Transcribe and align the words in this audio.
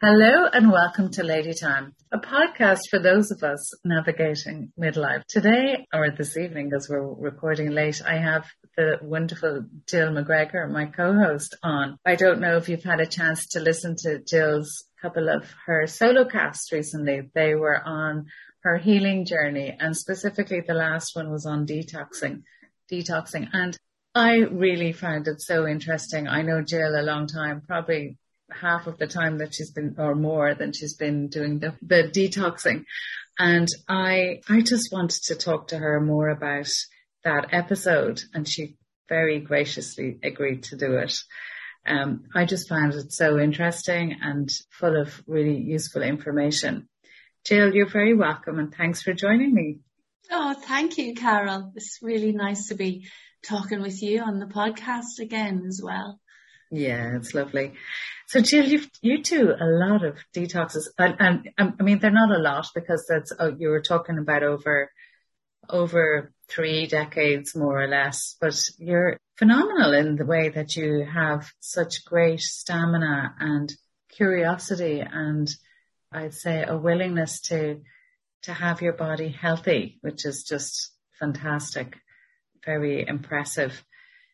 Hello 0.00 0.46
and 0.52 0.70
welcome 0.70 1.10
to 1.10 1.24
Lady 1.24 1.52
Time, 1.52 1.92
a 2.12 2.18
podcast 2.18 2.82
for 2.88 3.00
those 3.00 3.32
of 3.32 3.42
us 3.42 3.72
navigating 3.84 4.72
midlife. 4.80 5.24
Today, 5.26 5.88
or 5.92 6.12
this 6.12 6.36
evening 6.36 6.70
as 6.72 6.88
we're 6.88 7.02
recording 7.02 7.72
late, 7.72 8.00
I 8.06 8.18
have 8.18 8.46
the 8.76 9.00
wonderful 9.02 9.64
Jill 9.88 10.10
McGregor, 10.10 10.70
my 10.70 10.86
co-host 10.86 11.56
on. 11.64 11.98
I 12.06 12.14
don't 12.14 12.38
know 12.38 12.56
if 12.58 12.68
you've 12.68 12.84
had 12.84 13.00
a 13.00 13.06
chance 13.06 13.48
to 13.48 13.60
listen 13.60 13.96
to 14.04 14.20
Jill's 14.20 14.84
couple 15.02 15.28
of 15.28 15.52
her 15.66 15.88
solo 15.88 16.26
casts 16.26 16.70
recently. 16.70 17.22
They 17.34 17.56
were 17.56 17.82
on 17.84 18.26
her 18.62 18.78
healing 18.78 19.24
journey 19.24 19.76
and 19.80 19.96
specifically 19.96 20.60
the 20.60 20.74
last 20.74 21.16
one 21.16 21.28
was 21.28 21.44
on 21.44 21.66
detoxing, 21.66 22.42
detoxing. 22.88 23.48
And 23.52 23.76
I 24.14 24.36
really 24.48 24.92
found 24.92 25.26
it 25.26 25.40
so 25.40 25.66
interesting. 25.66 26.28
I 26.28 26.42
know 26.42 26.62
Jill 26.62 26.94
a 26.94 27.02
long 27.02 27.26
time, 27.26 27.62
probably 27.66 28.16
half 28.50 28.86
of 28.86 28.98
the 28.98 29.06
time 29.06 29.38
that 29.38 29.54
she's 29.54 29.70
been, 29.70 29.96
or 29.98 30.14
more 30.14 30.54
than 30.54 30.72
she's 30.72 30.94
been 30.94 31.28
doing 31.28 31.58
the, 31.58 31.74
the 31.82 32.04
detoxing. 32.04 32.84
And 33.38 33.68
I, 33.88 34.40
I 34.48 34.60
just 34.60 34.92
wanted 34.92 35.22
to 35.24 35.36
talk 35.36 35.68
to 35.68 35.78
her 35.78 36.00
more 36.00 36.28
about 36.28 36.70
that 37.24 37.48
episode 37.52 38.20
and 38.34 38.48
she 38.48 38.76
very 39.08 39.40
graciously 39.40 40.18
agreed 40.22 40.64
to 40.64 40.76
do 40.76 40.96
it. 40.96 41.16
Um, 41.86 42.24
I 42.34 42.44
just 42.44 42.68
found 42.68 42.94
it 42.94 43.12
so 43.12 43.38
interesting 43.38 44.16
and 44.20 44.50
full 44.70 45.00
of 45.00 45.22
really 45.26 45.56
useful 45.56 46.02
information. 46.02 46.88
Jill, 47.44 47.74
you're 47.74 47.88
very 47.88 48.14
welcome 48.14 48.58
and 48.58 48.74
thanks 48.74 49.02
for 49.02 49.14
joining 49.14 49.54
me. 49.54 49.78
Oh, 50.30 50.54
thank 50.54 50.98
you, 50.98 51.14
Carol. 51.14 51.72
It's 51.76 52.00
really 52.02 52.32
nice 52.32 52.68
to 52.68 52.74
be 52.74 53.08
talking 53.46 53.80
with 53.80 54.02
you 54.02 54.20
on 54.20 54.38
the 54.38 54.46
podcast 54.46 55.20
again 55.20 55.64
as 55.66 55.80
well. 55.82 56.20
Yeah, 56.70 57.16
it's 57.16 57.34
lovely. 57.34 57.72
So 58.28 58.42
Jill, 58.42 58.66
you 58.66 58.82
you 59.00 59.22
do 59.22 59.54
a 59.58 59.64
lot 59.64 60.04
of 60.04 60.18
detoxes, 60.36 60.88
and, 60.98 61.16
and, 61.18 61.50
um, 61.56 61.76
I 61.80 61.82
mean 61.82 61.98
they're 61.98 62.10
not 62.10 62.30
a 62.30 62.42
lot 62.42 62.66
because 62.74 63.06
that's 63.08 63.32
oh, 63.38 63.56
you 63.58 63.70
were 63.70 63.80
talking 63.80 64.18
about 64.18 64.42
over 64.42 64.90
over 65.70 66.30
three 66.46 66.86
decades 66.86 67.56
more 67.56 67.82
or 67.82 67.88
less, 67.88 68.36
but 68.38 68.54
you're 68.78 69.16
phenomenal 69.38 69.94
in 69.94 70.16
the 70.16 70.26
way 70.26 70.50
that 70.50 70.76
you 70.76 71.06
have 71.10 71.50
such 71.60 72.04
great 72.04 72.40
stamina 72.40 73.34
and 73.40 73.72
curiosity, 74.10 75.00
and 75.00 75.48
I'd 76.12 76.34
say 76.34 76.64
a 76.68 76.76
willingness 76.76 77.40
to 77.48 77.80
to 78.42 78.52
have 78.52 78.82
your 78.82 78.92
body 78.92 79.28
healthy, 79.28 80.00
which 80.02 80.26
is 80.26 80.44
just 80.44 80.92
fantastic, 81.18 81.96
very 82.62 83.08
impressive. 83.08 83.82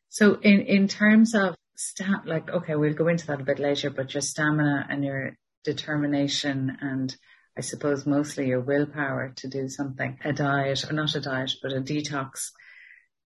So 0.08 0.34
in 0.34 0.62
in 0.62 0.88
terms 0.88 1.36
of 1.36 1.54
sta- 1.76 2.22
like, 2.24 2.50
okay, 2.50 2.74
we'll 2.74 2.94
go 2.94 3.08
into 3.08 3.26
that 3.28 3.40
a 3.40 3.44
bit 3.44 3.58
later, 3.58 3.90
but 3.90 4.14
your 4.14 4.20
stamina 4.20 4.86
and 4.88 5.04
your 5.04 5.36
determination 5.64 6.76
and 6.80 7.14
I 7.56 7.60
suppose 7.60 8.04
mostly 8.04 8.48
your 8.48 8.60
willpower 8.60 9.32
to 9.36 9.48
do 9.48 9.68
something, 9.68 10.18
a 10.24 10.32
diet 10.32 10.90
or 10.90 10.92
not 10.92 11.14
a 11.14 11.20
diet, 11.20 11.52
but 11.62 11.72
a 11.72 11.80
detox. 11.80 12.50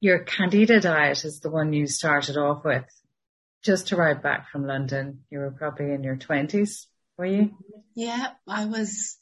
Your 0.00 0.18
candida 0.18 0.80
diet 0.80 1.24
is 1.24 1.40
the 1.40 1.50
one 1.50 1.72
you 1.72 1.86
started 1.86 2.36
off 2.36 2.64
with. 2.64 2.84
Just 3.62 3.92
arrived 3.92 4.22
back 4.22 4.50
from 4.50 4.66
London. 4.66 5.20
You 5.30 5.38
were 5.38 5.52
probably 5.52 5.92
in 5.92 6.02
your 6.02 6.16
twenties, 6.16 6.88
were 7.16 7.26
you? 7.26 7.50
Yeah, 7.94 8.30
I 8.48 8.66
was 8.66 9.16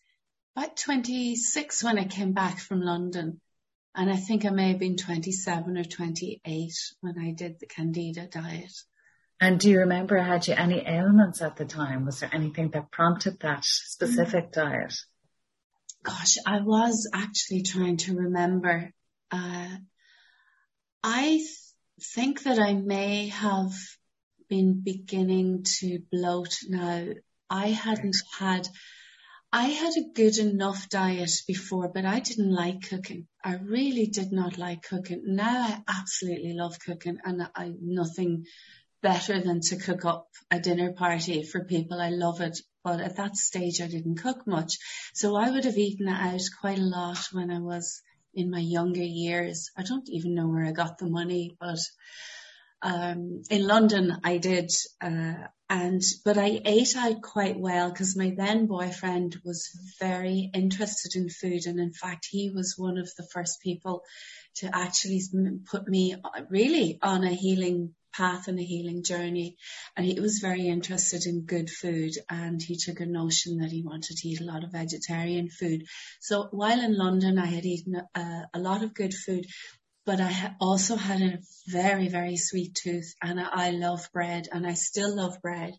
about 0.56 0.76
26 0.76 1.84
when 1.84 1.98
I 1.98 2.04
came 2.04 2.32
back 2.32 2.58
from 2.58 2.80
London. 2.80 3.40
And 3.94 4.10
I 4.10 4.16
think 4.16 4.44
I 4.44 4.50
may 4.50 4.70
have 4.70 4.80
been 4.80 4.96
27 4.96 5.78
or 5.78 5.84
28 5.84 6.72
when 7.00 7.18
I 7.18 7.32
did 7.32 7.60
the 7.60 7.66
candida 7.66 8.26
diet. 8.26 8.72
And 9.44 9.60
do 9.60 9.68
you 9.68 9.80
remember, 9.80 10.16
had 10.16 10.48
you 10.48 10.54
any 10.54 10.82
ailments 10.88 11.42
at 11.42 11.56
the 11.56 11.66
time? 11.66 12.06
Was 12.06 12.20
there 12.20 12.30
anything 12.32 12.70
that 12.70 12.90
prompted 12.90 13.40
that 13.40 13.62
specific 13.62 14.52
diet? 14.52 14.94
Gosh, 16.02 16.36
I 16.46 16.62
was 16.62 17.10
actually 17.12 17.60
trying 17.60 17.98
to 17.98 18.16
remember. 18.16 18.90
Uh, 19.30 19.68
I 21.02 21.24
th- 21.26 21.58
think 22.14 22.44
that 22.44 22.58
I 22.58 22.72
may 22.72 23.28
have 23.28 23.74
been 24.48 24.80
beginning 24.82 25.64
to 25.80 25.98
bloat 26.10 26.56
now. 26.66 27.08
I 27.50 27.66
hadn't 27.66 28.16
had, 28.38 28.66
I 29.52 29.64
had 29.64 29.92
a 29.98 30.10
good 30.14 30.38
enough 30.38 30.88
diet 30.88 31.32
before, 31.46 31.90
but 31.90 32.06
I 32.06 32.20
didn't 32.20 32.50
like 32.50 32.88
cooking. 32.88 33.26
I 33.44 33.56
really 33.56 34.06
did 34.06 34.32
not 34.32 34.56
like 34.56 34.84
cooking. 34.84 35.22
Now 35.26 35.64
I 35.64 35.82
absolutely 35.86 36.54
love 36.54 36.78
cooking 36.80 37.18
and 37.22 37.46
I, 37.54 37.74
nothing 37.78 38.46
better 39.04 39.38
than 39.38 39.60
to 39.60 39.76
cook 39.76 40.06
up 40.06 40.28
a 40.50 40.58
dinner 40.58 40.94
party 40.94 41.42
for 41.42 41.62
people. 41.62 42.00
I 42.00 42.08
love 42.08 42.40
it. 42.40 42.58
But 42.82 43.00
at 43.00 43.16
that 43.16 43.36
stage, 43.36 43.82
I 43.82 43.86
didn't 43.86 44.22
cook 44.22 44.46
much. 44.46 44.78
So 45.12 45.36
I 45.36 45.50
would 45.50 45.66
have 45.66 45.76
eaten 45.76 46.08
out 46.08 46.40
quite 46.58 46.78
a 46.78 46.90
lot 46.98 47.18
when 47.32 47.50
I 47.50 47.60
was 47.60 48.00
in 48.32 48.50
my 48.50 48.60
younger 48.60 49.02
years. 49.02 49.70
I 49.76 49.82
don't 49.82 50.08
even 50.08 50.34
know 50.34 50.48
where 50.48 50.64
I 50.64 50.72
got 50.72 50.96
the 50.96 51.06
money, 51.06 51.54
but 51.60 51.78
um, 52.80 53.42
in 53.50 53.66
London 53.66 54.16
I 54.24 54.38
did, 54.38 54.70
uh, 55.02 55.34
and 55.68 56.02
but 56.24 56.38
I 56.38 56.60
ate 56.64 56.96
out 56.96 57.20
quite 57.22 57.58
well 57.58 57.90
because 57.90 58.16
my 58.16 58.34
then 58.36 58.66
boyfriend 58.66 59.36
was 59.44 59.68
very 60.00 60.50
interested 60.52 61.14
in 61.14 61.28
food, 61.28 61.66
and 61.66 61.78
in 61.78 61.92
fact 61.92 62.26
he 62.30 62.50
was 62.50 62.74
one 62.76 62.98
of 62.98 63.10
the 63.16 63.26
first 63.32 63.60
people 63.62 64.02
to 64.56 64.70
actually 64.74 65.22
put 65.70 65.86
me 65.88 66.16
really 66.48 66.98
on 67.02 67.24
a 67.24 67.32
healing 67.32 67.94
path 68.16 68.48
and 68.48 68.58
a 68.58 68.62
healing 68.62 69.02
journey. 69.02 69.56
And 69.96 70.06
he 70.06 70.20
was 70.20 70.38
very 70.38 70.68
interested 70.68 71.26
in 71.26 71.42
good 71.42 71.70
food 71.70 72.12
and 72.30 72.62
he 72.62 72.76
took 72.76 73.00
a 73.00 73.06
notion 73.06 73.58
that 73.58 73.70
he 73.70 73.82
wanted 73.82 74.16
to 74.16 74.28
eat 74.28 74.40
a 74.40 74.44
lot 74.44 74.64
of 74.64 74.72
vegetarian 74.72 75.48
food. 75.50 75.84
So 76.20 76.48
while 76.50 76.80
in 76.80 76.96
London, 76.96 77.38
I 77.38 77.46
had 77.46 77.64
eaten 77.64 78.00
a, 78.14 78.48
a 78.54 78.58
lot 78.58 78.82
of 78.82 78.94
good 78.94 79.14
food, 79.14 79.46
but 80.06 80.20
I 80.20 80.54
also 80.60 80.96
had 80.96 81.22
a 81.22 81.38
very, 81.66 82.08
very 82.08 82.36
sweet 82.36 82.74
tooth 82.74 83.14
and 83.22 83.40
I 83.40 83.70
love 83.70 84.08
bread 84.12 84.48
and 84.52 84.66
I 84.66 84.74
still 84.74 85.16
love 85.16 85.40
bread. 85.42 85.74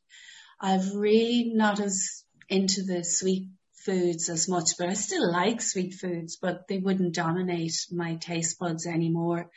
I've 0.59 0.93
really 0.95 1.51
not 1.53 1.79
as 1.79 2.23
into 2.49 2.83
the 2.83 3.03
sweet 3.03 3.49
foods 3.85 4.29
as 4.29 4.49
much, 4.49 4.71
but 4.79 4.89
I 4.89 4.93
still 4.93 5.31
like 5.31 5.61
sweet 5.61 5.93
foods, 5.93 6.37
but 6.41 6.67
they 6.67 6.79
wouldn't 6.79 7.13
dominate 7.13 7.73
my 7.91 8.15
taste 8.15 8.57
buds 8.59 8.87
anymore. 8.87 9.49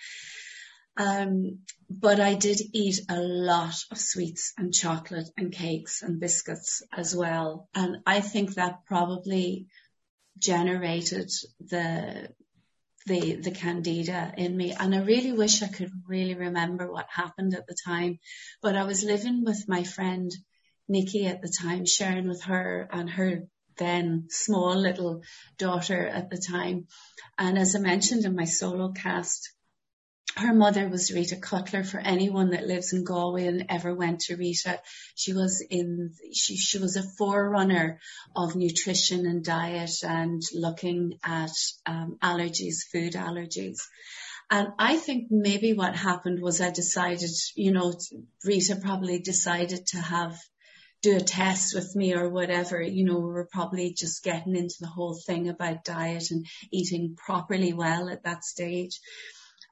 Um, 0.98 1.60
but 1.88 2.18
I 2.18 2.34
did 2.34 2.60
eat 2.72 3.00
a 3.08 3.20
lot 3.20 3.76
of 3.92 3.98
sweets 3.98 4.52
and 4.58 4.74
chocolate 4.74 5.30
and 5.36 5.52
cakes 5.52 6.02
and 6.02 6.18
biscuits 6.18 6.82
as 6.92 7.14
well. 7.14 7.68
And 7.72 7.98
I 8.04 8.20
think 8.20 8.54
that 8.54 8.84
probably 8.84 9.68
generated 10.38 11.30
the 11.60 12.28
the 13.06 13.36
the 13.36 13.52
candida 13.52 14.34
in 14.36 14.56
me. 14.56 14.72
And 14.72 14.92
I 14.92 14.98
really 14.98 15.32
wish 15.32 15.62
I 15.62 15.68
could 15.68 15.90
really 16.08 16.34
remember 16.34 16.90
what 16.90 17.06
happened 17.08 17.54
at 17.54 17.68
the 17.68 17.76
time. 17.86 18.18
But 18.60 18.76
I 18.76 18.82
was 18.84 19.04
living 19.04 19.44
with 19.44 19.68
my 19.68 19.84
friend 19.84 20.30
Nikki 20.88 21.26
at 21.26 21.40
the 21.40 21.48
time 21.62 21.86
sharing 21.86 22.28
with 22.28 22.42
her 22.42 22.88
and 22.90 23.08
her 23.10 23.44
then 23.76 24.26
small 24.30 24.74
little 24.74 25.22
daughter 25.58 26.04
at 26.06 26.28
the 26.28 26.38
time. 26.38 26.88
And 27.38 27.56
as 27.56 27.76
I 27.76 27.78
mentioned 27.78 28.24
in 28.24 28.34
my 28.34 28.46
solo 28.46 28.90
cast 28.90 29.52
her 30.36 30.54
mother 30.54 30.88
was 30.88 31.12
Rita 31.12 31.36
Cutler 31.36 31.82
for 31.82 31.98
anyone 31.98 32.50
that 32.50 32.66
lives 32.66 32.92
in 32.92 33.04
Galway 33.04 33.46
and 33.46 33.66
ever 33.68 33.94
went 33.94 34.20
to 34.20 34.36
Rita. 34.36 34.80
She 35.14 35.32
was 35.32 35.64
in, 35.68 36.12
she, 36.32 36.56
she 36.56 36.78
was 36.78 36.96
a 36.96 37.02
forerunner 37.02 38.00
of 38.36 38.54
nutrition 38.54 39.26
and 39.26 39.44
diet 39.44 40.02
and 40.02 40.42
looking 40.54 41.18
at 41.24 41.50
um, 41.86 42.18
allergies, 42.22 42.84
food 42.92 43.14
allergies. 43.14 43.78
And 44.50 44.68
I 44.78 44.96
think 44.96 45.26
maybe 45.30 45.72
what 45.72 45.94
happened 45.96 46.40
was 46.40 46.60
I 46.60 46.70
decided, 46.70 47.30
you 47.54 47.72
know, 47.72 47.94
Rita 48.44 48.76
probably 48.76 49.18
decided 49.18 49.86
to 49.88 49.98
have 49.98 50.38
do 51.00 51.16
a 51.16 51.20
test 51.20 51.74
with 51.74 51.94
me 51.94 52.14
or 52.14 52.28
whatever, 52.28 52.82
you 52.82 53.04
know, 53.04 53.18
we 53.18 53.26
were 53.26 53.48
probably 53.52 53.94
just 53.96 54.24
getting 54.24 54.56
into 54.56 54.74
the 54.80 54.88
whole 54.88 55.16
thing 55.26 55.48
about 55.48 55.84
diet 55.84 56.24
and 56.30 56.44
eating 56.72 57.14
properly 57.16 57.72
well 57.72 58.08
at 58.08 58.24
that 58.24 58.42
stage. 58.42 58.98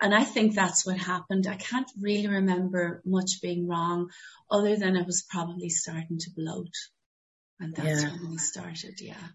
And 0.00 0.14
I 0.14 0.25
think 0.25 0.54
that's 0.54 0.84
what 0.84 0.98
happened. 0.98 1.46
I 1.46 1.56
can't 1.56 1.90
really 1.98 2.28
remember 2.28 3.00
much 3.04 3.40
being 3.40 3.66
wrong 3.66 4.10
other 4.50 4.76
than 4.76 4.96
I 4.96 5.02
was 5.02 5.25
probably 5.31 5.70
starting 5.70 6.19
to 6.19 6.31
bloat. 6.37 6.75
And 7.58 7.75
that's 7.75 8.02
yeah. 8.02 8.10
when 8.10 8.32
we 8.32 8.37
started, 8.37 9.00
yeah. 9.00 9.28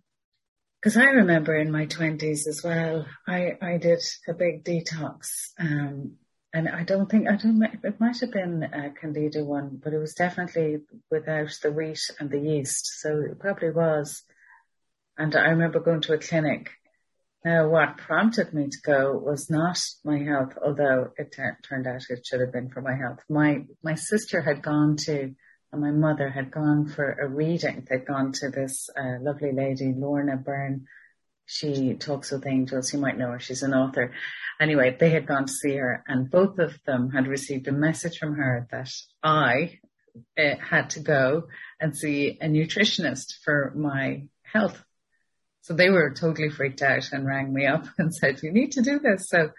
Because 0.79 0.97
I 0.97 1.05
remember 1.05 1.55
in 1.55 1.71
my 1.71 1.85
twenties 1.85 2.47
as 2.47 2.61
well, 2.63 3.07
I, 3.27 3.53
I 3.61 3.77
did 3.77 4.03
a 4.27 4.33
big 4.33 4.63
detox. 4.63 5.49
Um, 5.59 6.17
and 6.53 6.69
I 6.69 6.83
don't 6.83 7.09
think, 7.09 7.27
I 7.27 7.37
don't, 7.37 7.63
it 7.63 7.99
might 7.99 8.19
have 8.19 8.31
been 8.31 8.61
a 8.63 8.91
candida 8.91 9.43
one, 9.43 9.79
but 9.83 9.93
it 9.93 9.97
was 9.97 10.13
definitely 10.13 10.81
without 11.09 11.51
the 11.63 11.71
wheat 11.71 12.01
and 12.19 12.29
the 12.29 12.39
yeast. 12.39 12.99
So 12.99 13.21
it 13.31 13.39
probably 13.39 13.71
was. 13.71 14.23
And 15.17 15.35
I 15.35 15.49
remember 15.49 15.79
going 15.79 16.01
to 16.01 16.13
a 16.13 16.17
clinic 16.17 16.69
now, 17.43 17.69
what 17.69 17.97
prompted 17.97 18.53
me 18.53 18.67
to 18.69 18.77
go 18.83 19.17
was 19.17 19.49
not 19.49 19.79
my 20.03 20.19
health, 20.19 20.53
although 20.63 21.11
it 21.17 21.31
ter- 21.35 21.57
turned 21.67 21.87
out 21.87 22.03
it 22.09 22.25
should 22.25 22.39
have 22.39 22.53
been 22.53 22.69
for 22.69 22.81
my 22.81 22.95
health. 22.95 23.19
My 23.29 23.65
my 23.83 23.95
sister 23.95 24.41
had 24.41 24.61
gone 24.61 24.95
to 25.07 25.33
and 25.71 25.81
my 25.81 25.89
mother 25.89 26.29
had 26.29 26.51
gone 26.51 26.87
for 26.87 27.11
a 27.11 27.27
reading. 27.27 27.87
They'd 27.89 28.05
gone 28.05 28.31
to 28.33 28.49
this 28.49 28.89
uh, 28.95 29.17
lovely 29.21 29.53
lady, 29.53 29.93
Lorna 29.95 30.37
Byrne. 30.37 30.85
She 31.47 31.95
talks 31.95 32.31
with 32.31 32.45
angels. 32.45 32.93
You 32.93 32.99
might 32.99 33.17
know 33.17 33.31
her. 33.31 33.39
She's 33.39 33.63
an 33.63 33.73
author. 33.73 34.13
Anyway, 34.59 34.95
they 34.99 35.09
had 35.09 35.25
gone 35.25 35.45
to 35.47 35.51
see 35.51 35.75
her 35.77 36.03
and 36.07 36.29
both 36.29 36.59
of 36.59 36.77
them 36.85 37.09
had 37.09 37.27
received 37.27 37.67
a 37.67 37.71
message 37.71 38.19
from 38.19 38.35
her 38.35 38.67
that 38.71 38.91
I 39.23 39.79
uh, 40.37 40.55
had 40.61 40.91
to 40.91 40.99
go 40.99 41.47
and 41.79 41.97
see 41.97 42.37
a 42.39 42.47
nutritionist 42.47 43.33
for 43.43 43.73
my 43.75 44.27
health. 44.43 44.83
So 45.61 45.73
they 45.73 45.89
were 45.89 46.13
totally 46.13 46.49
freaked 46.49 46.81
out 46.81 47.11
and 47.11 47.25
rang 47.25 47.53
me 47.53 47.65
up 47.65 47.85
and 47.97 48.13
said, 48.13 48.41
you 48.43 48.51
need 48.51 48.73
to 48.73 48.81
do 48.81 48.99
this. 48.99 49.29
So 49.29 49.51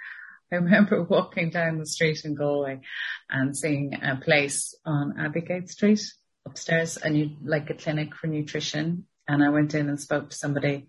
I 0.51 0.57
remember 0.57 1.03
walking 1.09 1.51
down 1.51 1.79
the 1.79 1.87
street 1.87 2.25
in 2.25 2.35
Galway 2.35 2.81
and 3.31 3.57
seeing 3.57 3.95
a 3.95 4.17
place 4.17 4.75
on 4.85 5.15
Abbeygate 5.19 5.69
Street 5.69 6.03
upstairs, 6.45 6.97
and 6.97 7.17
you 7.17 7.31
like 7.45 7.71
a 7.71 7.75
clinic 7.75 8.15
for 8.15 8.27
nutrition. 8.27 9.07
And 9.29 9.43
I 9.43 9.51
went 9.51 9.75
in 9.75 9.89
and 9.89 10.01
spoke 10.01 10.31
to 10.31 10.37
somebody 10.37 10.89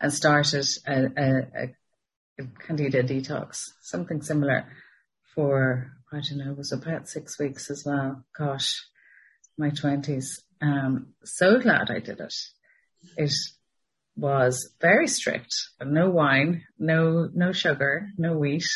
and 0.00 0.12
started 0.12 0.66
a, 0.86 1.04
a, 1.16 1.74
a 2.40 2.46
candida 2.66 3.02
detox, 3.02 3.70
something 3.82 4.22
similar 4.22 4.66
for, 5.34 5.92
I 6.12 6.20
don't 6.20 6.38
know, 6.38 6.52
it 6.52 6.58
was 6.58 6.72
about 6.72 7.08
six 7.08 7.38
weeks 7.38 7.70
as 7.70 7.84
well. 7.84 8.24
Gosh, 8.36 8.82
my 9.58 9.70
twenties. 9.70 10.42
Um, 10.62 11.08
so 11.24 11.60
glad 11.60 11.90
I 11.90 12.00
did 12.00 12.20
it. 12.20 12.34
It 13.16 13.32
was 14.16 14.72
very 14.80 15.08
strict. 15.08 15.54
No 15.82 16.10
wine, 16.10 16.64
no 16.78 17.28
no 17.34 17.52
sugar, 17.52 18.08
no 18.16 18.36
wheat. 18.38 18.66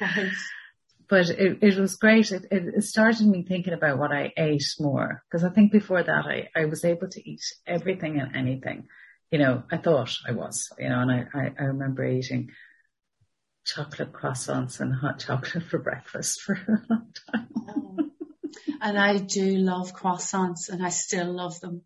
right. 0.00 0.32
But 1.06 1.28
it, 1.28 1.58
it 1.60 1.78
was 1.78 1.96
great. 1.96 2.32
It, 2.32 2.46
it 2.50 2.82
started 2.82 3.26
me 3.26 3.44
thinking 3.46 3.74
about 3.74 3.98
what 3.98 4.10
I 4.10 4.32
ate 4.38 4.64
more 4.80 5.22
because 5.30 5.44
I 5.44 5.50
think 5.50 5.70
before 5.70 6.02
that 6.02 6.24
I, 6.24 6.48
I 6.56 6.64
was 6.64 6.82
able 6.82 7.08
to 7.08 7.30
eat 7.30 7.42
everything 7.66 8.18
and 8.18 8.34
anything. 8.34 8.88
You 9.30 9.38
know, 9.38 9.64
I 9.70 9.76
thought 9.76 10.16
I 10.26 10.32
was, 10.32 10.70
you 10.78 10.88
know, 10.88 11.00
and 11.00 11.10
I, 11.12 11.26
I, 11.34 11.52
I 11.60 11.64
remember 11.64 12.06
eating 12.06 12.50
chocolate 13.64 14.12
croissants 14.12 14.80
and 14.80 14.94
hot 14.94 15.18
chocolate 15.18 15.64
for 15.70 15.78
breakfast 15.78 16.40
for 16.40 16.54
a 16.54 16.82
long 16.88 17.12
time. 17.30 17.48
Oh. 17.68 18.10
And 18.80 18.98
I 18.98 19.18
do 19.18 19.56
love 19.56 19.94
croissants 19.94 20.68
and 20.68 20.84
I 20.84 20.90
still 20.90 21.32
love 21.32 21.60
them. 21.60 21.82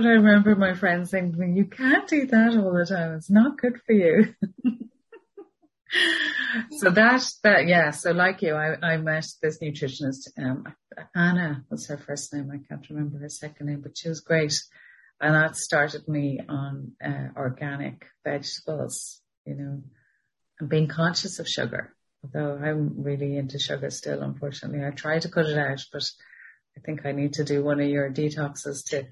And 0.00 0.08
I 0.08 0.12
remember 0.12 0.56
my 0.56 0.72
friends 0.72 1.10
saying 1.10 1.32
to 1.32 1.38
me, 1.38 1.58
you 1.58 1.66
can't 1.66 2.10
eat 2.10 2.30
that 2.30 2.56
all 2.56 2.72
the 2.72 2.86
time. 2.86 3.16
It's 3.16 3.28
not 3.28 3.58
good 3.58 3.82
for 3.84 3.92
you. 3.92 4.34
so 6.78 6.88
that, 6.88 7.22
that, 7.42 7.66
yeah. 7.66 7.90
So 7.90 8.12
like 8.12 8.40
you, 8.40 8.54
I, 8.54 8.76
I 8.82 8.96
met 8.96 9.26
this 9.42 9.58
nutritionist, 9.58 10.30
um, 10.38 10.64
Anna 11.14 11.66
was 11.70 11.86
her 11.88 11.98
first 11.98 12.32
name. 12.32 12.50
I 12.50 12.66
can't 12.66 12.88
remember 12.88 13.18
her 13.18 13.28
second 13.28 13.66
name, 13.66 13.82
but 13.82 13.98
she 13.98 14.08
was 14.08 14.20
great. 14.20 14.58
And 15.20 15.34
that 15.34 15.56
started 15.56 16.08
me 16.08 16.40
on, 16.48 16.92
uh, 17.04 17.28
organic 17.36 18.06
vegetables, 18.24 19.20
you 19.44 19.54
know, 19.54 19.82
and 20.60 20.68
being 20.70 20.88
conscious 20.88 21.40
of 21.40 21.46
sugar. 21.46 21.94
Although 22.24 22.56
I'm 22.56 23.02
really 23.02 23.36
into 23.36 23.58
sugar 23.58 23.90
still, 23.90 24.22
unfortunately. 24.22 24.82
I 24.82 24.92
try 24.92 25.18
to 25.18 25.28
cut 25.28 25.44
it 25.44 25.58
out, 25.58 25.84
but 25.92 26.10
I 26.74 26.80
think 26.80 27.04
I 27.04 27.12
need 27.12 27.34
to 27.34 27.44
do 27.44 27.62
one 27.62 27.80
of 27.80 27.88
your 27.90 28.10
detoxes 28.10 28.82
to 28.86 29.06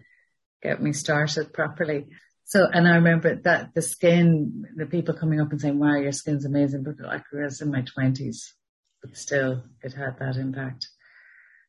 get 0.62 0.82
me 0.82 0.92
started 0.92 1.52
properly. 1.52 2.06
So, 2.44 2.66
and 2.66 2.88
I 2.88 2.96
remember 2.96 3.36
that 3.44 3.74
the 3.74 3.82
skin, 3.82 4.64
the 4.74 4.86
people 4.86 5.14
coming 5.14 5.40
up 5.40 5.50
and 5.50 5.60
saying, 5.60 5.78
wow, 5.78 5.96
your 5.96 6.12
skin's 6.12 6.46
amazing, 6.46 6.82
but 6.82 6.98
like 7.04 7.22
I 7.32 7.44
was 7.44 7.60
in 7.60 7.70
my 7.70 7.82
twenties, 7.82 8.54
but 9.02 9.16
still 9.16 9.64
it 9.82 9.92
had 9.92 10.18
that 10.18 10.36
impact. 10.36 10.88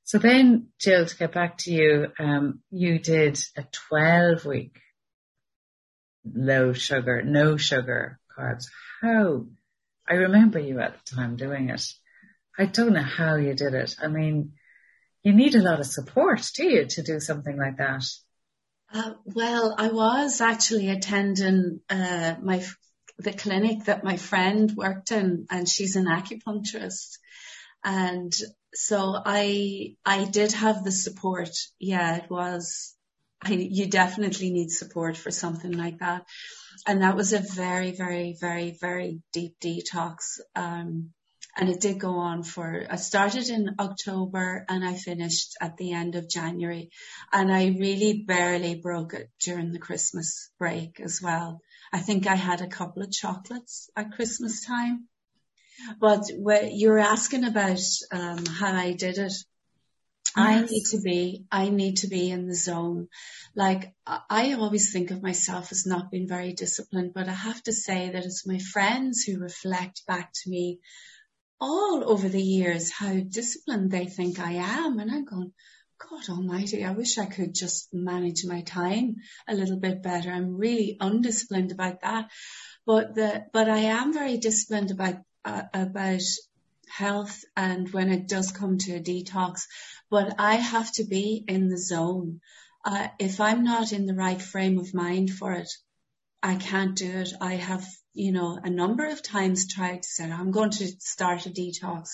So 0.03 0.17
then, 0.17 0.69
Jill, 0.79 1.05
to 1.05 1.17
get 1.17 1.33
back 1.33 1.57
to 1.59 1.71
you, 1.71 2.07
um, 2.17 2.61
you 2.71 2.97
did 2.97 3.39
a 3.55 3.63
12 3.89 4.45
week 4.45 4.79
low 6.25 6.73
sugar, 6.73 7.21
no 7.21 7.57
sugar 7.57 8.19
carbs. 8.35 8.65
How? 9.01 9.45
I 10.07 10.13
remember 10.15 10.59
you 10.59 10.79
at 10.79 10.95
the 11.05 11.15
time 11.15 11.35
doing 11.35 11.69
it. 11.69 11.83
I 12.57 12.65
don't 12.65 12.93
know 12.93 13.03
how 13.03 13.35
you 13.35 13.53
did 13.53 13.73
it. 13.73 13.95
I 14.01 14.07
mean, 14.07 14.53
you 15.23 15.33
need 15.33 15.55
a 15.55 15.61
lot 15.61 15.79
of 15.79 15.85
support, 15.85 16.41
do 16.55 16.63
you, 16.63 16.85
to 16.85 17.03
do 17.03 17.19
something 17.19 17.57
like 17.57 17.77
that? 17.77 18.03
Uh, 18.91 19.13
well, 19.25 19.75
I 19.77 19.89
was 19.89 20.41
actually 20.41 20.89
attending 20.89 21.81
uh, 21.89 22.35
my 22.41 22.65
the 23.19 23.33
clinic 23.33 23.85
that 23.85 24.03
my 24.03 24.17
friend 24.17 24.71
worked 24.75 25.11
in, 25.11 25.45
and 25.49 25.67
she's 25.67 25.95
an 25.95 26.05
acupuncturist, 26.05 27.17
and 27.83 28.33
so 28.73 29.15
I 29.23 29.95
I 30.05 30.25
did 30.25 30.53
have 30.53 30.83
the 30.83 30.91
support. 30.91 31.51
Yeah, 31.79 32.15
it 32.17 32.29
was. 32.29 32.95
I, 33.41 33.53
you 33.53 33.87
definitely 33.87 34.51
need 34.51 34.69
support 34.69 35.17
for 35.17 35.31
something 35.31 35.71
like 35.71 35.99
that, 35.99 36.25
and 36.87 37.03
that 37.03 37.15
was 37.15 37.31
a 37.33 37.39
very, 37.39 37.91
very, 37.91 38.35
very, 38.39 38.77
very 38.79 39.21
deep 39.33 39.59
detox. 39.59 40.39
Um, 40.55 41.11
and 41.59 41.67
it 41.69 41.81
did 41.81 41.99
go 41.99 42.19
on 42.19 42.41
for, 42.43 42.85
I 42.89 42.95
started 42.95 43.49
in 43.49 43.75
October 43.79 44.65
and 44.69 44.83
I 44.83 44.93
finished 44.93 45.57
at 45.59 45.75
the 45.75 45.91
end 45.91 46.15
of 46.15 46.29
January 46.29 46.89
and 47.33 47.51
I 47.51 47.75
really 47.77 48.23
barely 48.25 48.75
broke 48.75 49.13
it 49.13 49.29
during 49.43 49.73
the 49.73 49.79
Christmas 49.79 50.51
break 50.57 51.01
as 51.01 51.19
well. 51.21 51.59
I 51.91 51.99
think 51.99 52.27
I 52.27 52.35
had 52.35 52.61
a 52.61 52.67
couple 52.67 53.03
of 53.03 53.11
chocolates 53.11 53.89
at 53.93 54.13
Christmas 54.13 54.65
time. 54.65 55.09
But 55.99 56.31
what 56.37 56.71
you're 56.71 56.97
asking 56.97 57.43
about 57.43 57.81
um, 58.09 58.45
how 58.45 58.73
I 58.73 58.93
did 58.93 59.17
it. 59.17 59.33
I 60.35 60.61
need 60.61 60.83
to 60.91 61.01
be, 61.01 61.45
I 61.51 61.69
need 61.69 61.97
to 61.97 62.07
be 62.07 62.29
in 62.29 62.47
the 62.47 62.55
zone. 62.55 63.07
Like 63.55 63.93
I 64.07 64.53
always 64.53 64.93
think 64.93 65.11
of 65.11 65.23
myself 65.23 65.71
as 65.71 65.85
not 65.85 66.11
being 66.11 66.27
very 66.27 66.53
disciplined, 66.53 67.13
but 67.13 67.27
I 67.27 67.33
have 67.33 67.61
to 67.63 67.73
say 67.73 68.11
that 68.11 68.23
it's 68.23 68.47
my 68.47 68.59
friends 68.59 69.23
who 69.23 69.39
reflect 69.39 70.05
back 70.07 70.31
to 70.31 70.49
me 70.49 70.79
all 71.59 72.09
over 72.09 72.29
the 72.29 72.41
years 72.41 72.91
how 72.91 73.13
disciplined 73.13 73.91
they 73.91 74.05
think 74.05 74.39
I 74.39 74.53
am. 74.53 74.99
And 74.99 75.11
I'm 75.11 75.25
going, 75.25 75.51
God 76.09 76.29
almighty, 76.29 76.85
I 76.85 76.91
wish 76.91 77.17
I 77.17 77.25
could 77.25 77.53
just 77.53 77.93
manage 77.93 78.45
my 78.45 78.61
time 78.61 79.17
a 79.47 79.53
little 79.53 79.77
bit 79.77 80.01
better. 80.01 80.31
I'm 80.31 80.55
really 80.55 80.97
undisciplined 80.99 81.71
about 81.71 82.01
that. 82.01 82.29
But 82.85 83.15
the, 83.15 83.45
but 83.51 83.69
I 83.69 83.79
am 83.79 84.13
very 84.13 84.37
disciplined 84.37 84.91
about, 84.91 85.17
uh, 85.43 85.63
about 85.73 86.21
health 86.89 87.43
and 87.55 87.91
when 87.91 88.11
it 88.11 88.27
does 88.27 88.51
come 88.51 88.77
to 88.77 88.95
a 88.95 88.99
detox, 88.99 89.63
but 90.09 90.35
I 90.39 90.55
have 90.55 90.91
to 90.93 91.03
be 91.03 91.43
in 91.47 91.69
the 91.69 91.77
zone. 91.77 92.41
Uh, 92.83 93.09
if 93.19 93.41
I'm 93.41 93.63
not 93.63 93.91
in 93.91 94.05
the 94.05 94.15
right 94.15 94.41
frame 94.41 94.79
of 94.79 94.93
mind 94.93 95.29
for 95.29 95.53
it, 95.53 95.69
I 96.41 96.55
can't 96.55 96.95
do 96.95 97.11
it. 97.11 97.33
I 97.41 97.55
have 97.55 97.85
you 98.13 98.31
know, 98.31 98.59
a 98.61 98.69
number 98.69 99.07
of 99.07 99.21
times 99.21 99.67
tried 99.67 100.03
to 100.03 100.07
say, 100.07 100.29
I'm 100.29 100.51
going 100.51 100.71
to 100.71 100.87
start 100.99 101.45
a 101.45 101.49
detox, 101.49 102.09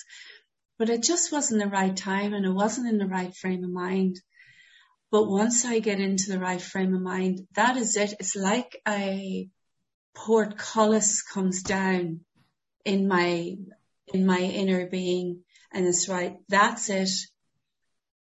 but 0.78 0.90
it 0.90 1.02
just 1.02 1.32
wasn't 1.32 1.62
the 1.62 1.68
right 1.68 1.96
time 1.96 2.34
and 2.34 2.44
it 2.44 2.52
wasn't 2.52 2.88
in 2.88 2.98
the 2.98 3.06
right 3.06 3.34
frame 3.34 3.64
of 3.64 3.70
mind. 3.70 4.20
But 5.10 5.28
once 5.28 5.64
I 5.64 5.78
get 5.78 6.00
into 6.00 6.30
the 6.30 6.38
right 6.38 6.60
frame 6.60 6.94
of 6.94 7.00
mind, 7.00 7.46
that 7.54 7.76
is 7.76 7.96
it. 7.96 8.14
It's 8.20 8.36
like 8.36 8.80
a 8.86 9.48
portcullis 10.14 11.22
comes 11.22 11.62
down 11.62 12.20
in 12.84 13.08
my, 13.08 13.56
in 14.12 14.26
my 14.26 14.40
inner 14.40 14.86
being 14.86 15.42
and 15.72 15.86
it's 15.86 16.08
right. 16.08 16.36
That's 16.48 16.90
it. 16.90 17.10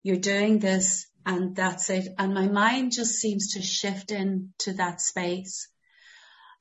You're 0.04 0.18
doing 0.18 0.60
this 0.60 1.08
and 1.26 1.56
that's 1.56 1.90
it. 1.90 2.08
And 2.18 2.34
my 2.34 2.48
mind 2.48 2.94
just 2.94 3.16
seems 3.16 3.54
to 3.54 3.62
shift 3.62 4.12
into 4.12 4.74
that 4.74 5.02
space. 5.02 5.70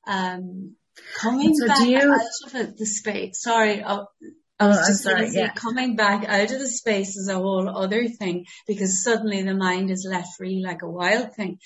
Um, 0.05 0.75
coming 1.19 1.55
so 1.55 1.67
back 1.67 1.87
you... 1.87 1.97
out 1.99 2.53
of 2.53 2.77
the 2.77 2.85
space. 2.85 3.41
Sorry, 3.41 3.83
oh, 3.85 4.07
I 4.59 4.67
was 4.67 4.77
oh, 4.77 4.87
just 4.87 5.03
sorry, 5.03 5.29
yeah. 5.33 5.53
coming 5.53 5.95
back 5.95 6.25
out 6.27 6.51
of 6.51 6.59
the 6.59 6.67
space 6.67 7.15
is 7.15 7.29
a 7.29 7.35
whole 7.35 7.69
other 7.69 8.07
thing 8.07 8.45
because 8.67 9.03
suddenly 9.03 9.43
the 9.43 9.53
mind 9.53 9.91
is 9.91 10.07
left 10.09 10.35
free 10.37 10.63
like 10.65 10.81
a 10.81 10.89
wild 10.89 11.35
thing. 11.35 11.59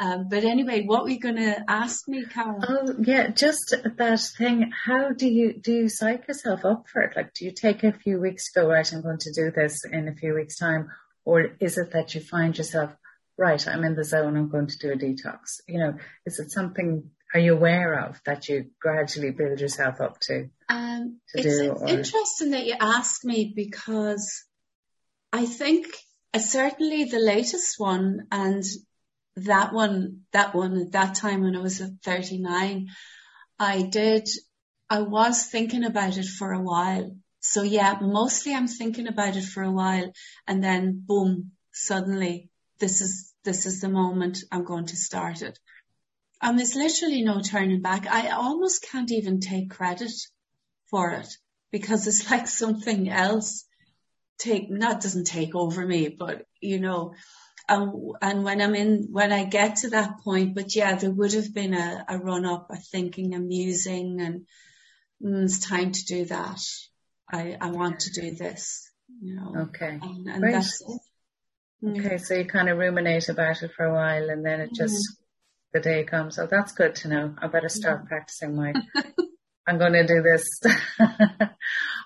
Um, 0.00 0.28
but 0.30 0.44
anyway, 0.44 0.84
what 0.86 1.02
were 1.02 1.10
you 1.10 1.20
going 1.20 1.36
to 1.36 1.62
ask 1.68 2.08
me, 2.08 2.24
Carol? 2.24 2.60
Oh, 2.66 2.94
yeah, 3.00 3.28
just 3.28 3.74
that 3.82 4.20
thing. 4.38 4.70
How 4.86 5.10
do 5.10 5.28
you, 5.28 5.60
do 5.60 5.72
you 5.72 5.88
psych 5.88 6.26
yourself 6.28 6.64
up 6.64 6.86
for 6.90 7.02
it? 7.02 7.16
Like, 7.16 7.34
do 7.34 7.44
you 7.44 7.52
take 7.52 7.84
a 7.84 7.92
few 7.92 8.18
weeks 8.18 8.52
to 8.52 8.60
go, 8.60 8.68
right, 8.68 8.90
I'm 8.92 9.02
going 9.02 9.18
to 9.18 9.32
do 9.32 9.50
this 9.50 9.84
in 9.84 10.08
a 10.08 10.14
few 10.14 10.34
weeks 10.34 10.56
time? 10.56 10.88
Or 11.24 11.48
is 11.60 11.76
it 11.76 11.90
that 11.92 12.14
you 12.14 12.22
find 12.22 12.56
yourself, 12.56 12.92
right, 13.36 13.66
I'm 13.68 13.84
in 13.84 13.96
the 13.96 14.04
zone, 14.04 14.36
I'm 14.36 14.48
going 14.48 14.68
to 14.68 14.78
do 14.78 14.92
a 14.92 14.96
detox? 14.96 15.60
You 15.66 15.80
know, 15.80 15.94
is 16.24 16.38
it 16.38 16.50
something 16.50 17.10
are 17.34 17.40
you 17.40 17.54
aware 17.54 18.06
of 18.06 18.20
that 18.24 18.48
you 18.48 18.70
gradually 18.80 19.30
build 19.30 19.60
yourself 19.60 20.00
up 20.00 20.18
to? 20.20 20.48
Um, 20.68 21.20
to 21.30 21.38
it's 21.38 21.60
do, 21.60 21.72
or... 21.72 21.88
interesting 21.88 22.50
that 22.52 22.64
you 22.64 22.74
ask 22.80 23.24
me 23.24 23.52
because 23.54 24.44
I 25.32 25.44
think 25.44 25.86
uh, 26.32 26.38
certainly 26.38 27.04
the 27.04 27.18
latest 27.18 27.78
one 27.78 28.26
and 28.32 28.64
that 29.36 29.72
one, 29.72 30.22
that 30.32 30.54
one 30.54 30.80
at 30.80 30.92
that 30.92 31.14
time 31.16 31.42
when 31.42 31.54
I 31.54 31.60
was 31.60 31.80
at 31.80 31.90
39, 32.02 32.88
I 33.58 33.82
did, 33.82 34.28
I 34.88 35.02
was 35.02 35.44
thinking 35.44 35.84
about 35.84 36.16
it 36.16 36.26
for 36.26 36.52
a 36.52 36.60
while. 36.60 37.14
So 37.40 37.62
yeah, 37.62 37.98
mostly 38.00 38.54
I'm 38.54 38.68
thinking 38.68 39.06
about 39.06 39.36
it 39.36 39.44
for 39.44 39.62
a 39.62 39.70
while 39.70 40.12
and 40.46 40.64
then 40.64 41.02
boom, 41.06 41.52
suddenly 41.72 42.50
this 42.78 43.00
is, 43.02 43.32
this 43.44 43.66
is 43.66 43.80
the 43.80 43.88
moment 43.88 44.38
I'm 44.50 44.64
going 44.64 44.86
to 44.86 44.96
start 44.96 45.42
it. 45.42 45.58
And 46.40 46.58
there's 46.58 46.76
literally 46.76 47.22
no 47.22 47.40
turning 47.40 47.82
back. 47.82 48.06
I 48.06 48.28
almost 48.28 48.86
can't 48.90 49.10
even 49.10 49.40
take 49.40 49.70
credit 49.70 50.12
for 50.90 51.12
it 51.12 51.28
because 51.72 52.06
it's 52.06 52.30
like 52.30 52.46
something 52.46 53.08
else 53.08 53.64
take, 54.38 54.70
not 54.70 55.00
doesn't 55.00 55.26
take 55.26 55.54
over 55.54 55.84
me, 55.84 56.08
but 56.08 56.44
you 56.60 56.80
know, 56.80 57.14
um, 57.68 58.12
and 58.22 58.44
when 58.44 58.62
I'm 58.62 58.74
in, 58.74 59.08
when 59.10 59.32
I 59.32 59.44
get 59.44 59.76
to 59.76 59.90
that 59.90 60.20
point, 60.24 60.54
but 60.54 60.74
yeah, 60.74 60.94
there 60.94 61.10
would 61.10 61.34
have 61.34 61.52
been 61.52 61.74
a, 61.74 62.04
a 62.08 62.18
run 62.18 62.46
up, 62.46 62.68
a 62.70 62.76
thinking, 62.76 63.34
a 63.34 63.38
musing 63.38 64.20
and 64.20 64.46
mm, 65.22 65.44
it's 65.44 65.58
time 65.58 65.92
to 65.92 66.04
do 66.04 66.24
that. 66.26 66.60
I, 67.30 67.58
I 67.60 67.70
want 67.70 68.00
to 68.00 68.20
do 68.20 68.34
this, 68.34 68.90
you 69.20 69.34
know. 69.34 69.54
Okay. 69.68 69.98
And, 70.00 70.28
and 70.28 70.54
that's 70.54 70.80
it. 70.80 71.00
Mm. 71.84 72.06
Okay. 72.06 72.18
So 72.18 72.34
you 72.34 72.46
kind 72.46 72.70
of 72.70 72.78
ruminate 72.78 73.28
about 73.28 73.62
it 73.62 73.72
for 73.76 73.84
a 73.84 73.92
while 73.92 74.30
and 74.30 74.44
then 74.44 74.60
it 74.60 74.70
just, 74.72 74.94
mm. 74.94 75.27
The 75.72 75.80
day 75.80 76.04
comes. 76.04 76.38
Oh, 76.38 76.48
that's 76.50 76.72
good 76.72 76.94
to 76.96 77.08
know. 77.08 77.34
I 77.38 77.46
better 77.48 77.68
start 77.68 78.02
yeah. 78.04 78.08
practicing 78.08 78.56
my 78.56 78.72
I'm 79.68 79.76
going 79.76 79.92
to 79.92 80.06
do 80.06 80.22
this. 80.22 80.60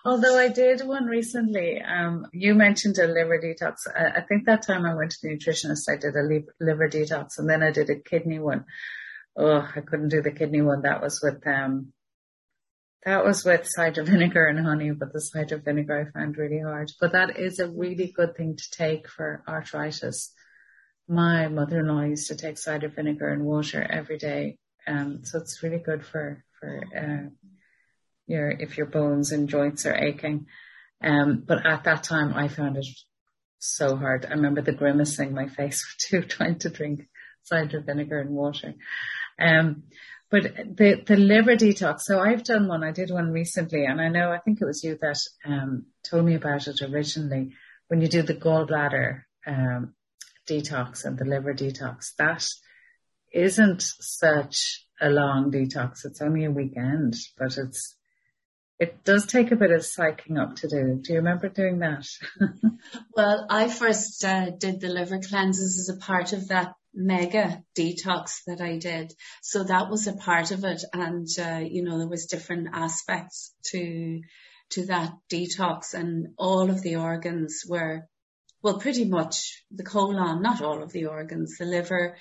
Although 0.04 0.36
I 0.36 0.48
did 0.48 0.80
one 0.80 1.04
recently, 1.04 1.80
um, 1.80 2.26
you 2.32 2.56
mentioned 2.56 2.98
a 2.98 3.06
liver 3.06 3.40
detox. 3.40 3.74
I, 3.96 4.18
I, 4.18 4.20
think 4.22 4.46
that 4.46 4.66
time 4.66 4.84
I 4.84 4.96
went 4.96 5.12
to 5.12 5.18
the 5.22 5.36
nutritionist, 5.36 5.88
I 5.88 5.96
did 5.96 6.16
a 6.16 6.42
liver 6.58 6.88
detox 6.88 7.38
and 7.38 7.48
then 7.48 7.62
I 7.62 7.70
did 7.70 7.88
a 7.88 8.00
kidney 8.00 8.40
one. 8.40 8.64
Oh, 9.36 9.60
I 9.60 9.80
couldn't 9.80 10.08
do 10.08 10.22
the 10.22 10.32
kidney 10.32 10.60
one. 10.60 10.82
That 10.82 11.00
was 11.00 11.20
with, 11.22 11.46
um, 11.46 11.92
that 13.06 13.24
was 13.24 13.44
with 13.44 13.68
cider 13.68 14.02
vinegar 14.02 14.46
and 14.46 14.58
honey, 14.58 14.90
but 14.90 15.12
the 15.12 15.20
cider 15.20 15.58
vinegar 15.58 16.10
I 16.12 16.18
found 16.18 16.36
really 16.36 16.60
hard. 16.60 16.90
But 17.00 17.12
that 17.12 17.38
is 17.38 17.60
a 17.60 17.70
really 17.70 18.12
good 18.14 18.36
thing 18.36 18.56
to 18.56 18.70
take 18.72 19.08
for 19.08 19.44
arthritis. 19.46 20.32
My 21.08 21.48
mother-in-law 21.48 22.02
used 22.02 22.28
to 22.28 22.36
take 22.36 22.58
cider 22.58 22.88
vinegar 22.88 23.28
and 23.28 23.44
water 23.44 23.82
every 23.82 24.18
day. 24.18 24.58
Um, 24.86 25.24
so 25.24 25.38
it's 25.38 25.62
really 25.62 25.78
good 25.78 26.04
for, 26.04 26.44
for, 26.58 26.82
uh, 26.96 27.28
your 28.26 28.50
if 28.50 28.76
your 28.76 28.86
bones 28.86 29.32
and 29.32 29.48
joints 29.48 29.86
are 29.86 29.94
aching. 29.94 30.46
Um, 31.02 31.42
but 31.46 31.66
at 31.66 31.84
that 31.84 32.04
time, 32.04 32.34
I 32.34 32.48
found 32.48 32.76
it 32.76 32.86
so 33.58 33.96
hard. 33.96 34.26
I 34.26 34.30
remember 34.30 34.62
the 34.62 34.72
grimacing 34.72 35.34
my 35.34 35.48
face 35.48 35.84
too, 36.08 36.22
trying 36.22 36.58
to 36.60 36.70
drink 36.70 37.08
cider 37.42 37.80
vinegar 37.80 38.20
and 38.20 38.30
water. 38.30 38.74
Um, 39.38 39.84
but 40.30 40.44
the 40.54 41.02
the 41.06 41.16
liver 41.16 41.56
detox. 41.56 42.00
So 42.02 42.18
I've 42.18 42.44
done 42.44 42.66
one. 42.66 42.82
I 42.82 42.92
did 42.92 43.10
one 43.10 43.30
recently, 43.32 43.84
and 43.84 44.00
I 44.00 44.08
know 44.08 44.32
I 44.32 44.38
think 44.38 44.60
it 44.60 44.64
was 44.66 44.82
you 44.82 44.98
that 45.02 45.18
um, 45.44 45.86
told 46.02 46.24
me 46.24 46.34
about 46.34 46.66
it 46.66 46.80
originally. 46.80 47.52
When 47.88 48.00
you 48.00 48.08
do 48.08 48.22
the 48.22 48.34
gallbladder 48.34 49.24
um, 49.46 49.94
detox 50.48 51.04
and 51.04 51.18
the 51.18 51.24
liver 51.24 51.54
detox, 51.54 52.14
that 52.18 52.44
isn't 53.32 53.82
such 53.82 54.86
a 55.00 55.08
long 55.08 55.50
detox. 55.50 56.04
It's 56.04 56.22
only 56.22 56.44
a 56.44 56.50
weekend, 56.50 57.14
but 57.38 57.56
it's 57.56 57.96
it 58.78 59.04
does 59.04 59.26
take 59.26 59.52
a 59.52 59.56
bit 59.56 59.70
of 59.70 59.82
psyching 59.82 60.40
up 60.40 60.56
to 60.56 60.68
do. 60.68 61.00
Do 61.00 61.12
you 61.12 61.18
remember 61.20 61.48
doing 61.48 61.78
that? 61.80 62.04
well, 63.16 63.46
I 63.48 63.68
first 63.68 64.24
uh, 64.24 64.50
did 64.50 64.80
the 64.80 64.88
liver 64.88 65.20
cleanses 65.20 65.78
as 65.78 65.96
a 65.96 66.00
part 66.00 66.32
of 66.32 66.48
that 66.48 66.72
mega 66.92 67.62
detox 67.78 68.40
that 68.46 68.60
I 68.60 68.78
did. 68.78 69.12
So 69.40 69.62
that 69.64 69.88
was 69.88 70.08
a 70.08 70.16
part 70.16 70.50
of 70.50 70.64
it. 70.64 70.82
And, 70.92 71.28
uh, 71.38 71.60
you 71.64 71.84
know, 71.84 71.98
there 71.98 72.08
was 72.08 72.26
different 72.26 72.70
aspects 72.72 73.54
to, 73.70 74.20
to 74.70 74.86
that 74.86 75.12
detox 75.30 75.94
and 75.94 76.34
all 76.36 76.68
of 76.68 76.82
the 76.82 76.96
organs 76.96 77.62
were, 77.68 78.08
well, 78.62 78.78
pretty 78.78 79.04
much 79.04 79.64
the 79.70 79.84
colon, 79.84 80.42
not 80.42 80.62
all 80.62 80.82
of 80.82 80.92
the 80.92 81.06
organs, 81.06 81.56
the 81.58 81.64
liver, 81.64 82.16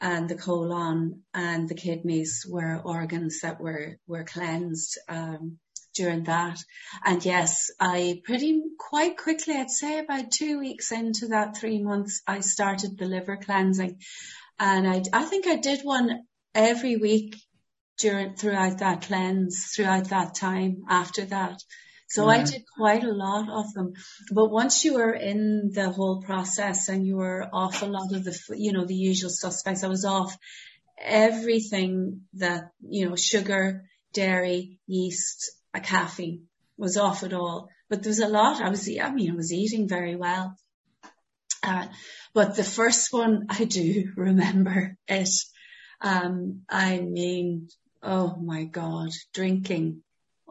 and 0.00 0.28
the 0.28 0.34
colon 0.34 1.22
and 1.32 1.68
the 1.68 1.74
kidneys 1.74 2.44
were 2.48 2.80
organs 2.84 3.40
that 3.42 3.60
were 3.60 3.98
were 4.06 4.24
cleansed 4.24 4.98
um, 5.08 5.58
during 5.94 6.24
that. 6.24 6.58
And 7.04 7.24
yes, 7.24 7.70
I 7.78 8.20
pretty 8.24 8.62
quite 8.78 9.16
quickly, 9.16 9.54
I'd 9.54 9.70
say 9.70 9.98
about 9.98 10.32
two 10.32 10.58
weeks 10.58 10.90
into 10.90 11.28
that 11.28 11.56
three 11.56 11.80
months, 11.80 12.22
I 12.26 12.40
started 12.40 12.98
the 12.98 13.06
liver 13.06 13.36
cleansing. 13.36 14.00
And 14.58 14.88
I, 14.88 15.02
I 15.12 15.24
think 15.24 15.46
I 15.46 15.56
did 15.56 15.82
one 15.82 16.24
every 16.54 16.96
week 16.96 17.36
during, 17.98 18.34
throughout 18.34 18.78
that 18.78 19.02
cleanse, 19.02 19.66
throughout 19.74 20.08
that 20.08 20.34
time 20.34 20.84
after 20.88 21.24
that. 21.26 21.58
So 22.12 22.30
yeah. 22.30 22.40
I 22.40 22.42
did 22.42 22.64
quite 22.76 23.04
a 23.04 23.10
lot 23.10 23.48
of 23.48 23.72
them. 23.72 23.94
But 24.30 24.50
once 24.50 24.84
you 24.84 24.94
were 24.94 25.14
in 25.14 25.70
the 25.72 25.88
whole 25.88 26.20
process 26.20 26.90
and 26.90 27.06
you 27.06 27.16
were 27.16 27.48
off 27.50 27.80
a 27.80 27.86
lot 27.86 28.12
of 28.12 28.22
the, 28.22 28.38
you 28.54 28.72
know, 28.72 28.84
the 28.84 28.94
usual 28.94 29.30
suspects, 29.30 29.82
I 29.82 29.88
was 29.88 30.04
off 30.04 30.36
everything 30.98 32.24
that, 32.34 32.70
you 32.86 33.08
know, 33.08 33.16
sugar, 33.16 33.84
dairy, 34.12 34.78
yeast, 34.86 35.52
a 35.72 35.80
caffeine 35.80 36.48
was 36.76 36.98
off 36.98 37.22
it 37.22 37.32
all. 37.32 37.70
But 37.88 38.02
there 38.02 38.10
was 38.10 38.20
a 38.20 38.28
lot. 38.28 38.60
I 38.60 38.68
was, 38.68 38.86
I 38.86 39.10
mean, 39.10 39.30
I 39.30 39.34
was 39.34 39.50
eating 39.50 39.88
very 39.88 40.14
well. 40.14 40.54
Uh, 41.62 41.86
but 42.34 42.56
the 42.56 42.64
first 42.64 43.10
one, 43.10 43.46
I 43.48 43.64
do 43.64 44.12
remember 44.18 44.98
it. 45.08 45.30
Um, 46.02 46.64
I 46.68 47.00
mean, 47.00 47.68
oh 48.02 48.36
my 48.36 48.64
God, 48.64 49.08
drinking 49.32 50.02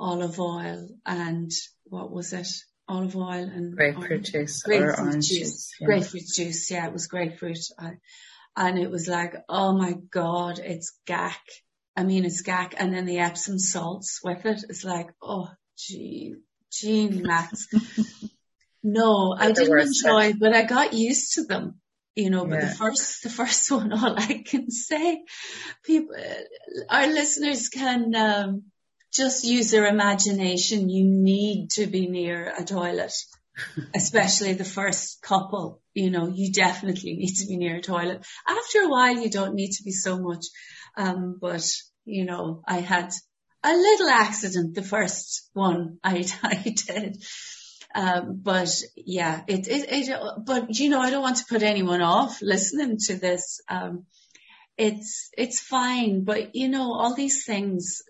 olive 0.02 0.40
oil 0.40 0.90
and 1.06 1.52
what 1.86 2.12
was 2.12 2.34
it? 2.34 2.48
Olive 2.88 3.16
oil 3.16 3.44
and 3.44 3.76
grapefruit 3.76 4.24
juice 4.24 4.64
grapefruit 4.64 5.14
juice. 5.14 5.30
juice 5.30 5.72
yeah. 5.80 5.86
Grapefruit 5.86 6.24
juice. 6.36 6.72
Yeah, 6.72 6.88
it 6.88 6.94
was 6.94 7.08
grapefruit. 7.08 7.60
I, 7.80 7.92
and 8.58 8.78
it 8.78 8.90
was 8.90 9.08
like, 9.08 9.36
oh 9.48 9.78
my 9.78 9.94
God, 10.12 10.60
it's 10.60 10.98
gack. 11.06 11.42
I 11.96 12.04
mean, 12.04 12.26
it's 12.26 12.42
gack 12.42 12.76
and 12.78 12.94
then 12.94 13.06
the 13.06 13.20
Epsom 13.20 13.60
salts 13.60 14.20
with 14.24 14.46
it. 14.46 14.64
It's 14.68 14.84
like, 14.84 15.10
oh, 15.22 15.50
gee, 15.78 16.36
gee, 16.72 17.10
Max. 17.10 17.68
no, 18.84 19.36
I 19.38 19.52
didn't 19.52 19.80
enjoy, 19.80 20.34
but 20.34 20.54
I 20.54 20.64
got 20.64 20.94
used 20.94 21.34
to 21.34 21.44
them. 21.44 21.76
You 22.16 22.30
know, 22.30 22.46
but 22.46 22.56
yeah. 22.56 22.70
the 22.70 22.76
first, 22.76 23.24
the 23.24 23.30
first 23.30 23.72
one, 23.72 23.94
all 23.94 24.18
I 24.18 24.44
can 24.46 24.70
say, 24.70 25.24
people, 25.86 26.16
our 26.90 27.08
listeners 27.08 27.70
can, 27.70 28.14
um, 28.16 28.64
just 29.14 29.44
use 29.44 29.72
their 29.72 29.88
imagination. 29.88 30.90
You 30.90 31.06
need 31.06 31.70
to 31.72 31.88
be 31.88 32.08
near 32.08 32.54
a 32.58 32.64
toilet, 32.64 33.14
especially 33.96 34.54
the 34.54 34.66
first 34.66 35.22
couple. 35.22 35.82
You 35.94 36.10
know, 36.10 36.28
you 36.28 36.52
definitely 36.52 37.16
need 37.16 37.36
to 37.36 37.48
be 37.48 37.58
near 37.58 37.78
a 37.78 37.82
toilet. 37.82 38.26
After 38.48 38.80
a 38.80 38.90
while, 38.90 39.18
you 39.18 39.30
don't 39.30 39.56
need 39.56 39.72
to 39.72 39.84
be 39.84 39.92
so 39.92 40.20
much. 40.20 40.46
Um, 40.98 41.38
but 41.40 41.66
you 42.06 42.26
know, 42.26 42.62
I 42.68 42.80
had 42.80 43.12
a 43.64 43.74
little 43.74 44.10
accident, 44.10 44.76
the 44.76 44.82
first 44.82 45.50
one 45.54 46.00
I, 46.04 46.26
I 46.44 46.74
did. 46.88 47.24
Um, 47.94 48.40
but 48.42 48.74
yeah, 48.96 49.42
it, 49.48 49.68
it, 49.68 49.86
it, 49.90 50.20
but 50.46 50.80
you 50.80 50.90
know, 50.90 51.02
I 51.02 51.10
don't 51.10 51.22
want 51.22 51.38
to 51.38 51.46
put 51.50 51.62
anyone 51.62 52.02
off 52.02 52.42
listening 52.42 52.98
to 53.08 53.16
this. 53.16 53.62
Um, 53.68 54.06
it's, 54.78 55.30
it's 55.38 55.60
fine, 55.60 56.24
but 56.24 56.56
you 56.56 56.70
know, 56.70 56.94
all 56.94 57.14
these 57.14 57.44
things, 57.46 58.02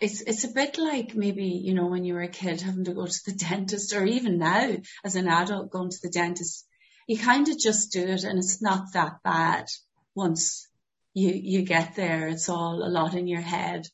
it's, 0.00 0.20
it's 0.22 0.44
a 0.44 0.52
bit 0.52 0.78
like 0.78 1.14
maybe, 1.14 1.46
you 1.46 1.74
know, 1.74 1.86
when 1.86 2.04
you 2.04 2.14
were 2.14 2.22
a 2.22 2.28
kid 2.28 2.60
having 2.60 2.84
to 2.84 2.94
go 2.94 3.06
to 3.06 3.20
the 3.26 3.32
dentist 3.48 3.94
or 3.94 4.04
even 4.04 4.38
now 4.38 4.76
as 5.04 5.16
an 5.16 5.28
adult 5.28 5.70
going 5.70 5.90
to 5.90 5.98
the 6.02 6.10
dentist, 6.10 6.66
you 7.06 7.18
kind 7.18 7.48
of 7.48 7.58
just 7.58 7.92
do 7.92 8.02
it 8.02 8.24
and 8.24 8.38
it's 8.38 8.62
not 8.62 8.92
that 8.92 9.22
bad 9.24 9.66
once 10.14 10.68
you, 11.14 11.30
you 11.30 11.62
get 11.62 11.96
there. 11.96 12.28
It's 12.28 12.48
all 12.48 12.82
a 12.86 12.90
lot 12.90 13.14
in 13.14 13.26
your 13.26 13.40
head. 13.40 13.86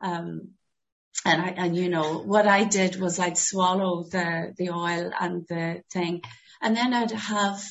Um, 0.00 0.52
and 1.24 1.42
I, 1.42 1.48
and 1.48 1.76
you 1.76 1.88
know, 1.88 2.18
what 2.18 2.46
I 2.46 2.64
did 2.64 3.00
was 3.00 3.18
I'd 3.18 3.38
swallow 3.38 4.04
the, 4.04 4.52
the 4.56 4.70
oil 4.70 5.10
and 5.18 5.44
the 5.48 5.82
thing 5.92 6.22
and 6.60 6.76
then 6.76 6.94
I'd 6.94 7.10
have, 7.10 7.62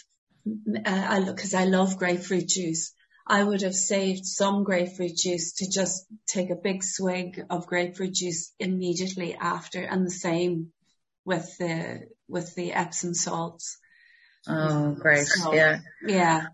uh, 0.47 0.81
I, 0.85 1.23
cause 1.33 1.53
I 1.53 1.65
love 1.65 1.97
grapefruit 1.97 2.47
juice. 2.47 2.93
I 3.25 3.41
would 3.43 3.61
have 3.61 3.75
saved 3.75 4.25
some 4.25 4.63
grapefruit 4.63 5.15
juice 5.15 5.53
to 5.53 5.69
just 5.69 6.05
take 6.27 6.49
a 6.49 6.55
big 6.55 6.83
swig 6.83 7.41
of 7.49 7.67
grapefruit 7.67 8.13
juice 8.13 8.53
immediately 8.59 9.33
after 9.33 9.81
and 9.81 10.05
the 10.05 10.11
same 10.11 10.73
with 11.23 11.57
the, 11.57 12.01
with 12.27 12.53
the 12.55 12.73
Epsom 12.73 13.13
salts. 13.13 13.77
Oh, 14.47 14.91
great. 14.91 15.25
So, 15.25 15.53
yeah. 15.53 15.79
Yeah. 16.05 16.47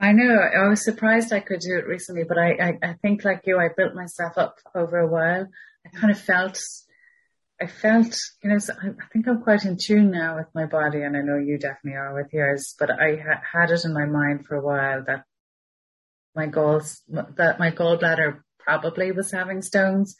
I 0.00 0.10
know. 0.10 0.36
I 0.36 0.68
was 0.68 0.84
surprised 0.84 1.32
I 1.32 1.38
could 1.38 1.60
do 1.60 1.78
it 1.78 1.86
recently, 1.86 2.24
but 2.24 2.38
I, 2.38 2.50
I, 2.50 2.78
I 2.82 2.92
think 2.94 3.24
like 3.24 3.42
you, 3.46 3.58
I 3.58 3.68
built 3.74 3.94
myself 3.94 4.36
up 4.36 4.58
over 4.74 4.98
a 4.98 5.06
while. 5.06 5.46
I 5.86 5.96
kind 5.96 6.10
of 6.10 6.20
felt, 6.20 6.60
I 7.60 7.66
felt, 7.66 8.18
you 8.42 8.50
know, 8.50 8.56
I 8.56 9.06
think 9.12 9.28
I'm 9.28 9.42
quite 9.42 9.64
in 9.64 9.78
tune 9.80 10.10
now 10.10 10.36
with 10.36 10.48
my 10.54 10.66
body 10.66 11.02
and 11.02 11.16
I 11.16 11.20
know 11.20 11.38
you 11.38 11.56
definitely 11.56 11.98
are 11.98 12.14
with 12.14 12.32
yours, 12.32 12.74
but 12.76 12.90
I 12.90 13.16
ha- 13.16 13.42
had 13.52 13.70
it 13.70 13.84
in 13.84 13.94
my 13.94 14.06
mind 14.06 14.44
for 14.44 14.56
a 14.56 14.64
while 14.64 15.04
that 15.06 15.24
my 16.34 16.46
goals, 16.46 17.02
that 17.08 17.58
my 17.58 17.70
gallbladder 17.70 18.40
probably 18.58 19.12
was 19.12 19.30
having 19.30 19.62
stones. 19.62 20.16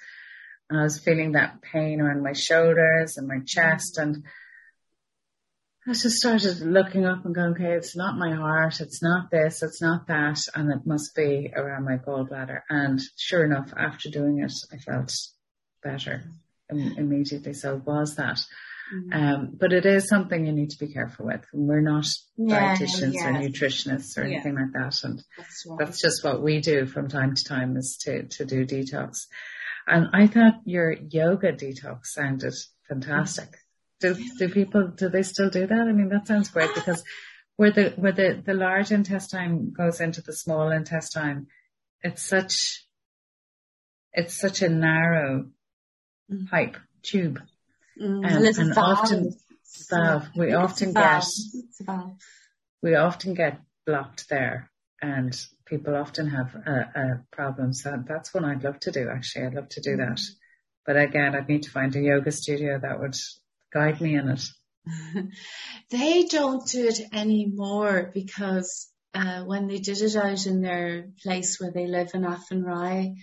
And 0.71 0.81
I 0.81 0.83
was 0.85 0.99
feeling 0.99 1.33
that 1.33 1.61
pain 1.63 2.01
around 2.01 2.23
my 2.23 2.33
shoulders 2.33 3.17
and 3.17 3.29
my 3.29 3.41
chest 3.47 3.97
mm-hmm. 3.99 4.15
and 4.15 4.25
I 5.87 5.93
just 5.93 6.17
started 6.17 6.61
looking 6.61 7.05
up 7.05 7.27
and 7.27 7.35
going, 7.35 7.53
okay, 7.53 7.73
it's 7.75 7.95
not 7.95 8.17
my 8.17 8.33
heart, 8.35 8.81
it's 8.81 9.03
not 9.03 9.31
this, 9.31 9.63
it's 9.63 9.83
not 9.83 10.07
that, 10.07 10.39
and 10.55 10.73
it 10.73 10.87
must 10.87 11.15
be 11.15 11.53
around 11.55 11.85
my 11.85 11.99
gallbladder. 11.99 12.63
And 12.71 12.99
sure 13.19 13.45
enough, 13.45 13.71
after 13.77 14.09
doing 14.09 14.39
it, 14.39 14.53
I 14.73 14.79
felt 14.79 15.13
better 15.83 16.25
immediately. 16.71 17.53
So 17.53 17.77
it 17.77 17.85
was 17.85 18.17
that. 18.17 18.41
Mm-hmm. 18.93 19.13
Um, 19.13 19.51
but 19.59 19.73
it 19.73 19.87
is 19.87 20.09
something 20.09 20.45
you 20.45 20.53
need 20.53 20.71
to 20.71 20.79
be 20.79 20.93
careful 20.93 21.27
with. 21.27 21.45
We're 21.53 21.81
not 21.81 22.07
yeah, 22.37 22.77
dietitians 22.77 23.15
yeah. 23.15 23.29
or 23.29 23.33
nutritionists 23.33 24.19
or 24.19 24.27
yeah. 24.27 24.35
anything 24.35 24.57
like 24.57 24.73
that. 24.75 25.03
And 25.05 25.23
that's, 25.37 25.67
right. 25.67 25.79
that's, 25.79 26.01
just 26.01 26.23
what 26.23 26.43
we 26.43 26.61
do 26.61 26.87
from 26.87 27.09
time 27.09 27.35
to 27.35 27.45
time 27.45 27.77
is 27.77 27.97
to, 28.03 28.25
to 28.25 28.45
do 28.45 28.67
detox. 28.67 29.27
And 29.87 30.09
I 30.13 30.27
thought 30.27 30.61
your 30.65 30.93
yoga 30.93 31.53
detox 31.53 32.07
sounded 32.07 32.55
fantastic. 32.89 33.49
Do, 34.01 34.17
do 34.39 34.49
people, 34.49 34.89
do 34.89 35.09
they 35.09 35.23
still 35.23 35.51
do 35.51 35.67
that? 35.67 35.81
I 35.89 35.93
mean, 35.93 36.11
that 36.11 36.27
sounds 36.27 36.51
great 36.51 36.75
because 36.75 37.03
where 37.57 37.71
the, 37.71 37.91
where 37.97 38.13
the, 38.13 38.43
the 38.45 38.55
large 38.55 38.93
intestine 38.93 39.73
goes 39.73 40.01
into 40.01 40.21
the 40.21 40.33
small 40.33 40.71
intestine, 40.71 41.47
it's 42.03 42.23
such, 42.23 42.85
it's 44.13 44.35
such 44.35 44.61
a 44.61 44.69
narrow 44.69 45.47
mm. 46.31 46.51
pipe, 46.51 46.77
tube. 47.03 47.41
Mm, 48.01 48.25
um, 48.25 48.45
and 48.45 48.75
valve. 48.75 48.99
often 48.99 49.35
valve. 49.91 50.29
We 50.37 50.49
it's 50.49 50.57
often 50.57 50.93
get 50.93 51.25
we 52.83 52.95
often 52.95 53.35
get 53.35 53.61
blocked 53.87 54.29
there, 54.29 54.71
and 55.01 55.35
people 55.67 55.97
often 55.97 56.29
have 56.29 56.55
a, 56.55 56.71
a 56.95 57.25
problem. 57.35 57.73
So 57.73 58.03
that's 58.07 58.35
what 58.35 58.45
I'd 58.45 58.65
love 58.65 58.81
to 58.81 58.91
do. 58.91 59.09
Actually, 59.09 59.47
I'd 59.47 59.55
love 59.55 59.69
to 59.71 59.81
do 59.81 59.97
that. 59.97 60.21
But 60.87 60.97
again, 60.97 61.35
I'd 61.35 61.49
need 61.49 61.63
to 61.65 61.71
find 61.71 61.95
a 61.97 62.01
yoga 62.01 62.31
studio 62.31 62.79
that 62.79 63.01
would 63.01 63.17
guide 63.73 64.01
me 64.01 64.17
in 64.17 64.29
it. 64.29 64.45
they 65.91 66.25
don't 66.25 66.67
do 66.67 66.89
it 66.89 67.01
anymore 67.13 68.11
because 68.13 68.91
uh, 69.15 69.45
when 69.45 69.67
they 69.67 69.79
did 69.79 70.03
it 70.03 70.17
out 70.17 70.47
in 70.47 70.61
their 70.61 71.09
place 71.23 71.59
where 71.59 71.71
they 71.73 71.87
live 71.87 72.11
in 72.15 72.25
Athenry, 72.25 73.15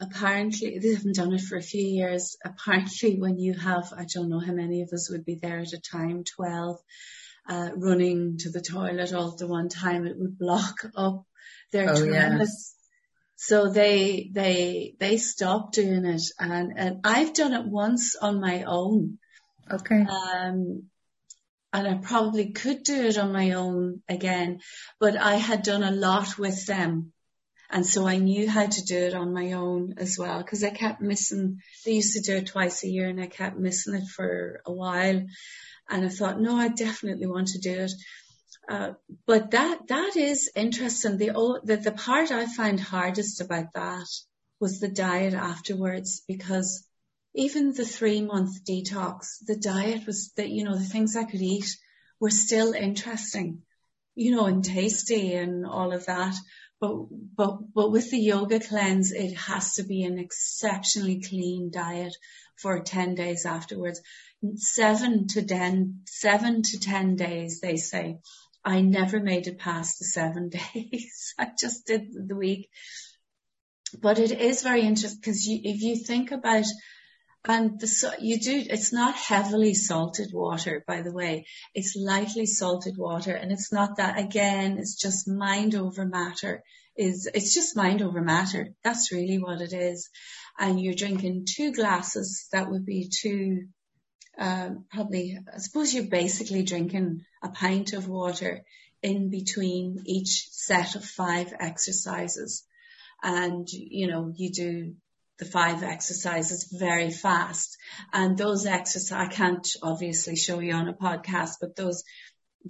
apparently 0.00 0.78
they 0.78 0.94
haven't 0.94 1.16
done 1.16 1.32
it 1.32 1.40
for 1.40 1.56
a 1.56 1.62
few 1.62 1.84
years. 1.84 2.36
Apparently, 2.44 3.18
when 3.18 3.38
you 3.38 3.54
have, 3.54 3.92
I 3.96 4.04
don't 4.12 4.28
know 4.28 4.40
how 4.40 4.52
many 4.52 4.82
of 4.82 4.90
us 4.92 5.10
would 5.10 5.24
be 5.24 5.34
there 5.34 5.58
at 5.58 5.72
a 5.72 5.80
time, 5.80 6.24
12, 6.24 6.78
uh, 7.48 7.70
running 7.76 8.38
to 8.38 8.50
the 8.50 8.60
toilet 8.60 9.12
all 9.12 9.32
at 9.32 9.38
the 9.38 9.46
one 9.46 9.68
time, 9.68 10.06
it 10.06 10.18
would 10.18 10.38
block 10.38 10.76
up 10.96 11.24
their 11.72 11.90
oh, 11.90 11.94
toilets. 11.94 12.38
Yes. 12.38 12.74
So 13.36 13.70
they, 13.70 14.30
they, 14.32 14.94
they 14.98 15.16
stopped 15.16 15.74
doing 15.74 16.04
it 16.04 16.22
and, 16.40 16.72
and 16.76 17.00
I've 17.04 17.34
done 17.34 17.54
it 17.54 17.66
once 17.66 18.16
on 18.16 18.40
my 18.40 18.64
own. 18.64 19.18
Okay. 19.70 20.04
Um, 20.04 20.84
and 21.72 21.86
I 21.86 21.94
probably 21.94 22.50
could 22.50 22.82
do 22.82 23.06
it 23.06 23.18
on 23.18 23.32
my 23.32 23.52
own 23.52 24.02
again, 24.08 24.60
but 24.98 25.16
I 25.16 25.36
had 25.36 25.62
done 25.62 25.82
a 25.82 25.90
lot 25.90 26.38
with 26.38 26.66
them 26.66 27.12
and 27.70 27.86
so 27.86 28.06
I 28.06 28.16
knew 28.16 28.48
how 28.48 28.66
to 28.66 28.84
do 28.84 28.96
it 28.96 29.14
on 29.14 29.34
my 29.34 29.52
own 29.52 29.94
as 29.98 30.16
well 30.18 30.38
because 30.38 30.64
I 30.64 30.70
kept 30.70 31.02
missing, 31.02 31.60
they 31.84 31.92
used 31.92 32.14
to 32.14 32.22
do 32.22 32.38
it 32.38 32.46
twice 32.46 32.82
a 32.82 32.88
year 32.88 33.08
and 33.08 33.20
I 33.20 33.26
kept 33.26 33.58
missing 33.58 33.94
it 33.94 34.08
for 34.08 34.62
a 34.64 34.72
while. 34.72 35.22
And 35.90 36.04
I 36.04 36.08
thought, 36.08 36.40
no, 36.40 36.56
I 36.56 36.68
definitely 36.68 37.26
want 37.26 37.48
to 37.48 37.58
do 37.58 37.72
it. 37.72 37.92
Uh, 38.68 38.92
but 39.26 39.50
that, 39.50 39.88
that 39.88 40.16
is 40.16 40.50
interesting. 40.54 41.18
The, 41.18 41.60
the, 41.62 41.76
the 41.76 41.92
part 41.92 42.30
I 42.30 42.46
find 42.46 42.80
hardest 42.80 43.40
about 43.42 43.72
that 43.74 44.06
was 44.60 44.80
the 44.80 44.88
diet 44.88 45.34
afterwards 45.34 46.22
because 46.26 46.86
even 47.34 47.72
the 47.72 47.84
three 47.84 48.22
month 48.22 48.64
detox, 48.64 49.44
the 49.46 49.56
diet 49.56 50.06
was 50.06 50.32
that, 50.36 50.48
you 50.48 50.64
know, 50.64 50.76
the 50.76 50.84
things 50.84 51.16
I 51.16 51.24
could 51.24 51.42
eat 51.42 51.76
were 52.18 52.30
still 52.30 52.72
interesting, 52.72 53.62
you 54.14 54.34
know, 54.34 54.46
and 54.46 54.64
tasty 54.64 55.34
and 55.34 55.66
all 55.66 55.92
of 55.92 56.06
that. 56.06 56.34
But, 56.80 57.06
but, 57.36 57.74
but 57.74 57.90
with 57.90 58.10
the 58.10 58.18
yoga 58.18 58.60
cleanse, 58.60 59.10
it 59.12 59.34
has 59.34 59.74
to 59.74 59.82
be 59.82 60.04
an 60.04 60.18
exceptionally 60.18 61.20
clean 61.20 61.70
diet 61.72 62.14
for 62.56 62.80
10 62.80 63.14
days 63.14 63.46
afterwards. 63.46 64.00
Seven 64.56 65.26
to 65.28 65.44
10, 65.44 66.02
seven 66.06 66.62
to 66.62 66.78
10 66.78 67.16
days, 67.16 67.60
they 67.60 67.76
say. 67.76 68.18
I 68.64 68.80
never 68.80 69.20
made 69.20 69.46
it 69.46 69.58
past 69.58 69.98
the 69.98 70.04
seven 70.04 70.48
days. 70.74 71.34
I 71.38 71.50
just 71.58 71.86
did 71.86 72.12
the 72.12 72.36
week. 72.36 72.68
But 73.98 74.18
it 74.18 74.32
is 74.32 74.62
very 74.62 74.82
interesting 74.82 75.20
because 75.20 75.46
if 75.48 75.80
you 75.80 75.96
think 75.96 76.30
about 76.30 76.66
and 77.44 77.80
the, 77.80 78.16
you 78.20 78.40
do, 78.40 78.64
it's 78.68 78.92
not 78.92 79.14
heavily 79.14 79.74
salted 79.74 80.32
water, 80.32 80.84
by 80.86 81.02
the 81.02 81.12
way. 81.12 81.46
It's 81.74 81.96
lightly 81.96 82.46
salted 82.46 82.96
water 82.98 83.34
and 83.34 83.52
it's 83.52 83.72
not 83.72 83.96
that, 83.96 84.18
again, 84.18 84.78
it's 84.78 84.96
just 85.00 85.28
mind 85.28 85.74
over 85.74 86.04
matter 86.04 86.62
is, 86.96 87.28
it's 87.32 87.54
just 87.54 87.76
mind 87.76 88.02
over 88.02 88.20
matter. 88.20 88.74
That's 88.82 89.12
really 89.12 89.38
what 89.38 89.60
it 89.60 89.72
is. 89.72 90.10
And 90.58 90.80
you're 90.80 90.94
drinking 90.94 91.46
two 91.48 91.72
glasses. 91.72 92.48
That 92.52 92.70
would 92.70 92.84
be 92.84 93.08
two, 93.08 93.68
um, 94.36 94.84
probably, 94.90 95.38
I 95.52 95.58
suppose 95.58 95.94
you're 95.94 96.04
basically 96.04 96.64
drinking 96.64 97.24
a 97.42 97.50
pint 97.50 97.92
of 97.92 98.08
water 98.08 98.64
in 99.00 99.30
between 99.30 100.02
each 100.06 100.48
set 100.50 100.96
of 100.96 101.04
five 101.04 101.54
exercises. 101.58 102.64
And, 103.22 103.68
you 103.70 104.08
know, 104.08 104.32
you 104.34 104.50
do 104.52 104.94
the 105.38 105.44
five 105.44 105.82
exercises 105.82 106.68
very 106.72 107.10
fast. 107.10 107.76
And 108.12 108.36
those 108.36 108.66
exercises, 108.66 109.12
I 109.12 109.26
can't 109.28 109.66
obviously 109.82 110.36
show 110.36 110.58
you 110.58 110.74
on 110.74 110.88
a 110.88 110.94
podcast, 110.94 111.56
but 111.60 111.76
those 111.76 112.02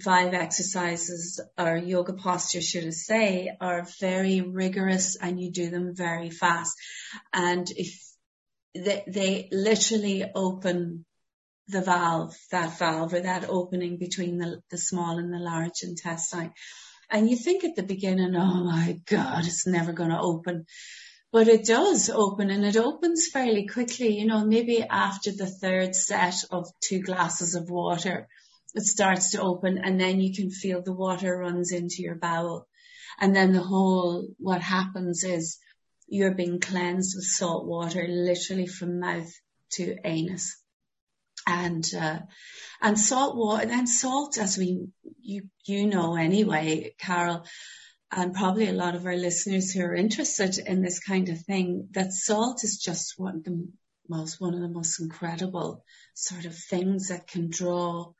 five 0.03 0.35
exercises 0.35 1.41
or 1.57 1.77
yoga 1.77 2.13
posture, 2.13 2.61
should 2.61 2.87
I 2.87 2.91
say, 2.91 3.57
are 3.61 3.87
very 4.01 4.43
rigorous 4.43 5.17
and 5.17 5.41
you 5.41 5.51
do 5.51 5.71
them 5.71 5.95
very 5.95 6.31
fast. 6.31 6.77
And 7.33 7.67
if 7.71 7.99
they, 8.75 9.05
they 9.07 9.49
literally 9.51 10.25
open 10.35 11.05
the 11.69 11.81
valve, 11.81 12.35
that 12.51 12.79
valve 12.79 13.13
or 13.15 13.21
that 13.21 13.49
opening 13.49 13.99
between 13.99 14.39
the, 14.39 14.61
the 14.71 14.79
small 14.79 15.19
and 15.19 15.33
the 15.33 15.39
large 15.39 15.83
intestine. 15.83 16.53
And 17.11 17.29
you 17.29 17.37
think 17.37 17.65
at 17.65 17.75
the 17.75 17.83
beginning, 17.83 18.35
oh 18.37 18.65
my 18.65 19.01
God, 19.07 19.47
it's 19.47 19.67
never 19.67 19.93
going 19.93 20.11
to 20.11 20.21
open 20.21 20.67
but 21.33 21.49
it 21.49 21.65
does 21.65 22.09
open 22.09 22.51
and 22.51 22.65
it 22.65 22.77
opens 22.77 23.29
fairly 23.29 23.67
quickly. 23.67 24.19
You 24.19 24.27
know, 24.27 24.45
maybe 24.45 24.83
after 24.83 25.31
the 25.31 25.47
third 25.47 25.95
set 25.95 26.45
of 26.51 26.67
two 26.81 27.01
glasses 27.01 27.55
of 27.55 27.71
water, 27.71 28.29
it 28.75 28.83
starts 28.83 29.33
to 29.33 29.43
open 29.43 29.79
and 29.79 30.01
then 30.01 30.21
you 30.21 30.35
can 30.35 30.51
feel 30.51 30.83
the 30.83 30.93
water 30.93 31.37
runs 31.37 31.73
into 31.73 32.03
your 32.03 32.15
bowel. 32.15 32.67
And 33.21 33.35
then 33.35 33.53
the 33.53 33.63
whole, 33.63 34.29
what 34.39 34.63
happens 34.63 35.25
is 35.25 35.59
you're 36.07 36.35
being 36.35 36.61
cleansed 36.61 37.15
with 37.17 37.25
salt 37.25 37.67
water, 37.67 38.07
literally 38.09 38.67
from 38.67 39.01
mouth 39.01 39.31
to 39.73 39.97
anus. 40.05 40.57
And, 41.47 41.85
uh, 41.99 42.21
and 42.81 42.99
salt 42.99 43.37
water, 43.37 43.69
and 43.71 43.89
salt, 43.89 44.39
as 44.39 44.59
we, 44.59 44.87
you, 45.21 45.49
you 45.65 45.87
know 45.87 46.17
anyway, 46.17 46.95
Carol, 46.99 47.45
and 48.11 48.35
probably 48.35 48.69
a 48.69 48.73
lot 48.73 48.95
of 48.95 49.05
our 49.05 49.17
listeners 49.17 49.71
who 49.71 49.83
are 49.83 49.95
interested 49.95 50.59
in 50.59 50.83
this 50.83 50.99
kind 50.99 51.29
of 51.29 51.41
thing, 51.43 51.89
that 51.93 52.13
salt 52.13 52.65
is 52.65 52.79
just 52.79 53.19
one 53.19 53.37
of 53.37 53.45
the 53.45 53.69
most, 54.09 54.41
one 54.41 54.55
of 54.55 54.61
the 54.61 54.69
most 54.69 55.01
incredible 55.01 55.85
sort 56.15 56.47
of 56.47 56.57
things 56.57 57.09
that 57.09 57.27
can 57.27 57.51
draw 57.51 58.13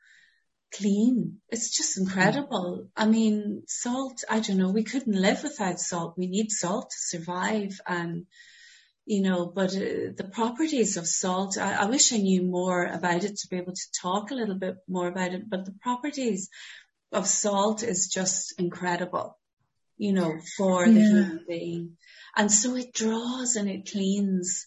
clean. 0.75 1.39
It's 1.49 1.75
just 1.75 1.97
incredible. 1.97 2.89
I 2.95 3.07
mean, 3.07 3.63
salt, 3.67 4.23
I 4.29 4.39
don't 4.39 4.57
know, 4.57 4.69
we 4.69 4.83
couldn't 4.83 5.19
live 5.19 5.41
without 5.41 5.79
salt. 5.79 6.13
We 6.17 6.27
need 6.27 6.51
salt 6.51 6.91
to 6.91 7.17
survive 7.17 7.81
and, 7.87 8.27
you 9.05 9.23
know, 9.23 9.47
but 9.47 9.75
uh, 9.75 10.13
the 10.15 10.29
properties 10.31 10.97
of 10.97 11.07
salt, 11.07 11.57
I, 11.57 11.73
I 11.73 11.85
wish 11.85 12.13
I 12.13 12.17
knew 12.17 12.43
more 12.43 12.85
about 12.85 13.23
it 13.23 13.37
to 13.37 13.47
be 13.49 13.57
able 13.57 13.73
to 13.73 13.91
talk 13.99 14.29
a 14.29 14.35
little 14.35 14.59
bit 14.59 14.75
more 14.87 15.07
about 15.07 15.33
it, 15.33 15.49
but 15.49 15.65
the 15.65 15.75
properties 15.81 16.49
of 17.11 17.25
salt 17.25 17.81
is 17.81 18.07
just 18.07 18.53
incredible 18.59 19.35
you 19.99 20.13
know, 20.13 20.39
for 20.57 20.87
yeah. 20.87 20.93
the 20.93 20.99
human 21.01 21.45
being. 21.47 21.97
And 22.35 22.51
so 22.51 22.75
it 22.75 22.93
draws 22.93 23.55
and 23.55 23.69
it 23.69 23.91
cleans 23.91 24.65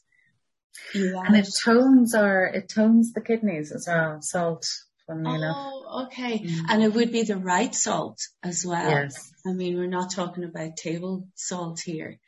And 0.94 1.36
it 1.36 1.48
tones 1.64 2.14
our, 2.14 2.44
it 2.44 2.68
tones 2.68 3.12
the 3.12 3.22
kidneys 3.22 3.72
as 3.72 3.86
well, 3.88 4.18
salt. 4.20 4.66
Funnily 5.06 5.30
oh, 5.30 5.34
enough. 5.34 6.06
okay. 6.06 6.38
Mm. 6.38 6.60
And 6.68 6.82
it 6.82 6.94
would 6.94 7.10
be 7.10 7.24
the 7.24 7.36
right 7.36 7.74
salt 7.74 8.18
as 8.42 8.64
well. 8.64 8.88
Yes. 8.88 9.32
I 9.44 9.52
mean, 9.52 9.76
we're 9.76 9.86
not 9.88 10.12
talking 10.12 10.44
about 10.44 10.76
table 10.76 11.26
salt 11.34 11.80
here. 11.80 12.18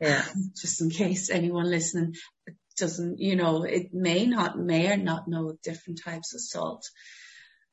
Yeah. 0.00 0.24
Just 0.60 0.80
in 0.80 0.90
case 0.90 1.30
anyone 1.30 1.68
listening 1.68 2.14
doesn't, 2.76 3.18
you 3.18 3.36
know, 3.36 3.64
it 3.64 3.92
may 3.92 4.26
not, 4.26 4.58
may 4.58 4.92
or 4.92 4.96
not 4.96 5.26
know 5.26 5.56
different 5.64 6.00
types 6.04 6.34
of 6.34 6.40
salt. 6.40 6.84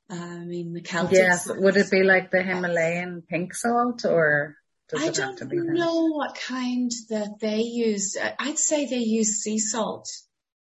Uh, 0.09 0.15
I 0.15 0.45
mean, 0.45 0.73
the 0.73 0.81
Celtic. 0.81 1.17
Yes. 1.17 1.47
Would 1.47 1.77
it 1.77 1.91
be 1.91 2.03
like 2.03 2.31
the 2.31 2.41
Himalayan 2.41 3.23
pink 3.29 3.53
salt 3.53 4.05
or? 4.05 4.55
I 4.97 5.09
don't 5.09 5.41
know 5.51 6.07
what 6.07 6.35
kind 6.35 6.91
that 7.09 7.39
they 7.39 7.61
use. 7.61 8.17
I'd 8.39 8.59
say 8.59 8.85
they 8.85 8.97
use 8.97 9.41
sea 9.41 9.59
salt. 9.59 10.09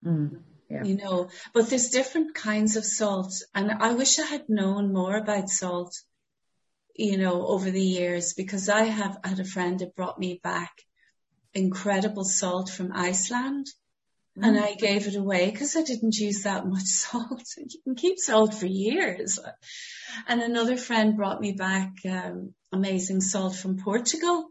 Mm. 0.06 0.42
Yeah. 0.70 0.84
You 0.84 0.98
know, 0.98 1.30
but 1.54 1.70
there's 1.70 1.90
different 1.90 2.36
kinds 2.36 2.76
of 2.76 2.86
salt 2.86 3.34
and 3.56 3.72
I 3.72 3.94
wish 3.94 4.20
I 4.20 4.26
had 4.26 4.50
known 4.50 4.94
more 4.94 5.18
about 5.18 5.50
salt, 5.50 5.96
you 6.96 7.18
know, 7.18 7.48
over 7.48 7.72
the 7.72 7.82
years 7.82 8.34
because 8.34 8.70
I 8.70 8.84
have 8.84 9.18
had 9.24 9.40
a 9.40 9.46
friend 9.46 9.80
that 9.80 9.96
brought 9.96 10.20
me 10.20 10.40
back 10.44 10.72
incredible 11.56 12.24
salt 12.24 12.70
from 12.70 12.92
Iceland 12.94 13.66
mm. 14.38 14.48
and 14.48 14.60
I 14.60 14.74
gave 14.74 15.08
it 15.08 15.16
away 15.16 15.50
because 15.50 15.76
I 15.76 15.84
didn't 15.84 16.16
use 16.16 16.44
that 16.44 16.68
much 16.68 16.84
salt. 16.86 17.44
You 17.58 17.80
can 17.84 17.96
keep 17.96 18.20
salt 18.20 18.54
for 18.54 18.66
years. 18.66 19.40
And 20.28 20.42
another 20.42 20.78
friend 20.78 21.16
brought 21.16 21.42
me 21.42 21.54
back 21.54 21.92
um, 22.10 22.54
amazing 22.72 23.22
salt 23.22 23.56
from 23.56 23.78
Portugal 23.78 24.50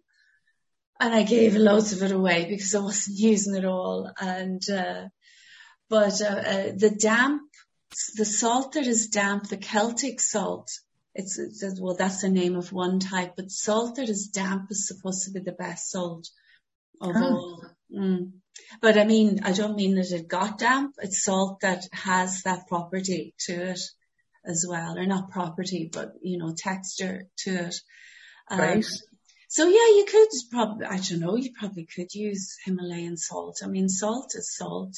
and 1.01 1.15
I 1.15 1.23
gave 1.23 1.55
loads 1.55 1.93
of 1.93 2.03
it 2.03 2.13
away 2.13 2.47
because 2.49 2.75
I 2.75 2.81
wasn't 2.81 3.19
using 3.19 3.55
it 3.55 3.65
all. 3.65 4.11
And, 4.21 4.63
uh, 4.69 5.09
but, 5.89 6.21
uh, 6.21 6.25
uh, 6.25 6.73
the 6.77 6.95
damp, 6.99 7.43
the 8.17 8.25
salt 8.25 8.73
that 8.73 8.87
is 8.87 9.09
damp, 9.09 9.49
the 9.49 9.57
Celtic 9.57 10.21
salt, 10.21 10.71
it's, 11.15 11.39
it's, 11.39 11.81
well, 11.81 11.97
that's 11.97 12.21
the 12.21 12.29
name 12.29 12.57
of 12.57 12.73
one 12.73 13.01
type, 13.01 13.35
but 13.37 13.51
salt 13.51 13.97
that 13.97 14.09
is 14.09 14.29
damp 14.29 14.71
is 14.71 14.87
supposed 14.87 15.25
to 15.25 15.33
be 15.33 15.41
the 15.41 15.53
best 15.53 15.91
salt 15.91 16.29
of 17.01 17.17
oh. 17.17 17.23
all. 17.23 17.65
Mm. 17.93 18.33
But 18.81 18.99
I 18.99 19.05
mean, 19.05 19.41
I 19.45 19.53
don't 19.53 19.77
mean 19.77 19.95
that 19.97 20.13
it 20.13 20.29
got 20.29 20.59
damp. 20.59 20.95
It's 21.01 21.25
salt 21.25 21.61
that 21.61 21.87
has 21.93 22.43
that 22.43 22.67
property 22.69 23.35
to 23.47 23.53
it 23.53 23.81
as 24.45 24.65
well, 24.69 24.99
or 24.99 25.07
not 25.07 25.31
property, 25.31 25.91
but 25.93 26.15
you 26.23 26.39
know, 26.39 26.55
texture 26.57 27.27
to 27.39 27.51
it. 27.51 27.77
Um, 28.51 28.59
right. 28.59 28.87
So 29.51 29.67
yeah, 29.67 29.97
you 29.97 30.05
could 30.07 30.29
probably, 30.51 30.87
I 30.87 30.99
don't 30.99 31.21
know, 31.21 31.37
you 31.37 31.53
probably 31.59 31.87
could 31.87 32.15
use 32.15 32.57
Himalayan 32.65 33.17
salt. 33.17 33.61
I 33.65 33.67
mean, 33.67 33.89
salt 33.89 34.35
is 34.35 34.55
salt. 34.55 34.95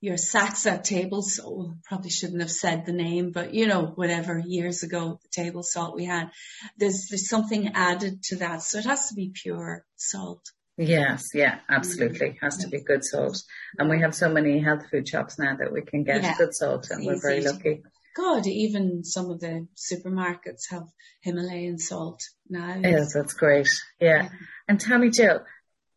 Your 0.00 0.16
Saxa 0.16 0.80
table 0.82 1.22
salt, 1.22 1.72
probably 1.84 2.10
shouldn't 2.10 2.40
have 2.40 2.52
said 2.52 2.86
the 2.86 2.92
name, 2.92 3.32
but 3.32 3.54
you 3.54 3.66
know, 3.66 3.86
whatever, 3.86 4.38
years 4.38 4.84
ago, 4.84 5.18
the 5.20 5.42
table 5.42 5.64
salt 5.64 5.96
we 5.96 6.04
had, 6.04 6.30
there's, 6.76 7.08
there's 7.08 7.28
something 7.28 7.72
added 7.74 8.22
to 8.24 8.36
that. 8.36 8.62
So 8.62 8.78
it 8.78 8.84
has 8.84 9.08
to 9.08 9.16
be 9.16 9.32
pure 9.34 9.84
salt. 9.96 10.52
Yes, 10.78 11.30
yeah, 11.34 11.58
absolutely. 11.68 12.28
It 12.28 12.36
has 12.40 12.58
to 12.58 12.68
be 12.68 12.80
good 12.80 13.04
salt. 13.04 13.42
And 13.78 13.90
we 13.90 14.00
have 14.00 14.14
so 14.14 14.28
many 14.28 14.60
health 14.60 14.84
food 14.90 15.08
shops 15.08 15.36
now 15.36 15.56
that 15.56 15.72
we 15.72 15.82
can 15.82 16.04
get 16.04 16.22
yeah. 16.22 16.36
good 16.38 16.54
salt 16.54 16.88
and 16.90 17.04
we're 17.04 17.20
very 17.20 17.40
lucky. 17.40 17.82
God, 18.16 18.46
even 18.46 19.04
some 19.04 19.28
of 19.30 19.40
the 19.40 19.66
supermarkets 19.76 20.70
have 20.70 20.84
Himalayan 21.20 21.78
salt 21.78 22.22
now. 22.48 22.78
Yes, 22.80 23.12
that's 23.12 23.34
great. 23.34 23.68
Yeah. 24.00 24.22
yeah. 24.22 24.28
And 24.68 24.80
tell 24.80 24.98
me, 24.98 25.10
Jill, 25.10 25.44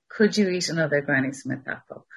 could 0.09 0.35
you 0.35 0.49
eat 0.49 0.69
another 0.69 1.01
Granny 1.01 1.33
Smith 1.33 1.67
apple? 1.67 2.07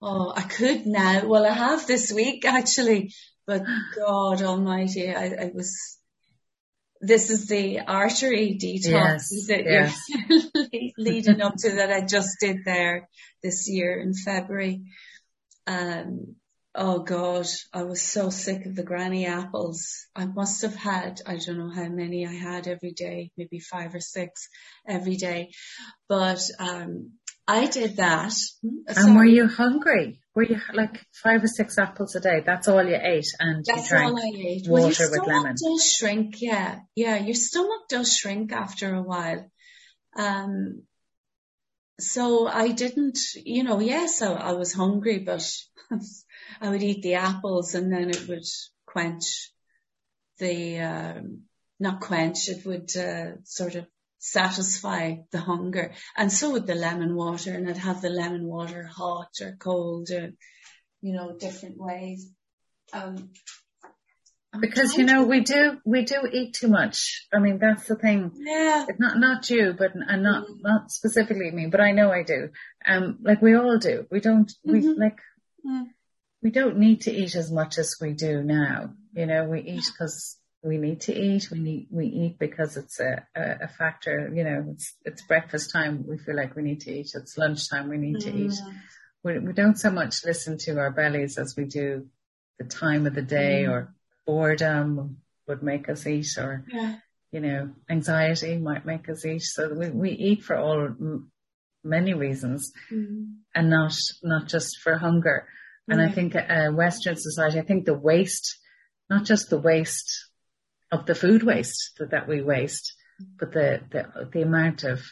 oh, 0.00 0.32
I 0.34 0.42
could 0.42 0.86
now. 0.86 1.26
Well, 1.26 1.44
I 1.44 1.52
have 1.52 1.86
this 1.86 2.12
week 2.12 2.44
actually, 2.44 3.12
but 3.44 3.64
God 3.96 4.42
almighty, 4.42 5.12
I, 5.12 5.24
I 5.26 5.50
was, 5.52 5.98
this 7.06 7.30
is 7.30 7.46
the 7.46 7.80
artery 7.80 8.58
detox 8.60 9.28
yes, 9.30 9.46
that 9.48 9.64
yes. 9.64 10.00
you're 10.08 10.90
leading 10.98 11.40
up 11.40 11.54
to 11.58 11.76
that 11.76 11.92
I 11.92 12.04
just 12.04 12.36
did 12.40 12.58
there 12.64 13.08
this 13.42 13.68
year 13.68 13.98
in 14.00 14.12
February. 14.14 14.84
Um, 15.66 16.36
Oh 16.78 16.98
God, 16.98 17.46
I 17.72 17.84
was 17.84 18.02
so 18.02 18.28
sick 18.28 18.66
of 18.66 18.76
the 18.76 18.82
granny 18.82 19.24
apples. 19.24 20.06
I 20.14 20.26
must 20.26 20.60
have 20.60 20.74
had, 20.74 21.22
I 21.26 21.36
don't 21.36 21.56
know 21.56 21.70
how 21.70 21.88
many 21.88 22.26
I 22.26 22.34
had 22.34 22.68
every 22.68 22.92
day, 22.92 23.30
maybe 23.38 23.60
five 23.60 23.94
or 23.94 24.00
six 24.00 24.50
every 24.86 25.16
day. 25.16 25.52
But, 26.06 26.42
um, 26.58 27.12
I 27.48 27.66
did 27.66 27.96
that. 27.96 28.34
And 28.88 29.16
were 29.16 29.24
you 29.24 29.46
hungry? 29.48 30.20
Were 30.36 30.42
you 30.42 30.60
like 30.74 31.00
five 31.14 31.42
or 31.42 31.48
six 31.48 31.78
apples 31.78 32.14
a 32.14 32.20
day? 32.20 32.42
That's 32.44 32.68
all 32.68 32.84
you 32.84 32.98
ate 33.02 33.34
and 33.40 33.64
That's 33.64 33.84
you 33.84 33.96
drank 33.96 34.12
all 34.12 34.18
I 34.18 34.32
ate. 34.36 34.68
water 34.68 34.82
well, 34.82 34.92
your 34.92 35.10
with 35.10 35.26
lemon. 35.26 35.56
does 35.58 35.90
shrink, 35.90 36.42
yeah. 36.42 36.80
Yeah, 36.94 37.16
your 37.16 37.34
stomach 37.34 37.88
does 37.88 38.14
shrink 38.14 38.52
after 38.52 38.94
a 38.94 39.02
while. 39.02 39.50
Um, 40.14 40.82
so 41.98 42.46
I 42.46 42.72
didn't, 42.72 43.18
you 43.34 43.62
know, 43.62 43.80
yes, 43.80 44.20
I, 44.20 44.34
I 44.34 44.52
was 44.52 44.74
hungry, 44.74 45.20
but 45.20 45.42
I 46.60 46.68
would 46.68 46.82
eat 46.82 47.02
the 47.02 47.14
apples 47.14 47.74
and 47.74 47.90
then 47.90 48.10
it 48.10 48.28
would 48.28 48.44
quench 48.84 49.50
the, 50.38 50.80
um, 50.80 51.44
not 51.80 52.00
quench, 52.00 52.50
it 52.50 52.66
would 52.66 52.94
uh, 52.94 53.36
sort 53.44 53.76
of 53.76 53.86
satisfy 54.32 55.16
the 55.30 55.40
hunger. 55.40 55.92
And 56.16 56.32
so 56.32 56.52
would 56.52 56.66
the 56.66 56.74
lemon 56.74 57.14
water 57.14 57.54
and 57.54 57.68
I'd 57.68 57.76
have 57.76 58.02
the 58.02 58.10
lemon 58.10 58.44
water 58.44 58.84
hot 58.84 59.30
or 59.40 59.56
cold 59.58 60.10
or, 60.10 60.32
you 61.00 61.12
know, 61.12 61.36
different 61.38 61.76
ways. 61.78 62.30
Um, 62.92 63.30
because 64.58 64.96
you 64.96 65.04
know 65.04 65.24
we 65.24 65.40
do 65.40 65.78
we 65.84 66.04
do 66.04 66.26
eat 66.32 66.54
too 66.54 66.68
much. 66.68 67.26
I 67.30 67.40
mean 67.40 67.58
that's 67.58 67.86
the 67.86 67.96
thing. 67.96 68.32
Yeah. 68.36 68.86
Not 68.98 69.18
not 69.18 69.50
you, 69.50 69.74
but 69.76 69.92
and 69.94 70.22
not 70.22 70.46
mm. 70.46 70.62
not 70.62 70.90
specifically 70.90 71.50
me, 71.50 71.66
but 71.66 71.80
I 71.80 71.90
know 71.90 72.10
I 72.10 72.22
do. 72.22 72.50
Um, 72.86 73.18
like 73.22 73.42
we 73.42 73.54
all 73.54 73.76
do. 73.76 74.06
We 74.10 74.20
don't 74.20 74.48
mm-hmm. 74.66 74.72
we 74.72 74.94
like 74.94 75.18
mm 75.66 75.86
we 76.42 76.50
don't 76.50 76.78
need 76.78 77.00
to 77.00 77.12
eat 77.12 77.34
as 77.34 77.50
much 77.50 77.76
as 77.76 77.96
we 78.00 78.12
do 78.12 78.40
now. 78.42 78.90
You 79.14 79.26
know, 79.26 79.44
we 79.44 79.62
eat 79.62 79.84
because 79.86 80.36
we 80.66 80.78
need 80.78 81.00
to 81.02 81.14
eat. 81.14 81.48
We 81.50 81.60
need, 81.60 81.86
we 81.90 82.06
eat 82.06 82.38
because 82.38 82.76
it's 82.76 82.98
a, 82.98 83.24
a, 83.36 83.64
a, 83.64 83.68
factor, 83.68 84.30
you 84.34 84.42
know, 84.42 84.66
it's, 84.72 84.94
it's 85.04 85.22
breakfast 85.22 85.72
time. 85.72 86.04
We 86.06 86.18
feel 86.18 86.34
like 86.34 86.56
we 86.56 86.62
need 86.62 86.80
to 86.82 86.90
eat. 86.90 87.12
It's 87.14 87.38
lunchtime. 87.38 87.88
We 87.88 87.98
need 87.98 88.20
to 88.20 88.34
eat. 88.34 88.54
We, 89.22 89.38
we 89.38 89.52
don't 89.52 89.78
so 89.78 89.90
much 89.90 90.24
listen 90.24 90.58
to 90.58 90.78
our 90.78 90.90
bellies 90.90 91.38
as 91.38 91.54
we 91.56 91.64
do 91.64 92.06
the 92.58 92.64
time 92.64 93.06
of 93.06 93.14
the 93.14 93.22
day 93.22 93.64
mm. 93.66 93.70
or 93.70 93.94
boredom 94.26 95.18
would 95.46 95.62
make 95.62 95.88
us 95.88 96.06
eat 96.06 96.36
or, 96.36 96.64
yeah. 96.68 96.96
you 97.30 97.40
know, 97.40 97.70
anxiety 97.88 98.56
might 98.56 98.84
make 98.84 99.08
us 99.08 99.24
eat. 99.24 99.42
So 99.42 99.72
we, 99.72 99.90
we 99.90 100.10
eat 100.10 100.42
for 100.42 100.58
all 100.58 100.88
many 101.84 102.14
reasons 102.14 102.72
mm. 102.92 103.26
and 103.54 103.70
not, 103.70 103.94
not 104.24 104.48
just 104.48 104.80
for 104.82 104.98
hunger. 104.98 105.46
And 105.88 106.02
I 106.02 106.10
think 106.10 106.34
uh, 106.34 106.70
Western 106.72 107.14
society, 107.16 107.60
I 107.60 107.62
think 107.62 107.84
the 107.84 107.94
waste, 107.94 108.58
not 109.08 109.24
just 109.24 109.50
the 109.50 109.58
waste 109.58 110.25
of 110.92 111.06
the 111.06 111.14
food 111.14 111.42
waste 111.42 111.92
that, 111.98 112.10
that 112.10 112.28
we 112.28 112.42
waste, 112.42 112.94
but 113.38 113.52
the, 113.52 113.80
the, 113.90 114.28
the 114.32 114.42
amount 114.42 114.84
of 114.84 115.02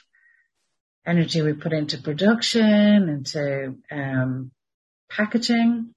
energy 1.06 1.42
we 1.42 1.52
put 1.52 1.72
into 1.72 1.98
production, 1.98 3.08
into, 3.08 3.76
um, 3.90 4.50
packaging. 5.10 5.94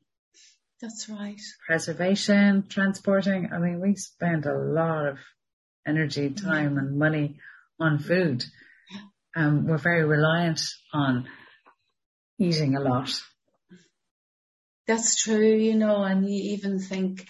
That's 0.82 1.10
right. 1.10 1.42
Preservation, 1.66 2.66
transporting. 2.70 3.50
I 3.52 3.58
mean, 3.58 3.80
we 3.80 3.96
spend 3.96 4.46
a 4.46 4.54
lot 4.54 5.08
of 5.08 5.18
energy, 5.88 6.30
time 6.30 6.74
yeah. 6.74 6.80
and 6.80 7.00
money 7.00 7.38
on 7.80 8.00
food. 8.00 8.44
Um, 9.36 9.68
we're 9.68 9.78
very 9.78 10.04
reliant 10.04 10.62
on 10.94 11.28
eating 12.40 12.76
a 12.76 12.82
lot. 12.82 13.20
That's 14.88 15.22
true, 15.22 15.56
you 15.56 15.76
know, 15.76 16.04
and 16.04 16.28
you 16.28 16.54
even 16.54 16.80
think 16.80 17.28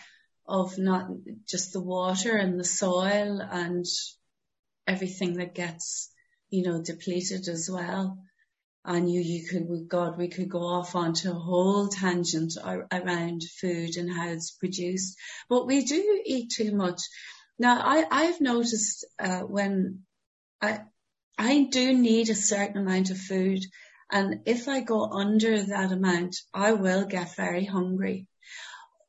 of 0.48 0.78
not 0.78 1.10
just 1.48 1.74
the 1.74 1.82
water 1.82 2.36
and 2.36 2.60
the 2.60 2.64
soil 2.64 3.42
and 3.42 3.86
everything 4.86 5.34
that 5.38 5.56
gets, 5.56 6.10
you 6.50 6.64
know, 6.64 6.82
depleted 6.82 7.48
as 7.48 7.70
well. 7.72 8.18
And 8.86 9.12
you, 9.12 9.20
you 9.20 9.46
could, 9.48 9.90
God, 9.90 10.18
we 10.18 10.30
could 10.30 10.50
go 10.50 10.64
off 10.64 10.96
onto 10.96 11.30
a 11.30 11.34
whole 11.34 11.90
tangent 11.90 12.54
around 12.64 13.42
food 13.60 13.98
and 13.98 14.10
how 14.10 14.30
it's 14.30 14.52
produced. 14.52 15.18
But 15.50 15.68
we 15.68 15.84
do 15.84 16.22
eat 16.26 16.52
too 16.56 16.74
much. 16.74 17.02
Now, 17.60 17.82
I, 17.84 18.06
I've 18.10 18.40
noticed, 18.40 19.06
uh, 19.20 19.42
when 19.42 20.04
I, 20.62 20.82
I 21.38 21.68
do 21.70 21.94
need 21.94 22.30
a 22.30 22.36
certain 22.36 22.78
amount 22.78 23.10
of 23.10 23.18
food 23.18 23.64
and 24.10 24.42
if 24.46 24.70
I 24.70 24.80
go 24.80 25.12
under 25.12 25.64
that 25.64 25.92
amount, 25.92 26.38
I 26.54 26.72
will 26.74 27.06
get 27.06 27.36
very 27.36 27.66
hungry. 27.66 28.28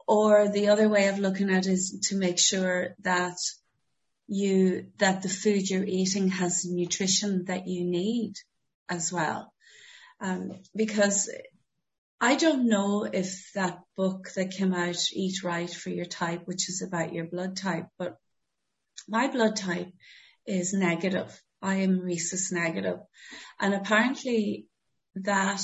Or 0.08 0.48
the 0.48 0.68
other 0.68 0.88
way 0.88 1.08
of 1.08 1.18
looking 1.18 1.50
at 1.50 1.66
it 1.66 1.72
is 1.72 2.00
to 2.08 2.16
make 2.16 2.38
sure 2.38 2.94
that 3.02 3.36
you, 4.26 4.86
that 4.98 5.22
the 5.22 5.28
food 5.28 5.68
you're 5.68 5.84
eating 5.84 6.28
has 6.28 6.64
nutrition 6.64 7.44
that 7.44 7.68
you 7.68 7.84
need 7.84 8.32
as 8.88 9.12
well. 9.12 9.52
Um, 10.18 10.52
because 10.74 11.30
I 12.20 12.36
don't 12.36 12.68
know 12.68 13.04
if 13.04 13.52
that 13.54 13.80
book 13.98 14.30
that 14.34 14.50
came 14.52 14.72
out, 14.72 14.96
Eat 15.12 15.44
Right 15.44 15.70
for 15.70 15.90
Your 15.90 16.06
Type, 16.06 16.46
which 16.46 16.70
is 16.70 16.80
about 16.80 17.12
your 17.12 17.26
blood 17.26 17.58
type, 17.58 17.88
but 17.98 18.16
my 19.06 19.28
blood 19.28 19.56
type 19.56 19.92
is 20.46 20.72
negative. 20.72 21.38
I 21.60 21.76
am 21.76 22.00
rhesus 22.00 22.50
negative. 22.50 23.00
And 23.60 23.74
apparently 23.74 24.68
that 25.16 25.62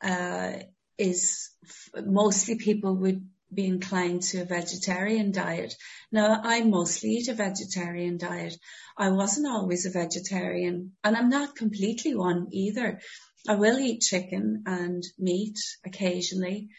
uh, 0.00 0.52
is 0.98 1.50
mostly 1.94 2.56
people 2.56 2.94
would 2.96 3.26
be 3.52 3.66
inclined 3.66 4.22
to 4.22 4.40
a 4.40 4.44
vegetarian 4.44 5.30
diet. 5.30 5.74
Now, 6.10 6.40
I 6.42 6.62
mostly 6.62 7.10
eat 7.10 7.28
a 7.28 7.34
vegetarian 7.34 8.18
diet. 8.18 8.56
I 8.96 9.10
wasn't 9.10 9.48
always 9.48 9.86
a 9.86 9.90
vegetarian, 9.90 10.92
and 11.02 11.16
I'm 11.16 11.28
not 11.28 11.56
completely 11.56 12.14
one 12.14 12.48
either. 12.50 13.00
I 13.48 13.54
will 13.54 13.78
eat 13.78 14.00
chicken 14.00 14.64
and 14.66 15.02
meat 15.18 15.58
occasionally. 15.84 16.70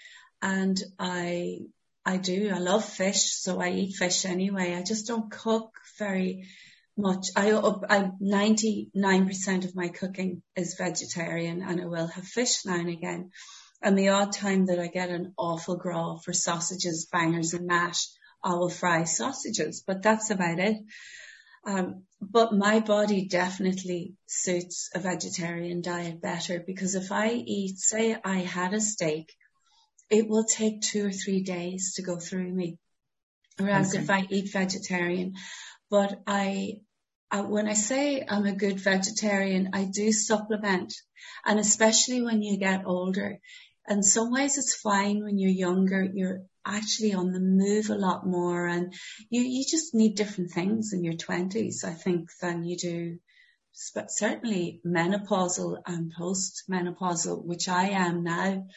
And 0.41 0.81
I, 0.99 1.59
I 2.05 2.17
do, 2.17 2.51
I 2.53 2.59
love 2.59 2.85
fish, 2.85 3.31
so 3.31 3.61
I 3.61 3.69
eat 3.71 3.95
fish 3.95 4.25
anyway. 4.25 4.75
I 4.75 4.83
just 4.83 5.07
don't 5.07 5.31
cook 5.31 5.71
very 5.97 6.47
much. 6.97 7.27
I, 7.35 7.51
I, 7.51 8.11
99% 8.21 9.65
of 9.65 9.75
my 9.75 9.89
cooking 9.89 10.41
is 10.55 10.75
vegetarian 10.77 11.61
and 11.61 11.81
I 11.81 11.85
will 11.85 12.07
have 12.07 12.25
fish 12.25 12.65
now 12.65 12.75
and 12.75 12.89
again. 12.89 13.31
And 13.81 13.97
the 13.97 14.09
odd 14.09 14.31
time 14.31 14.67
that 14.67 14.79
I 14.79 14.87
get 14.87 15.09
an 15.09 15.33
awful 15.37 15.75
growl 15.75 16.19
for 16.23 16.33
sausages, 16.33 17.07
bangers 17.11 17.53
and 17.53 17.67
mash, 17.67 18.07
I 18.43 18.53
will 18.55 18.69
fry 18.69 19.03
sausages, 19.03 19.83
but 19.85 20.01
that's 20.01 20.29
about 20.29 20.59
it. 20.59 20.77
Um, 21.65 22.03
but 22.21 22.53
my 22.53 22.79
body 22.79 23.27
definitely 23.27 24.13
suits 24.27 24.89
a 24.93 24.99
vegetarian 24.99 25.81
diet 25.81 26.21
better 26.21 26.63
because 26.65 26.95
if 26.95 27.11
I 27.11 27.31
eat, 27.31 27.77
say 27.79 28.15
I 28.23 28.37
had 28.37 28.73
a 28.73 28.81
steak, 28.81 29.33
it 30.09 30.27
will 30.27 30.43
take 30.43 30.81
two 30.81 31.07
or 31.07 31.11
three 31.11 31.41
days 31.41 31.95
to 31.95 32.03
go 32.03 32.17
through 32.17 32.53
me. 32.53 32.77
Whereas 33.57 33.95
okay. 33.95 34.03
if 34.03 34.09
I 34.09 34.27
eat 34.29 34.51
vegetarian, 34.51 35.33
but 35.89 36.21
I, 36.27 36.81
I, 37.31 37.41
when 37.41 37.67
I 37.67 37.73
say 37.73 38.25
I'm 38.27 38.45
a 38.45 38.55
good 38.55 38.79
vegetarian, 38.79 39.71
I 39.73 39.85
do 39.85 40.11
supplement 40.11 40.93
and 41.45 41.59
especially 41.59 42.21
when 42.21 42.41
you 42.41 42.57
get 42.57 42.85
older. 42.85 43.39
In 43.87 44.03
some 44.03 44.31
ways 44.31 44.57
it's 44.57 44.75
fine 44.75 45.23
when 45.23 45.37
you're 45.37 45.51
younger, 45.51 46.03
you're 46.03 46.41
actually 46.65 47.13
on 47.13 47.31
the 47.31 47.39
move 47.39 47.89
a 47.89 47.95
lot 47.95 48.25
more 48.25 48.65
and 48.65 48.93
you, 49.29 49.41
you 49.41 49.63
just 49.69 49.93
need 49.93 50.15
different 50.15 50.51
things 50.51 50.93
in 50.93 51.03
your 51.03 51.13
twenties, 51.13 51.83
I 51.83 51.93
think, 51.93 52.29
than 52.41 52.63
you 52.63 52.77
do 52.77 53.19
but 53.93 54.11
certainly 54.11 54.81
menopausal 54.85 55.81
and 55.85 56.11
post-menopausal, 56.11 57.43
which 57.43 57.67
I 57.67 57.89
am 57.89 58.23
now. 58.23 58.67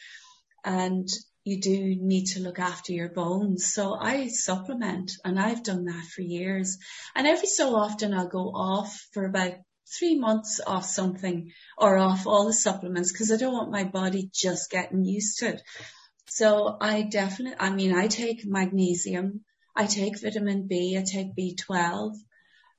And 0.63 1.07
you 1.43 1.59
do 1.61 1.95
need 1.95 2.25
to 2.25 2.41
look 2.41 2.59
after 2.59 2.91
your 2.91 3.09
bones. 3.09 3.71
So 3.73 3.95
I 3.95 4.27
supplement 4.27 5.11
and 5.23 5.39
I've 5.39 5.63
done 5.63 5.85
that 5.85 6.05
for 6.05 6.21
years. 6.21 6.77
And 7.15 7.25
every 7.25 7.47
so 7.47 7.75
often 7.75 8.13
I'll 8.13 8.27
go 8.27 8.49
off 8.49 8.99
for 9.13 9.25
about 9.25 9.53
three 9.97 10.17
months 10.17 10.59
off 10.65 10.85
something 10.85 11.51
or 11.77 11.97
off 11.97 12.27
all 12.27 12.45
the 12.45 12.53
supplements 12.53 13.11
because 13.11 13.31
I 13.31 13.37
don't 13.37 13.53
want 13.53 13.71
my 13.71 13.85
body 13.85 14.29
just 14.33 14.69
getting 14.69 15.03
used 15.03 15.39
to 15.39 15.49
it. 15.49 15.61
So 16.27 16.77
I 16.79 17.03
definitely, 17.03 17.57
I 17.59 17.71
mean, 17.71 17.93
I 17.93 18.07
take 18.07 18.45
magnesium, 18.45 19.43
I 19.75 19.87
take 19.87 20.21
vitamin 20.21 20.67
B, 20.67 20.95
I 20.97 21.03
take 21.03 21.35
B12. 21.35 22.15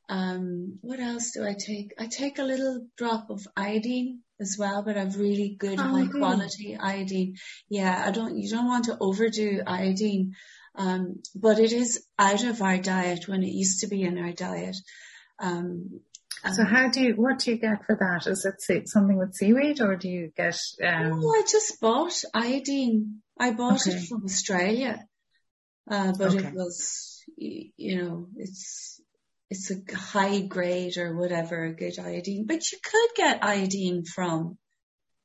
Um, 0.09 0.79
what 0.83 1.01
else 1.01 1.33
do 1.33 1.45
I 1.45 1.55
take? 1.55 1.93
I 1.99 2.07
take 2.07 2.39
a 2.39 2.45
little 2.45 2.87
drop 2.97 3.31
of 3.31 3.47
iodine 3.57 4.21
as 4.41 4.57
well, 4.59 4.83
but 4.83 4.97
I've 4.97 5.17
really 5.17 5.55
good 5.59 5.79
oh, 5.79 5.83
high 5.83 6.07
quality 6.07 6.77
iodine. 6.77 7.37
Yeah, 7.69 8.05
I 8.07 8.11
don't, 8.11 8.37
you 8.37 8.51
don't 8.51 8.67
want 8.67 8.87
to 8.87 8.97
overdo 9.01 9.63
iodine. 9.67 10.35
Um, 10.75 11.21
but 11.35 11.59
it 11.59 11.73
is 11.73 12.05
out 12.19 12.45
of 12.45 12.63
our 12.63 12.79
diet 12.79 13.29
when 13.29 13.43
it 13.43 13.53
used 13.53 13.81
to 13.81 13.89
be 13.89 14.03
in 14.03 14.19
our 14.19 14.33
diet. 14.33 14.77
Um, 15.39 16.01
so 16.55 16.65
how 16.65 16.89
do 16.89 17.03
you, 17.03 17.15
what 17.15 17.41
do 17.41 17.51
you 17.51 17.59
get 17.59 17.85
for 17.87 17.97
that? 17.97 18.31
Is 18.31 18.47
it 18.69 18.89
something 18.89 19.19
with 19.19 19.35
seaweed 19.35 19.81
or 19.81 19.97
do 19.97 20.09
you 20.09 20.33
get, 20.37 20.59
um... 20.83 21.21
Oh, 21.23 21.31
I 21.31 21.43
just 21.43 21.81
bought 21.81 22.23
iodine. 22.33 23.21
I 23.39 23.51
bought 23.51 23.87
okay. 23.87 23.97
it 23.97 24.09
from 24.09 24.25
Australia. 24.25 25.05
Uh, 25.91 26.13
but 26.17 26.35
okay. 26.35 26.47
it 26.47 26.55
was, 26.55 27.23
you 27.37 28.03
know, 28.03 28.29
it's, 28.37 28.90
it's 29.51 29.71
a 29.71 29.97
high 29.97 30.41
grade 30.41 30.97
or 30.97 31.17
whatever, 31.17 31.65
a 31.65 31.75
good 31.75 31.99
iodine, 31.99 32.47
but 32.47 32.71
you 32.71 32.79
could 32.83 33.11
get 33.17 33.45
iodine 33.45 34.05
from, 34.05 34.59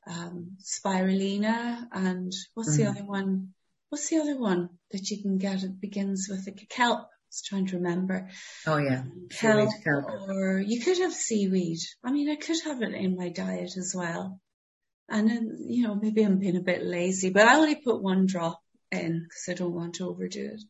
um, 0.07 0.57
spirulina 0.61 1.85
and 1.91 2.33
what's 2.53 2.73
mm. 2.73 2.77
the 2.77 2.85
other 2.88 3.05
one? 3.05 3.53
What's 3.89 4.09
the 4.09 4.17
other 4.17 4.38
one 4.38 4.69
that 4.91 5.09
you 5.09 5.21
can 5.21 5.38
get? 5.38 5.63
It 5.63 5.79
begins 5.79 6.27
with 6.29 6.47
a 6.47 6.51
kelp 6.51 6.99
I 6.99 7.27
was 7.29 7.43
trying 7.45 7.67
to 7.67 7.77
remember. 7.77 8.29
Oh 8.67 8.77
yeah, 8.77 9.03
kelp, 9.31 9.69
kelp, 9.83 10.05
or 10.29 10.59
you 10.59 10.81
could 10.81 10.97
have 10.99 11.13
seaweed. 11.13 11.79
I 12.03 12.11
mean, 12.11 12.29
I 12.29 12.35
could 12.35 12.57
have 12.65 12.81
it 12.81 12.93
in 12.93 13.15
my 13.15 13.29
diet 13.29 13.77
as 13.77 13.93
well. 13.95 14.39
And 15.07 15.29
then, 15.29 15.57
you 15.59 15.88
know, 15.88 15.95
maybe 15.95 16.23
I'm 16.23 16.39
being 16.39 16.57
a 16.57 16.61
bit 16.61 16.83
lazy, 16.83 17.29
but 17.29 17.47
I 17.47 17.57
only 17.57 17.75
put 17.75 18.01
one 18.01 18.25
drop 18.25 18.59
in 18.91 19.23
because 19.23 19.45
I 19.49 19.53
don't 19.53 19.75
want 19.75 19.95
to 19.95 20.09
overdo 20.09 20.53
it. 20.53 20.63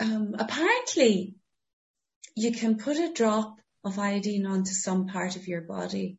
Um, 0.00 0.34
apparently 0.38 1.36
you 2.34 2.52
can 2.52 2.76
put 2.76 2.96
a 2.96 3.12
drop 3.12 3.56
of 3.84 3.98
iodine 3.98 4.46
onto 4.46 4.72
some 4.72 5.06
part 5.06 5.36
of 5.36 5.46
your 5.46 5.60
body 5.60 6.18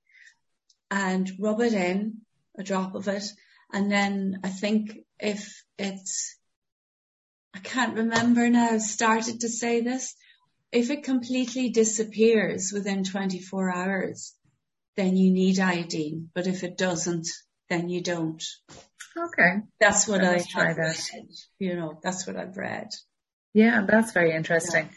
and 0.91 1.31
rub 1.39 1.61
it 1.61 1.73
in, 1.73 2.21
a 2.57 2.63
drop 2.63 2.95
of 2.95 3.07
it. 3.07 3.23
And 3.73 3.91
then 3.91 4.39
I 4.43 4.49
think 4.49 4.99
if 5.19 5.63
it's 5.77 6.37
I 7.55 7.59
can't 7.59 7.95
remember 7.95 8.49
now, 8.49 8.71
I've 8.71 8.81
started 8.81 9.41
to 9.41 9.49
say 9.49 9.79
this. 9.79 10.13
If 10.73 10.89
it 10.89 11.03
completely 11.03 11.69
disappears 11.69 12.71
within 12.73 13.05
24 13.05 13.73
hours, 13.73 14.33
then 14.97 15.15
you 15.15 15.31
need 15.31 15.59
iodine. 15.59 16.29
But 16.35 16.47
if 16.47 16.65
it 16.65 16.77
doesn't, 16.77 17.27
then 17.69 17.87
you 17.87 18.01
don't. 18.01 18.43
Okay. 19.17 19.61
That's 19.79 20.05
what 20.05 20.21
I 20.21 20.43
have 20.53 20.77
read. 20.77 20.97
You 21.57 21.77
know, 21.77 21.97
that's 22.03 22.27
what 22.27 22.35
I've 22.35 22.57
read. 22.57 22.89
Yeah, 23.53 23.85
that's 23.87 24.11
very 24.11 24.35
interesting. 24.35 24.83
Yeah. 24.85 24.91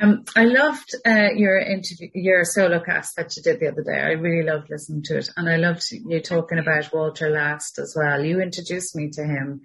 Um, 0.00 0.24
I 0.36 0.44
loved 0.44 0.94
uh, 1.04 1.30
your 1.34 1.58
interview, 1.58 2.08
your 2.14 2.44
solo 2.44 2.80
cast 2.80 3.16
that 3.16 3.36
you 3.36 3.42
did 3.42 3.60
the 3.60 3.68
other 3.68 3.82
day. 3.82 3.98
I 3.98 4.12
really 4.12 4.48
loved 4.48 4.70
listening 4.70 5.02
to 5.04 5.18
it, 5.18 5.30
and 5.36 5.48
I 5.48 5.56
loved 5.56 5.82
you 5.90 6.20
talking 6.20 6.58
about 6.58 6.92
Walter 6.92 7.28
Last 7.30 7.78
as 7.78 7.94
well. 7.96 8.24
You 8.24 8.40
introduced 8.40 8.94
me 8.94 9.10
to 9.10 9.24
him 9.24 9.62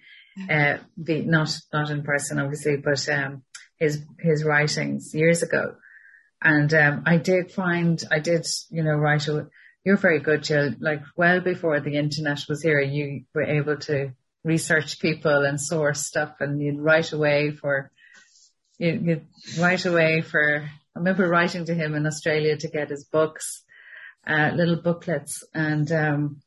uh, 0.50 0.78
the, 0.98 1.22
not, 1.22 1.56
not 1.74 1.90
in 1.90 2.04
person 2.04 2.40
obviously, 2.40 2.78
but, 2.78 3.08
um, 3.10 3.44
his, 3.78 4.04
his 4.20 4.44
writings 4.44 5.14
years 5.14 5.44
ago. 5.44 5.76
And, 6.42 6.74
um, 6.74 7.04
I 7.06 7.18
did 7.18 7.52
find, 7.52 8.02
I 8.10 8.20
did, 8.20 8.48
you 8.70 8.84
know, 8.84 8.96
write 8.96 9.28
a, 9.28 9.48
you're 9.84 9.98
very 9.98 10.20
good, 10.20 10.44
Jill. 10.44 10.76
Like 10.80 11.02
well 11.16 11.42
before 11.42 11.80
the 11.80 11.98
internet 11.98 12.46
was 12.48 12.62
here, 12.62 12.80
you 12.80 13.26
were 13.34 13.44
able 13.44 13.78
to 13.78 14.14
research 14.44 15.00
people 15.00 15.46
and 15.46 15.60
source 15.60 16.06
stuff 16.06 16.36
and 16.40 16.62
you'd 16.62 16.80
write 16.80 17.12
away 17.12 17.52
for, 17.52 17.92
you'd, 18.80 19.06
you'd 19.06 19.26
write 19.60 19.86
away 19.86 20.22
for, 20.22 20.62
I 20.64 21.00
remember 21.00 21.30
writing 21.30 21.66
to 21.66 21.76
him 21.76 21.94
in 21.94 22.08
Australia 22.08 22.58
to 22.58 22.68
get 22.68 22.90
his 22.90 23.06
books, 23.06 23.64
uh, 24.26 24.52
little 24.56 24.82
booklets 24.82 25.44
and, 25.54 25.92
um, 25.92 26.42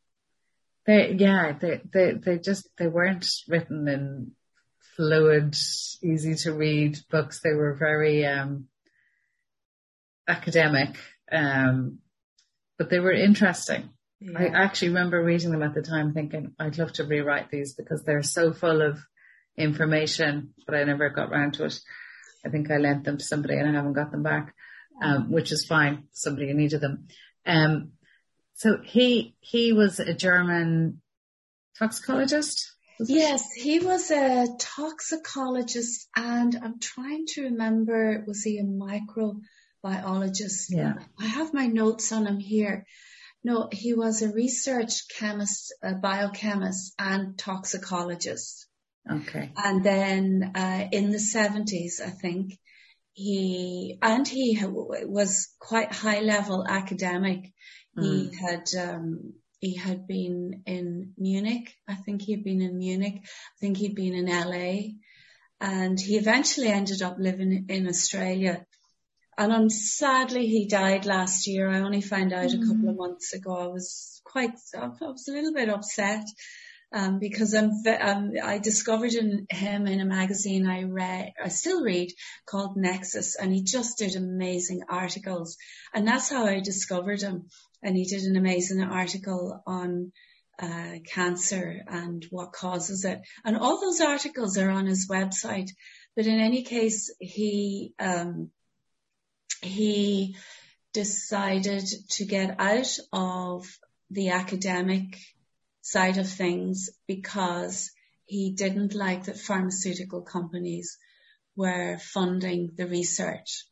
they, 0.84 1.12
yeah, 1.12 1.52
they, 1.60 1.80
they, 1.92 2.12
they 2.12 2.38
just, 2.38 2.68
they 2.76 2.88
weren't 2.88 3.28
written 3.46 3.86
in 3.86 4.32
fluid, 4.96 5.54
easy 6.02 6.34
to 6.34 6.52
read 6.52 6.98
books. 7.08 7.40
They 7.40 7.52
were 7.52 7.74
very, 7.74 8.26
um, 8.26 8.66
academic, 10.26 10.96
um, 11.30 11.98
but 12.78 12.90
they 12.90 12.98
were 12.98 13.12
interesting. 13.12 13.90
Yeah. 14.20 14.38
I 14.38 14.44
actually 14.64 14.88
remember 14.88 15.22
reading 15.22 15.50
them 15.50 15.62
at 15.62 15.74
the 15.74 15.82
time 15.82 16.12
thinking, 16.12 16.52
I'd 16.58 16.78
love 16.78 16.92
to 16.94 17.04
rewrite 17.04 17.50
these 17.50 17.74
because 17.74 18.04
they're 18.04 18.22
so 18.22 18.52
full 18.52 18.82
of 18.82 18.98
information, 19.56 20.54
but 20.66 20.74
I 20.74 20.84
never 20.84 21.10
got 21.10 21.30
round 21.30 21.54
to 21.54 21.64
it. 21.64 21.80
I 22.44 22.48
think 22.48 22.70
I 22.70 22.78
lent 22.78 23.04
them 23.04 23.18
to 23.18 23.24
somebody 23.24 23.56
and 23.56 23.68
I 23.68 23.72
haven't 23.72 23.92
got 23.92 24.10
them 24.10 24.22
back, 24.22 24.54
um, 25.02 25.30
which 25.30 25.52
is 25.52 25.64
fine. 25.64 26.04
Somebody 26.12 26.52
needed 26.52 26.80
them. 26.80 27.08
Um, 27.46 27.92
so 28.54 28.78
he 28.82 29.36
he 29.40 29.72
was 29.72 30.00
a 30.00 30.14
German 30.14 31.00
toxicologist. 31.78 32.72
Yes, 33.00 33.50
he 33.52 33.80
was 33.80 34.10
a 34.10 34.46
toxicologist, 34.58 36.08
and 36.14 36.56
I'm 36.62 36.78
trying 36.78 37.26
to 37.30 37.44
remember 37.44 38.22
was 38.26 38.42
he 38.42 38.58
a 38.58 38.64
microbiologist? 38.64 40.66
Yeah, 40.68 40.94
I 41.18 41.26
have 41.26 41.54
my 41.54 41.66
notes 41.66 42.12
on 42.12 42.26
him 42.26 42.38
here. 42.38 42.86
No, 43.44 43.68
he 43.72 43.94
was 43.94 44.22
a 44.22 44.32
research 44.32 45.08
chemist, 45.18 45.74
a 45.82 45.94
biochemist, 45.94 46.94
and 46.98 47.36
toxicologist. 47.36 48.68
Okay. 49.10 49.50
And 49.56 49.84
then 49.84 50.52
uh, 50.54 50.88
in 50.92 51.10
the 51.10 51.18
70s, 51.18 52.00
I 52.00 52.10
think 52.10 52.58
he 53.14 53.98
and 54.00 54.26
he 54.26 54.58
was 54.64 55.48
quite 55.58 55.92
high 55.92 56.20
level 56.20 56.64
academic 56.66 57.52
Mm. 57.96 58.30
He 58.30 58.36
had, 58.36 58.68
um, 58.78 59.34
he 59.60 59.76
had 59.76 60.06
been 60.06 60.62
in 60.66 61.12
Munich. 61.18 61.74
I 61.88 61.94
think 61.94 62.22
he'd 62.22 62.44
been 62.44 62.62
in 62.62 62.78
Munich. 62.78 63.20
I 63.24 63.58
think 63.60 63.76
he'd 63.76 63.94
been 63.94 64.14
in 64.14 64.26
LA 64.26 64.94
and 65.60 66.00
he 66.00 66.16
eventually 66.16 66.68
ended 66.68 67.02
up 67.02 67.16
living 67.18 67.66
in 67.68 67.86
Australia. 67.86 68.66
And 69.38 69.52
um, 69.52 69.70
sadly 69.70 70.46
he 70.46 70.66
died 70.66 71.06
last 71.06 71.46
year. 71.46 71.70
I 71.70 71.80
only 71.80 72.00
found 72.00 72.32
out 72.32 72.50
mm. 72.50 72.62
a 72.62 72.66
couple 72.66 72.88
of 72.88 72.96
mm. 72.96 72.98
months 72.98 73.32
ago. 73.32 73.56
I 73.56 73.66
was 73.66 74.20
quite, 74.24 74.54
I 74.76 74.88
was 75.00 75.28
a 75.28 75.32
little 75.32 75.54
bit 75.54 75.68
upset. 75.68 76.24
Um, 76.94 77.18
because 77.18 77.54
um, 77.54 78.32
I 78.44 78.58
discovered 78.58 79.14
in 79.14 79.46
him 79.48 79.86
in 79.86 80.00
a 80.00 80.04
magazine 80.04 80.66
I 80.66 80.82
read, 80.82 81.32
I 81.42 81.48
still 81.48 81.82
read 81.82 82.12
called 82.44 82.76
Nexus 82.76 83.34
and 83.34 83.50
he 83.50 83.62
just 83.62 83.96
did 83.96 84.14
amazing 84.14 84.82
articles. 84.90 85.56
And 85.94 86.06
that's 86.06 86.28
how 86.28 86.44
I 86.44 86.60
discovered 86.60 87.22
him. 87.22 87.46
And 87.82 87.96
he 87.96 88.04
did 88.04 88.24
an 88.24 88.36
amazing 88.36 88.82
article 88.82 89.62
on 89.66 90.12
uh, 90.60 90.98
cancer 91.06 91.80
and 91.86 92.26
what 92.30 92.52
causes 92.52 93.04
it. 93.04 93.22
And 93.44 93.56
all 93.56 93.80
those 93.80 94.00
articles 94.00 94.58
are 94.58 94.70
on 94.70 94.86
his 94.86 95.08
website. 95.10 95.70
But 96.14 96.26
in 96.26 96.38
any 96.40 96.62
case, 96.62 97.12
he, 97.18 97.94
um, 97.98 98.50
he 99.62 100.36
decided 100.92 101.84
to 102.10 102.24
get 102.24 102.56
out 102.58 102.98
of 103.12 103.66
the 104.10 104.30
academic 104.30 105.18
side 105.82 106.16
of 106.16 106.28
things 106.28 106.90
because 107.06 107.90
he 108.24 108.52
didn't 108.52 108.94
like 108.94 109.24
that 109.24 109.38
pharmaceutical 109.38 110.22
companies 110.22 110.96
were 111.56 111.98
funding 111.98 112.70
the 112.76 112.86
research. 112.86 113.66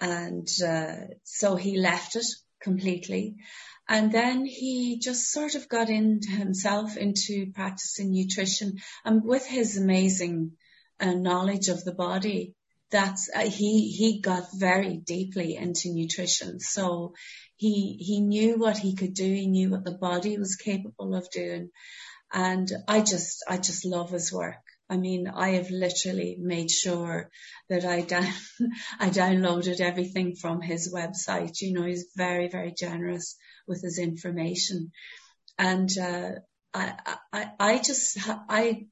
And 0.00 0.48
uh, 0.64 0.96
so 1.24 1.56
he 1.56 1.78
left 1.78 2.14
it 2.14 2.26
completely. 2.60 3.36
And 3.88 4.12
then 4.12 4.44
he 4.44 4.98
just 4.98 5.30
sort 5.30 5.54
of 5.54 5.68
got 5.68 5.88
into 5.88 6.30
himself 6.30 6.96
into 6.96 7.52
practicing 7.54 8.12
nutrition 8.12 8.78
and 9.04 9.24
with 9.24 9.46
his 9.46 9.76
amazing 9.76 10.52
uh, 10.98 11.12
knowledge 11.12 11.68
of 11.68 11.84
the 11.84 11.94
body, 11.94 12.55
that's, 12.90 13.28
uh, 13.34 13.40
he, 13.40 13.90
he 13.90 14.20
got 14.20 14.48
very 14.54 14.96
deeply 14.96 15.56
into 15.56 15.92
nutrition. 15.92 16.60
So 16.60 17.14
he, 17.56 17.96
he 17.98 18.20
knew 18.20 18.58
what 18.58 18.78
he 18.78 18.94
could 18.94 19.14
do. 19.14 19.24
He 19.24 19.46
knew 19.46 19.70
what 19.70 19.84
the 19.84 19.98
body 19.98 20.38
was 20.38 20.56
capable 20.56 21.14
of 21.14 21.30
doing. 21.30 21.70
And 22.32 22.70
I 22.88 23.00
just, 23.00 23.44
I 23.48 23.56
just 23.56 23.84
love 23.84 24.10
his 24.10 24.32
work. 24.32 24.62
I 24.88 24.96
mean, 24.96 25.26
I 25.26 25.50
have 25.50 25.70
literally 25.70 26.36
made 26.38 26.70
sure 26.70 27.30
that 27.68 27.84
I 27.84 28.02
down, 28.02 28.32
I 29.00 29.10
downloaded 29.10 29.80
everything 29.80 30.36
from 30.36 30.60
his 30.60 30.92
website. 30.94 31.60
You 31.60 31.72
know, 31.72 31.84
he's 31.84 32.06
very, 32.16 32.48
very 32.48 32.72
generous 32.72 33.36
with 33.66 33.82
his 33.82 33.98
information. 33.98 34.92
And, 35.58 35.90
uh, 35.98 36.30
I, 36.72 37.16
I, 37.32 37.50
I 37.58 37.78
just, 37.78 38.18
I, 38.28 38.86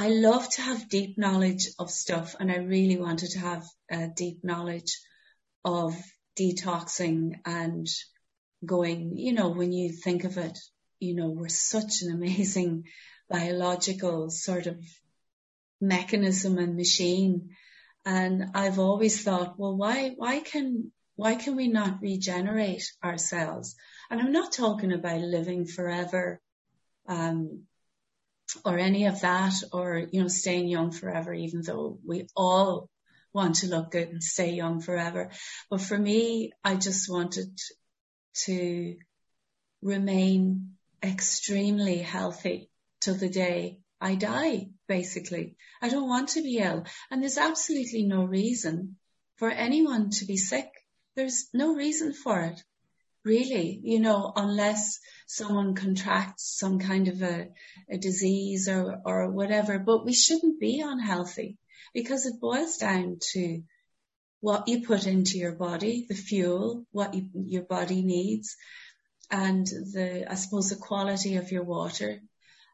I 0.00 0.10
love 0.10 0.48
to 0.50 0.62
have 0.62 0.88
deep 0.88 1.18
knowledge 1.18 1.70
of 1.76 1.90
stuff 1.90 2.36
and 2.38 2.52
I 2.52 2.58
really 2.58 2.98
wanted 2.98 3.30
to 3.30 3.40
have 3.40 3.66
a 3.90 4.06
deep 4.06 4.44
knowledge 4.44 4.96
of 5.64 5.96
detoxing 6.38 7.40
and 7.44 7.88
going, 8.64 9.16
you 9.16 9.32
know, 9.32 9.48
when 9.48 9.72
you 9.72 9.90
think 9.90 10.22
of 10.22 10.38
it, 10.38 10.56
you 11.00 11.16
know, 11.16 11.30
we're 11.30 11.48
such 11.48 12.02
an 12.02 12.12
amazing 12.12 12.84
biological 13.28 14.30
sort 14.30 14.68
of 14.68 14.78
mechanism 15.80 16.58
and 16.58 16.76
machine. 16.76 17.56
And 18.06 18.52
I've 18.54 18.78
always 18.78 19.20
thought, 19.24 19.58
well, 19.58 19.76
why, 19.76 20.10
why 20.10 20.38
can, 20.38 20.92
why 21.16 21.34
can 21.34 21.56
we 21.56 21.66
not 21.66 22.02
regenerate 22.02 22.88
ourselves? 23.02 23.74
And 24.10 24.20
I'm 24.20 24.32
not 24.32 24.52
talking 24.52 24.92
about 24.92 25.20
living 25.22 25.66
forever, 25.66 26.40
um, 27.08 27.64
or 28.64 28.78
any 28.78 29.06
of 29.06 29.20
that, 29.20 29.54
or, 29.72 30.06
you 30.10 30.22
know, 30.22 30.28
staying 30.28 30.68
young 30.68 30.90
forever, 30.90 31.32
even 31.32 31.62
though 31.62 31.98
we 32.06 32.26
all 32.36 32.88
want 33.32 33.56
to 33.56 33.68
look 33.68 33.90
good 33.90 34.08
and 34.08 34.22
stay 34.22 34.52
young 34.52 34.80
forever. 34.80 35.30
But 35.70 35.80
for 35.80 35.98
me, 35.98 36.52
I 36.64 36.76
just 36.76 37.10
wanted 37.10 37.58
to 38.44 38.96
remain 39.82 40.74
extremely 41.02 41.98
healthy 41.98 42.70
till 43.00 43.14
the 43.14 43.28
day 43.28 43.78
I 44.00 44.14
die, 44.14 44.68
basically. 44.86 45.56
I 45.82 45.88
don't 45.88 46.08
want 46.08 46.30
to 46.30 46.42
be 46.42 46.58
ill. 46.58 46.84
And 47.10 47.22
there's 47.22 47.38
absolutely 47.38 48.04
no 48.04 48.24
reason 48.24 48.96
for 49.36 49.50
anyone 49.50 50.10
to 50.10 50.24
be 50.24 50.36
sick. 50.36 50.68
There's 51.16 51.48
no 51.52 51.74
reason 51.74 52.12
for 52.12 52.40
it. 52.40 52.62
Really, 53.28 53.78
you 53.82 54.00
know, 54.00 54.32
unless 54.34 55.00
someone 55.26 55.74
contracts 55.74 56.56
some 56.58 56.78
kind 56.78 57.08
of 57.08 57.20
a, 57.20 57.48
a 57.90 57.98
disease 57.98 58.68
or, 58.68 59.02
or 59.04 59.30
whatever, 59.30 59.78
but 59.78 60.06
we 60.06 60.14
shouldn't 60.14 60.58
be 60.58 60.80
unhealthy 60.80 61.58
because 61.92 62.24
it 62.24 62.40
boils 62.40 62.78
down 62.78 63.18
to 63.32 63.62
what 64.40 64.66
you 64.66 64.86
put 64.86 65.06
into 65.06 65.36
your 65.36 65.52
body, 65.52 66.06
the 66.08 66.14
fuel, 66.14 66.86
what 66.90 67.12
you, 67.12 67.28
your 67.34 67.64
body 67.64 68.02
needs, 68.02 68.56
and 69.30 69.66
the, 69.66 70.24
I 70.26 70.34
suppose, 70.34 70.70
the 70.70 70.76
quality 70.76 71.36
of 71.36 71.52
your 71.52 71.64
water, 71.64 72.20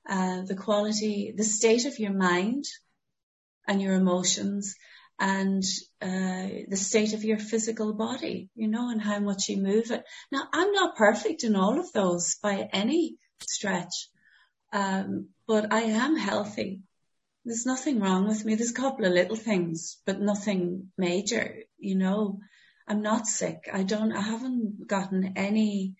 uh, 0.08 0.42
the 0.42 0.54
quality, 0.54 1.34
the 1.36 1.42
state 1.42 1.84
of 1.84 1.98
your 1.98 2.12
mind 2.12 2.64
and 3.66 3.82
your 3.82 3.94
emotions 3.94 4.76
and 5.18 5.62
uh, 6.02 6.48
the 6.68 6.76
state 6.76 7.14
of 7.14 7.24
your 7.24 7.38
physical 7.38 7.92
body, 7.92 8.48
you 8.54 8.68
know, 8.68 8.90
and 8.90 9.00
how 9.00 9.20
much 9.20 9.48
you 9.48 9.58
move 9.58 9.90
it. 9.90 10.04
Now, 10.32 10.42
I'm 10.52 10.72
not 10.72 10.96
perfect 10.96 11.44
in 11.44 11.56
all 11.56 11.78
of 11.78 11.92
those 11.92 12.36
by 12.42 12.68
any 12.72 13.16
stretch, 13.40 14.08
um, 14.72 15.28
but 15.46 15.72
I 15.72 15.82
am 15.82 16.16
healthy. 16.16 16.80
There's 17.44 17.66
nothing 17.66 18.00
wrong 18.00 18.26
with 18.26 18.44
me. 18.44 18.54
There's 18.54 18.70
a 18.70 18.74
couple 18.74 19.04
of 19.04 19.12
little 19.12 19.36
things, 19.36 19.98
but 20.06 20.20
nothing 20.20 20.90
major, 20.96 21.56
you 21.78 21.94
know. 21.94 22.40
I'm 22.86 23.02
not 23.02 23.26
sick. 23.26 23.68
I 23.72 23.82
don't, 23.82 24.12
I 24.12 24.20
haven't 24.20 24.86
gotten 24.86 25.34
any, 25.36 25.94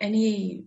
any 0.00 0.64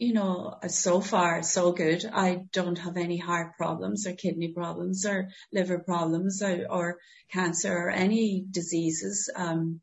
you 0.00 0.14
know, 0.14 0.56
so 0.68 0.98
far 1.02 1.42
so 1.42 1.72
good. 1.72 2.06
I 2.10 2.46
don't 2.54 2.78
have 2.78 2.96
any 2.96 3.18
heart 3.18 3.58
problems 3.58 4.06
or 4.06 4.14
kidney 4.14 4.48
problems 4.48 5.04
or 5.04 5.28
liver 5.52 5.78
problems 5.78 6.42
or, 6.42 6.66
or 6.70 6.98
cancer 7.30 7.70
or 7.70 7.90
any 7.90 8.42
diseases. 8.50 9.30
Um, 9.36 9.82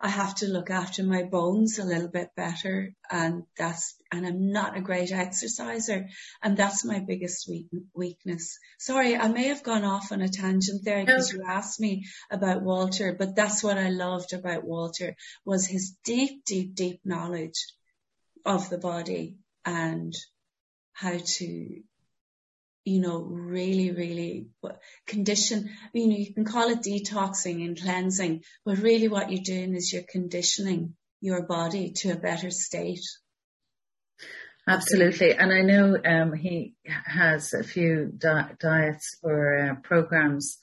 I 0.00 0.08
have 0.08 0.34
to 0.36 0.48
look 0.48 0.70
after 0.70 1.04
my 1.04 1.22
bones 1.22 1.78
a 1.78 1.84
little 1.84 2.08
bit 2.08 2.30
better 2.34 2.94
and 3.08 3.44
that's, 3.56 3.94
and 4.10 4.26
I'm 4.26 4.50
not 4.50 4.76
a 4.76 4.80
great 4.80 5.12
exerciser 5.12 6.08
and 6.42 6.56
that's 6.56 6.84
my 6.84 6.98
biggest 6.98 7.48
weakness. 7.94 8.58
Sorry, 8.80 9.16
I 9.16 9.28
may 9.28 9.44
have 9.44 9.62
gone 9.62 9.84
off 9.84 10.10
on 10.10 10.20
a 10.20 10.28
tangent 10.28 10.84
there 10.84 11.06
because 11.06 11.32
you 11.32 11.44
asked 11.46 11.78
me 11.78 12.06
about 12.28 12.62
Walter, 12.62 13.14
but 13.16 13.36
that's 13.36 13.62
what 13.62 13.78
I 13.78 13.90
loved 13.90 14.32
about 14.32 14.64
Walter 14.64 15.14
was 15.44 15.64
his 15.64 15.96
deep, 16.02 16.44
deep, 16.44 16.74
deep 16.74 17.02
knowledge 17.04 17.66
of 18.44 18.68
the 18.68 18.78
body 18.78 19.36
and 19.64 20.14
how 20.92 21.16
to, 21.18 21.82
you 22.84 23.00
know, 23.00 23.22
really, 23.22 23.90
really 23.90 24.48
condition, 25.06 25.70
you 25.92 26.08
know, 26.08 26.16
you 26.16 26.32
can 26.32 26.44
call 26.44 26.68
it 26.68 26.82
detoxing 26.82 27.64
and 27.64 27.80
cleansing, 27.80 28.42
but 28.64 28.78
really 28.78 29.08
what 29.08 29.30
you're 29.30 29.42
doing 29.42 29.74
is 29.74 29.92
you're 29.92 30.02
conditioning 30.02 30.94
your 31.20 31.42
body 31.42 31.92
to 31.92 32.10
a 32.10 32.16
better 32.16 32.50
state. 32.50 33.04
Absolutely. 34.66 35.34
And 35.34 35.52
I 35.52 35.60
know 35.60 35.96
um, 36.04 36.32
he 36.32 36.74
has 36.86 37.52
a 37.52 37.62
few 37.62 38.12
di- 38.16 38.52
diets 38.58 39.18
or 39.22 39.58
uh, 39.58 39.74
programs 39.82 40.58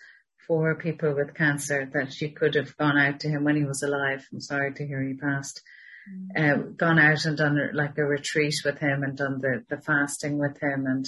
for 0.47 0.75
people 0.75 1.13
with 1.13 1.35
cancer 1.35 1.89
that 1.93 2.19
you 2.19 2.29
could 2.29 2.55
have 2.55 2.75
gone 2.77 2.97
out 2.97 3.19
to 3.21 3.29
him 3.29 3.43
when 3.43 3.55
he 3.55 3.63
was 3.63 3.83
alive. 3.83 4.27
I'm 4.33 4.41
sorry 4.41 4.73
to 4.73 4.87
hear 4.87 5.01
he 5.01 5.13
passed 5.13 5.61
uh, 6.35 6.55
gone 6.77 6.99
out 6.99 7.25
and 7.25 7.37
done 7.37 7.57
like 7.73 7.97
a 7.97 8.03
retreat 8.03 8.55
with 8.65 8.79
him 8.79 9.03
and 9.03 9.17
done 9.17 9.39
the, 9.39 9.63
the 9.69 9.81
fasting 9.81 10.37
with 10.37 10.61
him 10.61 10.85
and 10.85 11.05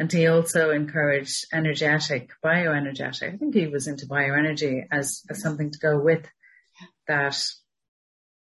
and 0.00 0.10
he 0.10 0.28
also 0.28 0.70
encouraged 0.70 1.44
energetic, 1.52 2.30
bioenergetic. 2.42 3.34
I 3.34 3.36
think 3.36 3.54
he 3.54 3.66
was 3.66 3.86
into 3.86 4.06
bioenergy 4.06 4.86
as, 4.90 5.22
as 5.28 5.42
something 5.42 5.70
to 5.70 5.78
go 5.78 6.00
with 6.00 6.26
that 7.06 7.36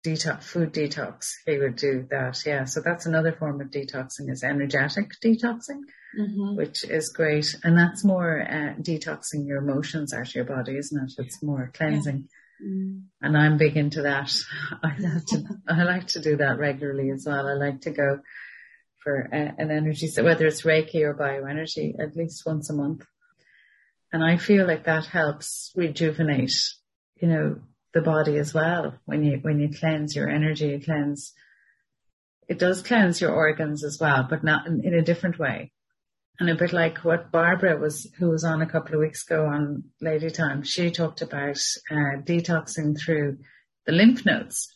detox, 0.06 0.44
food 0.44 0.72
detox. 0.72 1.32
He 1.48 1.58
would 1.58 1.76
do 1.76 2.06
that. 2.12 2.46
Yeah. 2.46 2.66
So 2.66 2.82
that's 2.86 3.08
another 3.08 3.32
form 3.32 3.60
of 3.60 3.72
detoxing 3.72 4.30
is 4.30 4.44
energetic 4.44 5.10
detoxing, 5.24 5.82
mm-hmm. 6.20 6.56
which 6.56 6.84
is 6.84 7.10
great. 7.10 7.56
And 7.64 7.76
that's 7.76 8.06
more 8.06 8.40
uh, 8.40 8.80
detoxing 8.80 9.48
your 9.48 9.58
emotions 9.58 10.14
out 10.14 10.28
of 10.28 10.36
your 10.36 10.46
body, 10.46 10.78
isn't 10.78 11.10
it? 11.10 11.26
It's 11.26 11.42
more 11.42 11.72
cleansing. 11.74 12.30
Mm. 12.63 13.04
And 13.22 13.38
I'm 13.38 13.58
big 13.58 13.78
into 13.78 14.04
that. 14.04 14.34
I 14.84 14.98
like 15.00 15.26
to, 15.28 15.43
I 15.67 15.84
like 15.84 16.08
to 16.08 16.20
do 16.20 16.38
that 16.38 16.58
regularly 16.58 17.12
as 17.12 17.26
well. 17.26 17.48
I 17.48 17.54
like 17.54 17.82
to 17.82 17.91
go 17.91 18.20
for 19.04 19.30
a, 19.32 19.54
an 19.58 19.72
energy, 19.72 20.08
so 20.08 20.24
whether 20.24 20.46
it's 20.46 20.63
Reiki 20.63 21.02
or 21.02 21.13
bioenergy, 21.13 22.00
at 22.00 22.15
least 22.15 22.46
once 22.46 22.70
a 22.70 22.74
month. 22.74 23.06
And 24.12 24.24
I 24.24 24.38
feel 24.38 24.65
like 24.65 24.86
that 24.86 25.06
helps 25.06 25.71
rejuvenate, 25.75 26.54
you 27.21 27.27
know, 27.27 27.60
the 27.94 28.02
body 28.02 28.38
as 28.38 28.54
well. 28.54 28.96
When 29.06 29.23
you, 29.23 29.40
when 29.42 29.60
you 29.60 29.69
cleanse 29.77 30.15
your 30.15 30.29
energy, 30.29 30.67
you 30.67 30.82
cleanse, 30.82 31.34
it 32.48 32.60
does 32.60 32.82
cleanse 32.82 33.21
your 33.21 33.34
organs 33.34 33.84
as 33.84 33.98
well, 34.00 34.25
but 34.29 34.44
not 34.44 34.67
in, 34.67 34.84
in 34.84 34.94
a 34.94 35.02
different 35.02 35.38
way 35.38 35.71
and 36.40 36.50
a 36.50 36.56
bit 36.56 36.73
like 36.73 37.00
what 37.00 37.31
Barbara 37.31 37.77
was, 37.77 38.08
who 38.17 38.29
was 38.29 38.44
on 38.44 38.62
a 38.62 38.69
couple 38.69 38.94
of 38.94 39.02
weeks 39.02 39.25
ago 39.25 39.46
on 39.46 39.85
Lady 40.02 40.29
Time, 40.29 40.63
she 40.63 40.92
talked 40.92 41.21
about 41.21 41.60
uh, 41.90 42.21
detoxing 42.21 42.98
through 43.00 43.40
the 43.85 43.92
lymph 43.92 44.25
nodes. 44.25 44.75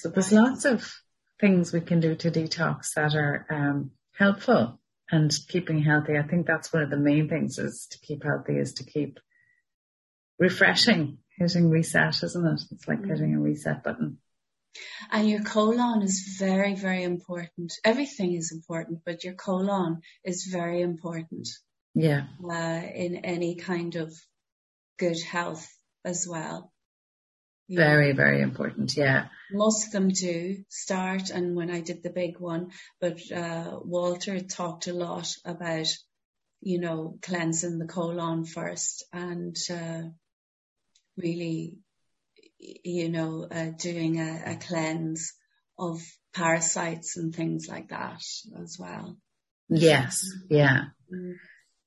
So 0.00 0.10
there's 0.10 0.32
lots 0.32 0.64
of 0.64 0.92
things 1.40 1.72
we 1.72 1.80
can 1.80 2.00
do 2.00 2.14
to 2.14 2.30
detox 2.30 2.94
that 2.94 3.14
are 3.14 3.46
um, 3.50 3.90
helpful 4.16 4.80
and 5.10 5.32
keeping 5.48 5.82
healthy. 5.82 6.16
I 6.16 6.22
think 6.22 6.46
that's 6.46 6.72
one 6.72 6.82
of 6.82 6.90
the 6.90 6.96
main 6.96 7.28
things 7.28 7.58
is 7.58 7.86
to 7.90 7.98
keep 7.98 8.24
healthy 8.24 8.58
is 8.58 8.74
to 8.74 8.84
keep 8.84 9.18
refreshing, 10.38 11.18
hitting 11.38 11.70
reset, 11.70 12.22
isn't 12.22 12.46
it? 12.46 12.60
It's 12.72 12.88
like 12.88 13.00
mm. 13.00 13.08
hitting 13.08 13.34
a 13.34 13.40
reset 13.40 13.82
button. 13.82 14.18
And 15.10 15.28
your 15.28 15.42
colon 15.42 16.02
is 16.02 16.36
very, 16.38 16.74
very 16.74 17.02
important. 17.02 17.72
Everything 17.84 18.34
is 18.34 18.52
important, 18.52 19.00
but 19.04 19.24
your 19.24 19.34
colon 19.34 20.00
is 20.24 20.48
very 20.50 20.80
important. 20.80 21.48
Yeah. 21.94 22.26
Uh, 22.44 22.82
in 22.94 23.24
any 23.24 23.56
kind 23.56 23.96
of 23.96 24.12
good 24.98 25.20
health 25.20 25.66
as 26.04 26.26
well. 26.28 26.72
Very, 27.68 28.12
very 28.12 28.42
important. 28.42 28.96
Yeah. 28.96 29.26
Most 29.50 29.86
of 29.86 29.92
them 29.92 30.08
do 30.08 30.64
start. 30.68 31.30
And 31.30 31.56
when 31.56 31.70
I 31.70 31.80
did 31.80 32.02
the 32.02 32.10
big 32.10 32.38
one, 32.38 32.70
but, 33.00 33.20
uh, 33.32 33.80
Walter 33.82 34.40
talked 34.40 34.86
a 34.86 34.92
lot 34.92 35.28
about, 35.44 35.88
you 36.60 36.78
know, 36.80 37.18
cleansing 37.22 37.78
the 37.78 37.86
colon 37.86 38.44
first 38.44 39.04
and, 39.12 39.56
uh, 39.70 40.02
really, 41.16 41.78
you 42.58 43.08
know, 43.08 43.46
uh, 43.50 43.70
doing 43.78 44.20
a, 44.20 44.52
a 44.52 44.56
cleanse 44.56 45.32
of 45.78 46.00
parasites 46.34 47.16
and 47.16 47.34
things 47.34 47.66
like 47.68 47.88
that 47.88 48.22
as 48.62 48.76
well. 48.78 49.16
Yes. 49.68 50.20
Yeah. 50.48 50.84
Mm. 51.12 51.34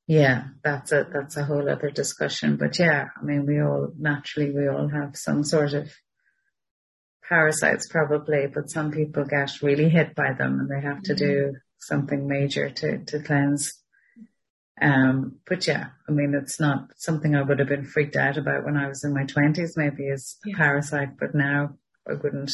Yeah, 0.07 0.45
that's 0.63 0.91
a, 0.91 1.05
that's 1.13 1.37
a 1.37 1.43
whole 1.43 1.69
other 1.69 1.91
discussion. 1.91 2.57
But 2.57 2.79
yeah, 2.79 3.09
I 3.15 3.23
mean, 3.23 3.45
we 3.45 3.61
all, 3.61 3.93
naturally, 3.97 4.51
we 4.51 4.67
all 4.67 4.87
have 4.87 5.15
some 5.15 5.43
sort 5.43 5.73
of 5.73 5.91
parasites 7.27 7.87
probably, 7.87 8.47
but 8.47 8.71
some 8.71 8.89
people 8.91 9.23
get 9.25 9.61
really 9.61 9.87
hit 9.87 10.15
by 10.15 10.33
them 10.33 10.59
and 10.59 10.69
they 10.69 10.81
have 10.81 11.03
to 11.03 11.13
do 11.13 11.31
mm-hmm. 11.31 11.57
something 11.77 12.27
major 12.27 12.71
to, 12.71 13.05
to 13.05 13.19
cleanse. 13.19 13.71
Um, 14.81 15.39
but 15.45 15.67
yeah, 15.67 15.87
I 16.07 16.11
mean, 16.11 16.33
it's 16.33 16.59
not 16.59 16.89
something 16.95 17.35
I 17.35 17.41
would 17.41 17.59
have 17.59 17.67
been 17.67 17.85
freaked 17.85 18.15
out 18.15 18.37
about 18.37 18.63
when 18.63 18.77
I 18.77 18.87
was 18.87 19.03
in 19.03 19.13
my 19.13 19.25
twenties, 19.25 19.75
maybe 19.75 20.09
as 20.09 20.37
yeah. 20.45 20.55
a 20.55 20.57
parasite, 20.57 21.17
but 21.19 21.35
now 21.35 21.75
I 22.07 22.13
wouldn't, 22.13 22.51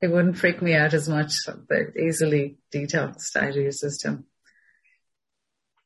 it 0.00 0.08
wouldn't 0.08 0.38
freak 0.38 0.62
me 0.62 0.74
out 0.74 0.94
as 0.94 1.08
much. 1.08 1.32
They're 1.68 1.96
easily 1.98 2.58
detoxed 2.72 3.34
out 3.36 3.50
of 3.50 3.56
your 3.56 3.72
system. 3.72 4.26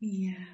Yeah. 0.01 0.45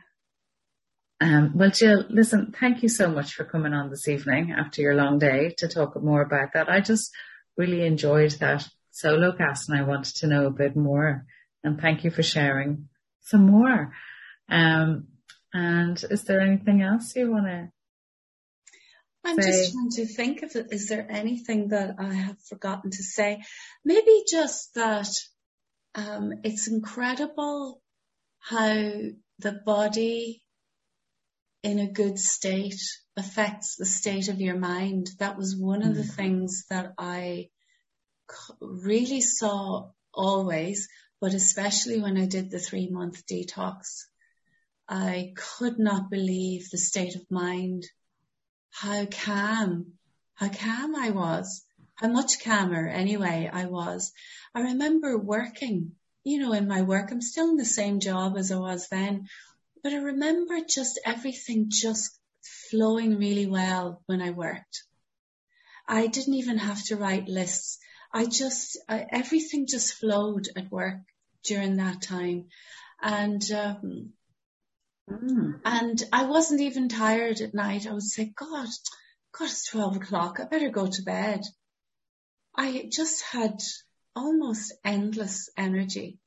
Um, 1.21 1.53
well, 1.55 1.71
Jill, 1.71 2.05
listen, 2.09 2.55
thank 2.59 2.83
you 2.83 2.89
so 2.89 3.09
much 3.09 3.35
for 3.35 3.45
coming 3.45 3.73
on 3.73 3.91
this 3.91 4.09
evening 4.09 4.53
after 4.53 4.83
your 4.83 4.95
long 4.95 5.19
day 5.19 5.55
to 5.59 5.69
talk 5.69 6.01
more 6.03 6.23
about 6.23 6.53
that. 6.55 6.69
I 6.69 6.81
just 6.81 7.11
really 7.57 7.85
enjoyed 7.87 8.33
that 8.33 8.69
solo 8.91 9.33
cast 9.33 9.69
and 9.69 9.79
I 9.79 9.83
wanted 9.83 10.17
to 10.17 10.27
know 10.27 10.47
a 10.47 10.51
bit 10.51 10.77
more 10.77 11.25
and 11.63 11.81
thank 11.81 12.05
you 12.05 12.11
for 12.11 12.23
sharing 12.23 12.89
some 13.23 13.47
more. 13.47 13.93
Um, 14.49 15.09
and 15.53 16.03
is 16.11 16.25
there 16.25 16.41
anything 16.41 16.83
else 16.83 17.15
you 17.17 17.31
want 17.31 17.47
to 17.47 17.69
I'm 19.25 19.41
say? 19.41 19.51
just 19.51 19.73
trying 19.73 19.91
to 19.91 20.07
think 20.07 20.43
of 20.43 20.55
it. 20.57 20.67
Is 20.71 20.89
there 20.89 21.07
anything 21.09 21.69
that 21.69 21.97
I 21.99 22.13
have 22.13 22.37
forgotten 22.49 22.91
to 22.91 23.03
say? 23.03 23.43
Maybe 23.85 24.25
just 24.31 24.75
that 24.75 25.09
um, 25.95 26.33
it's 26.43 26.69
incredible 26.69 27.81
how 28.41 28.75
the 29.39 29.53
body 29.65 30.43
in 31.63 31.79
a 31.79 31.91
good 31.91 32.19
state 32.19 32.81
affects 33.17 33.77
the 33.77 33.87
state 33.87 34.29
of 34.29 34.41
your 34.41 34.57
mind. 34.57 35.09
That 35.19 35.39
was 35.39 35.57
one 35.57 35.83
mm. 35.83 35.89
of 35.89 35.97
the 35.97 36.03
mm. 36.03 36.15
things 36.15 36.65
that 36.69 36.93
I 36.99 37.49
really 38.61 39.21
saw 39.21 39.91
always, 40.13 40.89
but 41.21 41.33
especially 41.33 42.01
when 42.01 42.19
I 42.19 42.27
did 42.27 42.51
the 42.51 42.59
three 42.59 42.89
month 42.89 43.25
detox. 43.27 44.05
I 44.89 45.33
could 45.37 45.79
not 45.79 46.11
believe 46.11 46.69
the 46.71 46.79
state 46.79 47.17
of 47.17 47.31
mind, 47.31 47.85
how 48.71 49.07
calm, 49.07 49.95
how 50.35 50.49
calm 50.51 50.95
I 50.95 51.11
was, 51.11 51.65
how 51.95 52.09
much 52.09 52.43
calmer 52.45 52.87
anyway 52.87 53.49
I 53.51 53.67
was. 53.67 54.13
I 54.55 54.61
remember 54.61 55.17
working, 55.17 55.93
you 56.23 56.39
know, 56.39 56.53
in 56.53 56.69
my 56.69 56.83
work, 56.83 57.11
I'm 57.11 57.23
still 57.23 57.51
in 57.51 57.57
the 57.57 57.65
same 57.65 58.01
job 58.01 58.37
as 58.37 58.53
I 58.53 58.57
was 58.57 58.89
then, 58.89 59.29
but 59.83 59.93
I 59.93 59.99
remember 59.99 60.59
just 60.61 61.01
everything 61.05 61.67
just 61.71 62.19
flowing 62.71 63.19
really 63.19 63.47
well 63.47 64.03
when 64.07 64.21
I 64.21 64.31
worked. 64.31 64.85
I 65.87 66.09
didn't 66.09 66.35
even 66.35 66.59
have 66.59 66.83
to 66.87 66.97
write 66.97 67.29
lists. 67.29 67.79
I 68.13 68.27
just, 68.27 68.79
I, 68.89 69.07
everything 69.11 69.67
just 69.67 69.95
flowed 69.95 70.49
at 70.57 70.71
work 70.71 71.01
during 71.43 71.77
that 71.77 72.03
time. 72.03 72.47
And, 73.03 73.43
um, 73.51 74.13
mm. 75.11 75.61
and 75.65 76.03
I 76.13 76.25
wasn't 76.25 76.61
even 76.61 76.89
tired 76.89 77.41
at 77.41 77.55
night. 77.55 77.87
I 77.87 77.93
would 77.93 78.03
say, 78.03 78.33
God, 78.37 78.69
God, 79.39 79.45
it's 79.45 79.69
12 79.71 79.97
o'clock. 79.97 80.39
I 80.41 80.45
better 80.45 80.71
go 80.71 80.87
to 80.87 81.03
bed. 81.03 81.43
I 82.57 82.89
just 82.91 83.23
had 83.23 83.61
almost 84.15 84.73
endless 84.85 85.51
energy. 85.57 86.19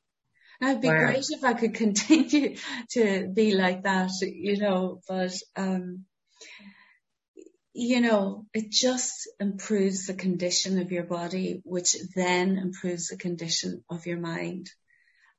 Now 0.60 0.72
it'd 0.72 0.82
be 0.82 0.88
wow. 0.90 0.98
great 0.98 1.26
if 1.30 1.44
I 1.44 1.54
could 1.54 1.74
continue 1.86 2.58
to 2.92 3.28
be 3.34 3.56
like 3.56 3.84
that, 3.84 4.12
you 4.22 4.58
know, 4.58 5.02
but, 5.08 5.34
um, 5.56 6.06
you 7.74 8.02
know, 8.02 8.48
it 8.56 8.72
just 8.72 9.30
improves 9.40 10.08
the 10.08 10.16
condition 10.16 10.80
of 10.80 10.92
your 10.92 11.04
body, 11.04 11.62
which 11.64 11.96
then 12.16 12.58
improves 12.58 13.10
the 13.10 13.18
condition 13.18 13.84
of 13.88 14.08
your 14.08 14.18
mind. 14.18 14.72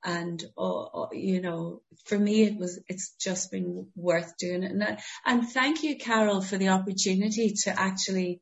And, 0.04 0.42
uh, 0.56 1.06
you 1.12 1.40
know, 1.40 1.82
for 2.04 2.18
me, 2.18 2.44
it 2.44 2.56
was, 2.56 2.80
it's 2.88 3.14
just 3.20 3.50
been 3.50 3.88
worth 3.96 4.36
doing 4.38 4.62
it. 4.62 4.70
And, 4.70 4.84
I, 4.84 4.98
and 5.26 5.48
thank 5.48 5.82
you, 5.82 5.96
Carol, 5.96 6.40
for 6.40 6.56
the 6.56 6.68
opportunity 6.68 7.54
to 7.64 7.78
actually 7.78 8.40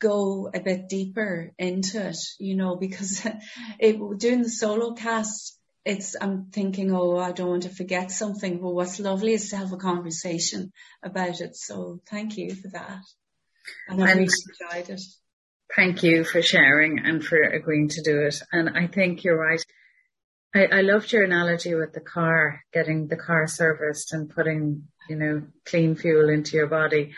go 0.00 0.50
a 0.52 0.60
bit 0.60 0.88
deeper 0.88 1.52
into 1.58 2.08
it, 2.08 2.18
you 2.38 2.56
know, 2.56 2.76
because 2.76 3.26
it, 3.78 3.98
doing 4.18 4.42
the 4.42 4.50
solo 4.50 4.94
cast, 4.94 5.56
it's, 5.84 6.16
I'm 6.20 6.50
thinking, 6.52 6.92
oh, 6.92 7.16
I 7.16 7.32
don't 7.32 7.48
want 7.48 7.62
to 7.62 7.70
forget 7.70 8.10
something. 8.10 8.60
But 8.60 8.74
what's 8.74 9.00
lovely 9.00 9.32
is 9.32 9.50
to 9.50 9.56
have 9.56 9.72
a 9.72 9.76
conversation 9.76 10.72
about 11.02 11.40
it. 11.40 11.56
So 11.56 12.00
thank 12.10 12.36
you 12.36 12.54
for 12.54 12.68
that. 12.72 13.00
And 13.88 14.02
I 14.02 14.12
really 14.12 14.28
enjoyed 14.60 14.90
it. 14.90 15.00
Thank 15.74 16.02
you 16.02 16.24
for 16.24 16.42
sharing 16.42 16.98
and 16.98 17.24
for 17.24 17.40
agreeing 17.40 17.88
to 17.90 18.02
do 18.02 18.22
it. 18.22 18.40
And 18.52 18.70
I 18.70 18.86
think 18.86 19.24
you're 19.24 19.38
right. 19.38 19.62
I, 20.54 20.66
I 20.66 20.80
loved 20.80 21.12
your 21.12 21.24
analogy 21.24 21.74
with 21.74 21.92
the 21.92 22.00
car, 22.00 22.64
getting 22.72 23.08
the 23.08 23.16
car 23.16 23.46
serviced 23.46 24.12
and 24.12 24.30
putting, 24.30 24.84
you 25.08 25.16
know, 25.16 25.42
clean 25.66 25.94
fuel 25.94 26.30
into 26.30 26.56
your 26.56 26.68
body. 26.68 27.12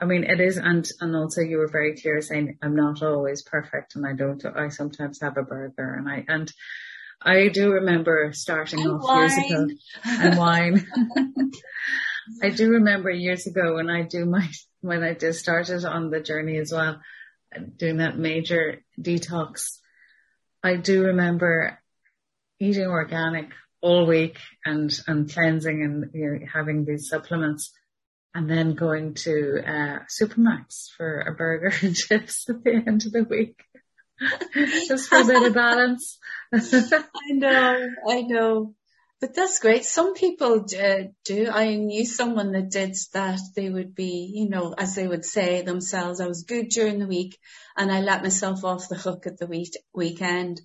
I 0.00 0.04
mean, 0.04 0.24
it 0.24 0.40
is, 0.40 0.56
and, 0.56 0.88
and 1.00 1.14
also 1.14 1.42
you 1.42 1.58
were 1.58 1.68
very 1.68 1.96
clear 1.96 2.20
saying 2.20 2.58
I'm 2.60 2.74
not 2.74 3.02
always 3.02 3.42
perfect 3.42 3.94
and 3.94 4.04
I 4.04 4.14
don't, 4.14 4.44
I 4.44 4.68
sometimes 4.68 5.20
have 5.20 5.36
a 5.36 5.42
burger 5.42 5.94
and 5.94 6.08
I, 6.08 6.24
and 6.26 6.52
I 7.20 7.48
do 7.48 7.70
remember 7.70 8.32
starting 8.32 8.80
and 8.80 8.90
off 8.90 9.02
wine. 9.04 9.30
years 9.30 9.38
ago 9.38 9.68
and 10.04 10.38
wine. 10.38 10.86
I 12.42 12.50
do 12.50 12.68
remember 12.70 13.10
years 13.10 13.46
ago 13.46 13.74
when 13.74 13.90
I 13.90 14.02
do 14.02 14.24
my, 14.24 14.48
when 14.80 15.04
I 15.04 15.14
just 15.14 15.38
started 15.38 15.84
on 15.84 16.10
the 16.10 16.20
journey 16.20 16.58
as 16.58 16.72
well, 16.72 17.00
doing 17.76 17.98
that 17.98 18.18
major 18.18 18.82
detox. 19.00 19.78
I 20.64 20.76
do 20.76 21.04
remember 21.04 21.78
eating 22.62 22.86
organic 22.86 23.50
all 23.80 24.06
week 24.06 24.38
and, 24.64 24.96
and 25.08 25.32
cleansing 25.32 25.82
and 25.82 26.10
you 26.14 26.30
know, 26.30 26.46
having 26.52 26.84
these 26.84 27.08
supplements 27.08 27.72
and 28.34 28.48
then 28.48 28.74
going 28.74 29.14
to, 29.14 29.60
uh, 29.66 29.98
Supermac's 30.20 30.90
for 30.96 31.20
a 31.20 31.34
burger 31.34 31.72
and 31.82 31.94
chips 31.94 32.48
at 32.48 32.62
the 32.62 32.74
end 32.86 33.04
of 33.04 33.12
the 33.12 33.24
week. 33.24 33.60
Just 34.86 35.08
for 35.08 35.20
a 35.20 35.24
bit 35.24 35.42
of 35.42 35.54
balance. 35.54 36.18
I 36.54 37.32
know, 37.32 37.88
I 38.08 38.22
know. 38.22 38.74
But 39.22 39.34
that's 39.34 39.60
great. 39.60 39.84
Some 39.84 40.14
people 40.14 40.66
do. 41.24 41.48
I 41.48 41.76
knew 41.76 42.04
someone 42.04 42.50
that 42.54 42.70
did 42.70 42.96
that. 43.12 43.38
They 43.54 43.70
would 43.70 43.94
be, 43.94 44.28
you 44.34 44.48
know, 44.48 44.74
as 44.76 44.96
they 44.96 45.06
would 45.06 45.24
say 45.24 45.62
themselves, 45.62 46.20
I 46.20 46.26
was 46.26 46.42
good 46.42 46.70
during 46.70 46.98
the 46.98 47.06
week 47.06 47.38
and 47.76 47.92
I 47.92 48.00
let 48.00 48.24
myself 48.24 48.64
off 48.64 48.88
the 48.88 48.96
hook 48.96 49.28
at 49.28 49.38
the 49.38 49.46
week- 49.46 49.78
weekend. 49.94 50.60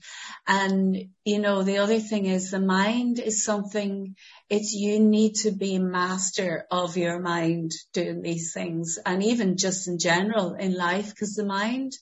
And, 0.48 0.98
you 1.24 1.38
know, 1.38 1.62
the 1.62 1.78
other 1.78 2.00
thing 2.00 2.26
is 2.26 2.50
the 2.50 2.60
mind 2.60 3.20
is 3.20 3.46
something, 3.46 4.16
it's 4.50 4.74
you 4.74 5.00
need 5.02 5.36
to 5.44 5.52
be 5.52 5.78
master 5.78 6.66
of 6.72 6.98
your 6.98 7.20
mind 7.20 7.74
doing 7.94 8.24
these 8.24 8.54
things 8.54 8.98
and 9.06 9.24
even 9.24 9.58
just 9.58 9.88
in 9.88 10.00
general 10.00 10.56
in 10.56 10.74
life 10.74 11.10
because 11.12 11.36
the 11.36 11.46
mind 11.46 11.94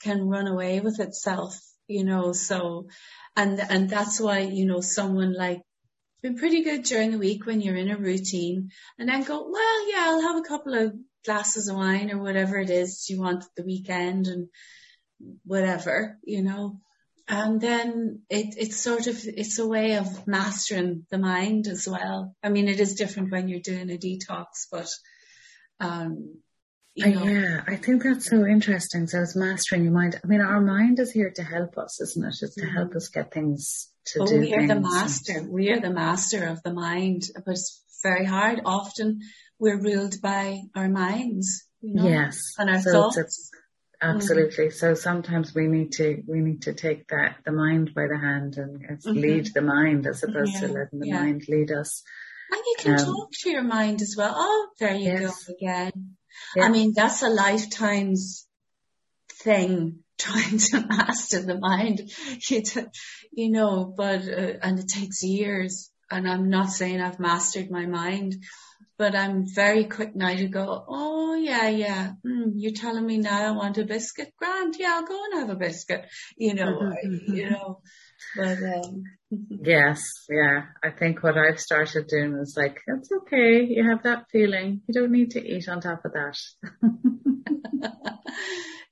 can 0.00 0.28
run 0.28 0.46
away 0.46 0.78
with 0.78 1.00
itself, 1.00 1.58
you 1.88 2.04
know, 2.04 2.32
so, 2.32 2.86
and, 3.34 3.58
and 3.58 3.90
that's 3.90 4.20
why, 4.20 4.38
you 4.38 4.66
know, 4.66 4.80
someone 4.80 5.34
like 5.34 5.62
been 6.22 6.36
pretty 6.36 6.62
good 6.62 6.82
during 6.84 7.10
the 7.10 7.18
week 7.18 7.46
when 7.46 7.60
you're 7.60 7.76
in 7.76 7.90
a 7.90 7.96
routine 7.96 8.70
and 8.98 9.08
then 9.08 9.22
go, 9.22 9.48
well, 9.50 9.90
yeah, 9.90 10.04
I'll 10.06 10.22
have 10.22 10.36
a 10.36 10.48
couple 10.48 10.74
of 10.74 10.94
glasses 11.24 11.68
of 11.68 11.76
wine 11.76 12.10
or 12.10 12.18
whatever 12.18 12.58
it 12.58 12.70
is 12.70 13.06
you 13.08 13.20
want 13.20 13.44
the 13.56 13.64
weekend 13.64 14.26
and 14.26 14.48
whatever, 15.44 16.18
you 16.24 16.42
know. 16.42 16.80
and 17.28 17.60
then 17.60 18.20
it, 18.30 18.54
it's 18.56 18.76
sort 18.76 19.08
of, 19.08 19.18
it's 19.24 19.58
a 19.58 19.66
way 19.66 19.96
of 19.96 20.26
mastering 20.26 21.06
the 21.10 21.18
mind 21.18 21.66
as 21.66 21.88
well. 21.88 22.34
I 22.42 22.50
mean, 22.50 22.68
it 22.68 22.78
is 22.78 22.94
different 22.94 23.32
when 23.32 23.48
you're 23.48 23.60
doing 23.60 23.90
a 23.90 23.98
detox, 23.98 24.66
but, 24.70 24.88
um, 25.80 26.36
you 26.94 27.10
know. 27.12 27.24
yeah, 27.24 27.62
I 27.66 27.76
think 27.76 28.04
that's 28.04 28.30
so 28.30 28.46
interesting. 28.46 29.06
So 29.06 29.20
it's 29.20 29.36
mastering 29.36 29.84
your 29.84 29.92
mind. 29.92 30.20
I 30.22 30.26
mean, 30.26 30.40
our 30.40 30.60
mind 30.60 30.98
is 31.00 31.10
here 31.10 31.32
to 31.34 31.42
help 31.42 31.76
us, 31.76 32.00
isn't 32.00 32.24
it? 32.24 32.36
It's 32.40 32.54
to 32.54 32.66
help 32.66 32.90
mm-hmm. 32.90 32.96
us 32.96 33.08
get 33.08 33.34
things 33.34 33.88
to 34.06 34.20
oh, 34.22 34.26
do. 34.26 34.40
We 34.40 34.54
are 34.54 34.66
the 34.66 34.80
master. 34.80 35.46
We 35.48 35.70
are 35.70 35.80
the 35.80 35.90
master 35.90 36.46
of 36.46 36.62
the 36.62 36.72
mind, 36.72 37.22
but 37.34 37.52
it's 37.52 37.82
very 38.02 38.24
hard. 38.24 38.60
Often 38.64 39.20
we're 39.58 39.80
ruled 39.80 40.20
by 40.22 40.60
our 40.74 40.88
minds, 40.88 41.64
you 41.80 41.94
know, 41.94 42.08
yes, 42.08 42.38
and 42.58 42.70
our 42.70 42.80
so 42.80 43.10
thoughts. 43.10 43.50
Absolutely. 44.00 44.66
Mm-hmm. 44.66 44.76
So 44.76 44.94
sometimes 44.94 45.54
we 45.54 45.68
need 45.68 45.92
to 45.92 46.22
we 46.26 46.40
need 46.40 46.62
to 46.62 46.74
take 46.74 47.08
that 47.08 47.36
the 47.44 47.52
mind 47.52 47.94
by 47.94 48.06
the 48.08 48.18
hand 48.18 48.56
and 48.58 48.80
mm-hmm. 48.80 49.12
lead 49.12 49.50
the 49.54 49.62
mind 49.62 50.06
as 50.06 50.22
opposed 50.22 50.54
yeah. 50.54 50.60
to 50.60 50.66
letting 50.68 50.98
the 51.00 51.08
yeah. 51.08 51.22
mind 51.22 51.44
lead 51.48 51.72
us. 51.72 52.02
And 52.50 52.60
you 52.64 52.76
can 52.78 53.00
um, 53.00 53.06
talk 53.06 53.30
to 53.42 53.50
your 53.50 53.62
mind 53.62 54.02
as 54.02 54.14
well. 54.16 54.34
Oh, 54.36 54.68
there 54.78 54.94
you 54.94 55.12
yes. 55.12 55.44
go 55.44 55.54
again. 55.54 56.16
I 56.60 56.68
mean, 56.68 56.92
that's 56.94 57.22
a 57.22 57.28
lifetime's 57.28 58.46
thing 59.32 60.00
trying 60.18 60.58
to 60.58 60.80
master 60.88 61.42
the 61.42 61.58
mind, 61.58 62.10
you, 62.48 62.62
you 63.32 63.50
know, 63.50 63.92
but, 63.96 64.22
uh, 64.28 64.54
and 64.62 64.78
it 64.78 64.88
takes 64.88 65.22
years. 65.22 65.90
And 66.10 66.28
I'm 66.28 66.50
not 66.50 66.70
saying 66.70 67.00
I've 67.00 67.18
mastered 67.18 67.70
my 67.70 67.86
mind, 67.86 68.36
but 68.98 69.14
I'm 69.14 69.44
very 69.46 69.84
quick 69.84 70.16
now 70.16 70.34
to 70.34 70.48
go, 70.48 70.84
oh 70.88 71.34
yeah, 71.34 71.68
yeah, 71.68 72.12
mm, 72.26 72.52
you're 72.54 72.72
telling 72.72 73.04
me 73.04 73.18
now 73.18 73.48
I 73.48 73.50
want 73.50 73.78
a 73.78 73.84
biscuit, 73.84 74.32
grand, 74.38 74.76
yeah, 74.78 74.94
I'll 74.94 75.06
go 75.06 75.20
and 75.24 75.40
have 75.40 75.50
a 75.50 75.58
biscuit, 75.58 76.06
you 76.36 76.54
know, 76.54 76.78
mm-hmm. 76.78 77.34
you 77.34 77.50
know, 77.50 77.80
but, 78.36 78.58
um, 78.58 79.02
yes, 79.62 80.02
yeah, 80.30 80.62
I 80.82 80.90
think 80.90 81.22
what 81.22 81.36
I've 81.36 81.60
started 81.60 82.06
doing 82.08 82.38
is 82.40 82.54
like, 82.56 82.80
it's 82.86 83.10
okay, 83.22 83.64
you 83.68 83.88
have 83.88 84.02
that 84.04 84.26
feeling, 84.30 84.80
you 84.86 84.94
don't 84.94 85.12
need 85.12 85.32
to 85.32 85.44
eat 85.44 85.68
on 85.68 85.80
top 85.80 86.04
of 86.04 86.12
that. 86.12 86.38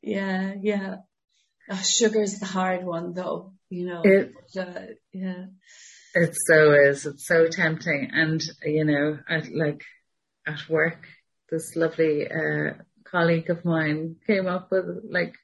yeah, 0.03 0.55
yeah. 0.61 0.97
Oh, 1.71 1.83
sugar's 1.83 2.39
the 2.39 2.47
hard 2.47 2.85
one 2.85 3.15
though, 3.15 3.53
you 3.71 3.87
know, 3.87 4.03
it, 4.05 4.33
uh, 4.59 4.95
yeah. 5.13 5.47
It 6.15 6.35
so 6.47 6.73
is. 6.73 7.07
It's 7.07 7.27
so 7.27 7.49
tempting. 7.49 8.11
And, 8.13 8.43
you 8.65 8.85
know, 8.85 9.19
I, 9.29 9.43
like 9.53 9.83
at 10.47 10.69
work, 10.69 11.07
this 11.51 11.75
lovely, 11.75 12.29
uh, 12.29 12.75
colleague 13.05 13.51
of 13.51 13.65
mine 13.65 14.17
came 14.27 14.47
up 14.47 14.69
with 14.71 14.85
like 15.09 15.35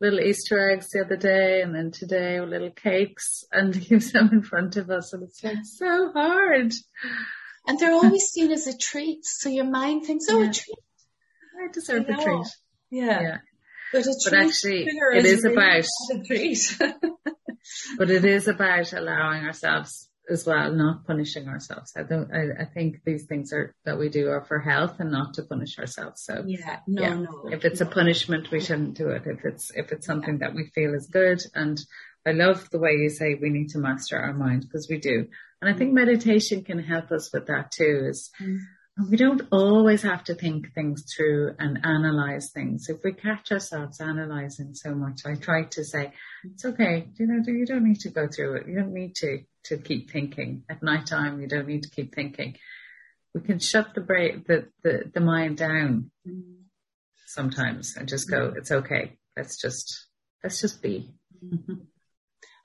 little 0.00 0.20
Easter 0.20 0.70
eggs 0.70 0.88
the 0.92 1.04
other 1.04 1.16
day 1.16 1.62
and 1.62 1.74
then 1.74 1.90
today 1.90 2.40
little 2.40 2.70
cakes 2.70 3.44
and 3.52 3.74
was 3.90 4.12
them 4.12 4.30
in 4.32 4.42
front 4.42 4.76
of 4.76 4.90
us 4.90 5.12
and 5.12 5.22
it's 5.22 5.42
like 5.42 5.58
so 5.64 6.12
hard. 6.12 6.72
And 7.66 7.78
they're 7.78 7.92
always 7.92 8.24
seen 8.24 8.52
as 8.52 8.66
a 8.66 8.76
treat. 8.76 9.24
So 9.24 9.48
your 9.48 9.64
mind 9.64 10.04
thinks, 10.04 10.26
oh, 10.28 10.40
yeah. 10.40 10.50
a 10.50 10.52
treat. 10.52 10.78
I 11.62 11.72
deserve 11.72 12.08
a 12.08 12.22
treat. 12.22 12.46
Yeah. 12.90 13.20
yeah. 13.20 13.36
But, 13.94 14.06
but 14.24 14.34
actually 14.34 14.86
it 14.86 15.24
is, 15.24 15.44
about 15.44 15.84
but 17.98 18.10
it 18.10 18.24
is 18.24 18.48
about 18.48 18.92
allowing 18.92 19.44
ourselves 19.44 20.08
as 20.28 20.46
well, 20.46 20.72
not 20.72 21.06
punishing 21.06 21.48
ourselves. 21.48 21.92
I 21.96 22.02
don't, 22.02 22.30
I, 22.32 22.62
I, 22.62 22.64
think 22.64 23.02
these 23.04 23.26
things 23.26 23.52
are, 23.52 23.74
that 23.84 23.98
we 23.98 24.08
do 24.08 24.30
are 24.30 24.44
for 24.44 24.58
health 24.58 24.98
and 24.98 25.10
not 25.10 25.34
to 25.34 25.42
punish 25.42 25.78
ourselves. 25.78 26.22
So 26.22 26.42
yeah, 26.46 26.80
no, 26.86 27.02
yeah. 27.02 27.14
no. 27.14 27.48
If 27.52 27.64
it's 27.64 27.80
no. 27.80 27.86
a 27.86 27.90
punishment, 27.90 28.50
we 28.50 28.60
shouldn't 28.60 28.96
do 28.96 29.10
it. 29.10 29.22
If 29.26 29.44
it's, 29.44 29.70
if 29.74 29.92
it's 29.92 30.06
something 30.06 30.38
yeah. 30.40 30.48
that 30.48 30.54
we 30.54 30.70
feel 30.74 30.94
is 30.94 31.08
good. 31.08 31.42
And 31.54 31.78
I 32.26 32.32
love 32.32 32.70
the 32.70 32.78
way 32.78 32.92
you 32.92 33.10
say 33.10 33.34
we 33.34 33.50
need 33.50 33.70
to 33.70 33.78
master 33.78 34.18
our 34.18 34.32
mind 34.32 34.62
because 34.62 34.88
we 34.88 34.98
do. 34.98 35.28
And 35.60 35.74
I 35.74 35.76
think 35.76 35.92
meditation 35.92 36.64
can 36.64 36.78
help 36.78 37.10
us 37.10 37.30
with 37.32 37.46
that 37.46 37.70
too 37.70 38.06
is 38.08 38.30
mm. 38.40 38.60
We 38.96 39.16
don't 39.16 39.42
always 39.50 40.02
have 40.02 40.22
to 40.24 40.34
think 40.34 40.72
things 40.72 41.04
through 41.14 41.56
and 41.58 41.84
analyze 41.84 42.50
things. 42.52 42.88
If 42.88 42.98
we 43.02 43.12
catch 43.12 43.50
ourselves 43.50 44.00
analyzing 44.00 44.74
so 44.74 44.94
much, 44.94 45.22
I 45.26 45.34
try 45.34 45.64
to 45.64 45.84
say, 45.84 46.12
it's 46.44 46.64
okay. 46.64 47.08
You 47.16 47.26
know, 47.26 47.42
you 47.44 47.66
don't 47.66 47.84
need 47.84 48.00
to 48.00 48.10
go 48.10 48.28
through 48.28 48.58
it. 48.58 48.68
You 48.68 48.76
don't 48.76 48.92
need 48.92 49.16
to 49.16 49.40
to 49.64 49.78
keep 49.78 50.10
thinking. 50.10 50.62
At 50.68 50.82
night 50.82 51.06
time, 51.06 51.40
you 51.40 51.48
don't 51.48 51.66
need 51.66 51.84
to 51.84 51.90
keep 51.90 52.14
thinking. 52.14 52.56
We 53.34 53.40
can 53.40 53.58
shut 53.58 53.94
the 53.94 54.00
brain, 54.00 54.44
the, 54.46 54.68
the, 54.82 55.10
the 55.12 55.20
mind 55.20 55.56
down 55.56 56.10
sometimes 57.26 57.96
and 57.96 58.06
just 58.06 58.30
go, 58.30 58.48
mm-hmm. 58.48 58.58
it's 58.58 58.70
okay. 58.70 59.16
Let's 59.36 59.60
just, 59.60 60.06
let's 60.42 60.60
just 60.60 60.82
be. 60.82 61.14
Mm-hmm. 61.44 61.74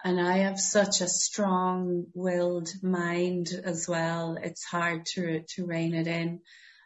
And 0.03 0.19
I 0.19 0.39
have 0.39 0.59
such 0.59 1.01
a 1.01 1.07
strong 1.07 2.05
willed 2.13 2.69
mind 2.81 3.49
as 3.63 3.87
well. 3.87 4.37
It's 4.41 4.63
hard 4.63 5.05
to, 5.13 5.43
to 5.55 5.65
rein 5.65 5.93
it 5.93 6.07
in. 6.07 6.39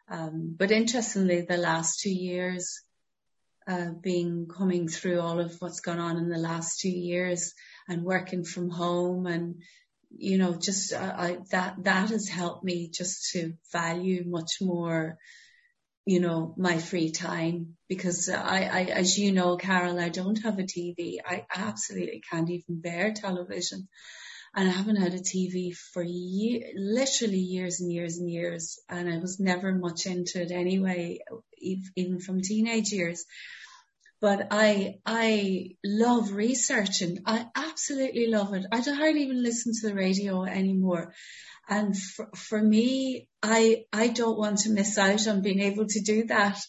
Um, 0.09 0.55
but 0.57 0.71
interestingly, 0.71 1.41
the 1.41 1.57
last 1.57 1.99
two 1.99 2.13
years, 2.13 2.81
uh, 3.67 3.91
being 3.91 4.47
coming 4.47 4.87
through 4.87 5.21
all 5.21 5.39
of 5.39 5.55
what's 5.59 5.79
gone 5.79 5.99
on 5.99 6.17
in 6.17 6.29
the 6.29 6.37
last 6.37 6.79
two 6.79 6.89
years 6.89 7.53
and 7.87 8.03
working 8.03 8.43
from 8.43 8.69
home 8.69 9.25
and 9.27 9.61
you 10.17 10.37
know, 10.37 10.53
just 10.53 10.93
uh, 10.93 11.13
I, 11.15 11.37
that 11.51 11.83
that 11.83 12.09
has 12.09 12.27
helped 12.27 12.63
me 12.63 12.89
just 12.89 13.31
to 13.31 13.53
value 13.71 14.23
much 14.25 14.61
more, 14.61 15.17
you 16.05 16.19
know, 16.19 16.53
my 16.57 16.77
free 16.77 17.11
time 17.11 17.77
because 17.87 18.29
I, 18.29 18.63
I, 18.63 18.81
as 18.85 19.17
you 19.17 19.31
know, 19.31 19.55
Carol, 19.57 19.99
I 19.99 20.09
don't 20.09 20.41
have 20.43 20.59
a 20.59 20.63
TV. 20.63 21.17
I 21.25 21.45
absolutely 21.55 22.21
can't 22.29 22.49
even 22.49 22.81
bear 22.81 23.13
television, 23.13 23.87
and 24.55 24.67
I 24.67 24.71
haven't 24.71 24.97
had 24.97 25.13
a 25.13 25.19
TV 25.19 25.75
for 25.75 26.03
year, 26.03 26.71
literally 26.75 27.39
years 27.39 27.79
and 27.79 27.91
years 27.91 28.17
and 28.17 28.29
years, 28.29 28.79
and 28.89 29.11
I 29.13 29.19
was 29.19 29.39
never 29.39 29.71
much 29.73 30.05
into 30.05 30.41
it 30.41 30.51
anyway, 30.51 31.19
even 31.95 32.19
from 32.19 32.41
teenage 32.41 32.91
years 32.91 33.25
but 34.23 34.47
I 34.51 34.99
I 35.05 35.71
love 35.83 36.31
researching. 36.31 37.19
I 37.25 37.45
absolutely 37.55 38.27
love 38.27 38.53
it. 38.53 38.65
I 38.71 38.79
hardly 38.79 39.23
even 39.23 39.43
listen 39.43 39.73
to 39.73 39.89
the 39.89 39.93
radio 39.93 40.45
anymore. 40.45 41.13
And 41.67 41.97
for, 41.97 42.29
for 42.35 42.61
me, 42.61 43.27
I 43.41 43.85
I 43.93 44.09
don't 44.09 44.37
want 44.37 44.59
to 44.59 44.69
miss 44.69 44.97
out 44.97 45.27
on 45.27 45.41
being 45.41 45.61
able 45.61 45.85
to 45.87 46.01
do 46.01 46.25
that. 46.25 46.59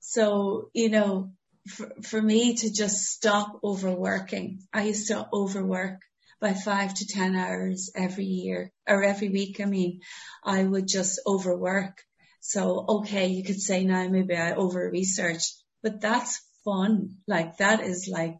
So, 0.00 0.70
you 0.74 0.90
know, 0.90 1.32
for, 1.68 1.90
for 2.02 2.20
me 2.20 2.56
to 2.56 2.70
just 2.70 3.04
stop 3.04 3.60
overworking. 3.64 4.60
I 4.72 4.84
used 4.84 5.08
to 5.08 5.26
overwork 5.32 6.00
by 6.40 6.52
five 6.52 6.92
to 6.94 7.06
10 7.06 7.36
hours 7.36 7.90
every 7.94 8.26
year 8.26 8.70
or 8.86 9.02
every 9.02 9.30
week. 9.30 9.60
I 9.60 9.64
mean, 9.64 10.00
I 10.44 10.62
would 10.62 10.86
just 10.86 11.20
overwork. 11.26 12.02
So, 12.40 12.84
okay, 12.86 13.28
you 13.28 13.42
could 13.42 13.60
say 13.60 13.84
now 13.84 14.06
maybe 14.08 14.36
I 14.36 14.54
over 14.54 14.90
researched, 14.90 15.54
but 15.82 16.02
that's 16.02 16.42
fun. 16.64 17.16
Like 17.26 17.56
that 17.58 17.80
is 17.80 18.08
like, 18.12 18.36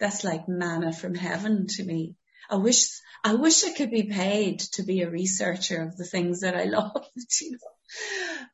that's 0.00 0.24
like 0.24 0.48
manna 0.48 0.92
from 0.92 1.14
heaven 1.14 1.66
to 1.68 1.84
me. 1.84 2.14
I 2.48 2.56
wish, 2.56 2.88
I 3.26 3.34
wish 3.34 3.64
I 3.64 3.72
could 3.72 3.90
be 3.90 4.04
paid 4.04 4.60
to 4.74 4.84
be 4.84 5.02
a 5.02 5.10
researcher 5.10 5.82
of 5.82 5.96
the 5.96 6.04
things 6.04 6.40
that 6.40 6.56
I 6.56 6.64
love, 6.78 7.04
you 7.40 7.50
know. 7.50 7.58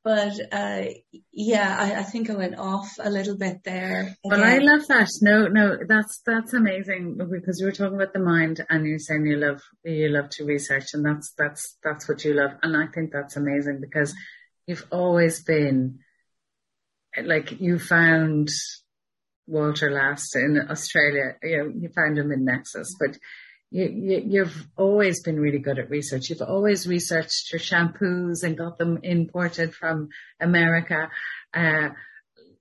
But, 0.02 0.32
uh, 0.50 0.84
yeah, 1.30 1.76
I, 1.78 2.00
I 2.00 2.02
think 2.04 2.30
I 2.30 2.36
went 2.36 2.58
off 2.58 2.88
a 2.98 3.10
little 3.10 3.36
bit 3.36 3.64
there. 3.64 4.16
But 4.24 4.40
I 4.40 4.58
love 4.58 4.86
that. 4.88 5.10
No, 5.20 5.46
no, 5.46 5.76
that's, 5.86 6.22
that's 6.24 6.54
amazing 6.54 7.18
because 7.18 7.60
you 7.60 7.66
were 7.66 7.72
talking 7.72 7.96
about 7.96 8.14
the 8.14 8.18
mind 8.18 8.64
and 8.70 8.86
you're 8.86 8.98
saying 8.98 9.26
you 9.26 9.36
love, 9.36 9.60
you 9.84 10.08
love 10.08 10.30
to 10.30 10.46
research 10.46 10.94
and 10.94 11.04
that's, 11.04 11.34
that's, 11.36 11.76
that's 11.84 12.08
what 12.08 12.24
you 12.24 12.32
love. 12.32 12.52
And 12.62 12.74
I 12.74 12.86
think 12.94 13.12
that's 13.12 13.36
amazing 13.36 13.80
because 13.80 14.14
you've 14.66 14.86
always 14.90 15.42
been 15.44 15.98
like 17.22 17.60
you 17.60 17.78
found 17.78 18.48
Walter 19.46 19.90
Last 19.90 20.34
in 20.34 20.58
Australia. 20.70 21.36
You 21.42 21.58
know, 21.58 21.72
you 21.78 21.88
found 21.94 22.18
him 22.18 22.32
in 22.32 22.46
Nexus, 22.46 22.94
but 22.98 23.18
you, 23.72 24.44
have 24.44 24.66
always 24.76 25.22
been 25.22 25.40
really 25.40 25.58
good 25.58 25.78
at 25.78 25.90
research. 25.90 26.28
You've 26.28 26.42
always 26.42 26.86
researched 26.86 27.52
your 27.52 27.60
shampoos 27.60 28.44
and 28.44 28.56
got 28.56 28.76
them 28.78 29.00
imported 29.02 29.74
from 29.74 30.10
America. 30.38 31.10
Uh, 31.54 31.90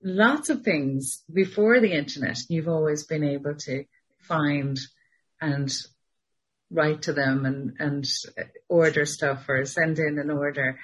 lots 0.02 0.48
of 0.48 0.62
things 0.62 1.22
before 1.32 1.80
the 1.80 1.92
internet. 1.92 2.38
You've 2.48 2.68
always 2.68 3.04
been 3.04 3.24
able 3.24 3.54
to 3.56 3.84
find 4.20 4.78
and 5.40 5.70
write 6.72 7.02
to 7.02 7.12
them 7.12 7.44
and, 7.44 7.74
and 7.78 8.06
order 8.68 9.04
stuff 9.04 9.48
or 9.48 9.64
send 9.64 9.98
in 9.98 10.18
an 10.18 10.30
order. 10.30 10.78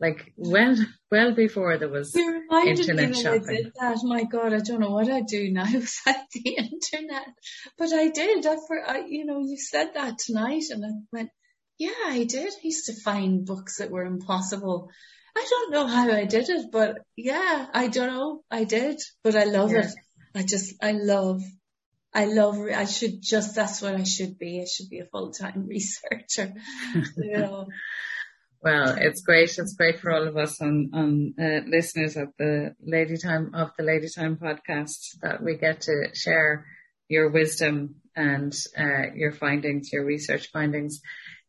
Like 0.00 0.32
well, 0.36 0.76
well 1.10 1.34
before 1.34 1.76
there 1.78 1.88
was 1.88 2.14
internet 2.14 3.16
shopping. 3.16 3.44
I 3.48 3.54
did 3.54 3.72
that. 3.78 3.98
My 4.04 4.24
God, 4.24 4.54
I 4.54 4.58
don't 4.58 4.80
know 4.80 4.90
what 4.90 5.10
I'd 5.10 5.26
do 5.26 5.50
now 5.50 5.64
without 5.72 6.30
the 6.32 6.56
internet, 6.56 7.28
but 7.76 7.92
I 7.92 8.08
did. 8.08 8.46
I, 8.46 8.56
for, 8.66 8.88
I, 8.88 9.04
you 9.08 9.24
know, 9.24 9.40
you 9.40 9.56
said 9.56 9.94
that 9.94 10.18
tonight 10.18 10.64
and 10.70 10.84
I 10.84 10.90
went, 11.12 11.30
yeah, 11.78 11.90
I 12.06 12.24
did. 12.24 12.52
I 12.52 12.60
used 12.62 12.86
to 12.86 13.00
find 13.00 13.44
books 13.44 13.78
that 13.78 13.90
were 13.90 14.04
impossible. 14.04 14.90
I 15.36 15.46
don't 15.48 15.72
know 15.72 15.86
how 15.86 16.10
I 16.10 16.26
did 16.26 16.48
it, 16.48 16.66
but 16.70 16.98
yeah, 17.16 17.66
I 17.72 17.88
don't 17.88 18.14
know. 18.14 18.44
I 18.50 18.64
did, 18.64 19.00
but 19.24 19.34
I 19.34 19.44
love 19.44 19.72
yeah. 19.72 19.86
it. 19.86 19.94
I 20.34 20.42
just, 20.42 20.74
I 20.82 20.92
love 20.92 21.40
I 22.14 22.26
love, 22.26 22.58
I 22.74 22.84
should 22.84 23.22
just, 23.22 23.54
that's 23.54 23.80
what 23.80 23.94
I 23.94 24.04
should 24.04 24.38
be. 24.38 24.60
I 24.60 24.66
should 24.66 24.90
be 24.90 25.00
a 25.00 25.06
full-time 25.06 25.66
researcher, 25.68 26.52
you 27.16 27.38
know. 27.38 27.66
Well, 28.62 28.94
it's 28.96 29.22
great. 29.22 29.58
It's 29.58 29.74
great 29.74 29.98
for 29.98 30.12
all 30.12 30.28
of 30.28 30.36
us 30.36 30.60
on, 30.62 30.90
on 30.94 31.34
uh, 31.40 31.66
listeners 31.66 32.16
of 32.16 32.28
the 32.38 32.76
Lady 32.80 33.16
Time 33.16 33.52
of 33.54 33.70
the 33.76 33.82
Lady 33.82 34.06
Time 34.08 34.36
podcast 34.36 35.18
that 35.22 35.42
we 35.42 35.56
get 35.56 35.80
to 35.82 36.10
share 36.14 36.64
your 37.08 37.30
wisdom 37.30 37.96
and 38.14 38.54
uh, 38.78 39.12
your 39.16 39.32
findings, 39.32 39.92
your 39.92 40.04
research 40.04 40.50
findings. 40.52 41.00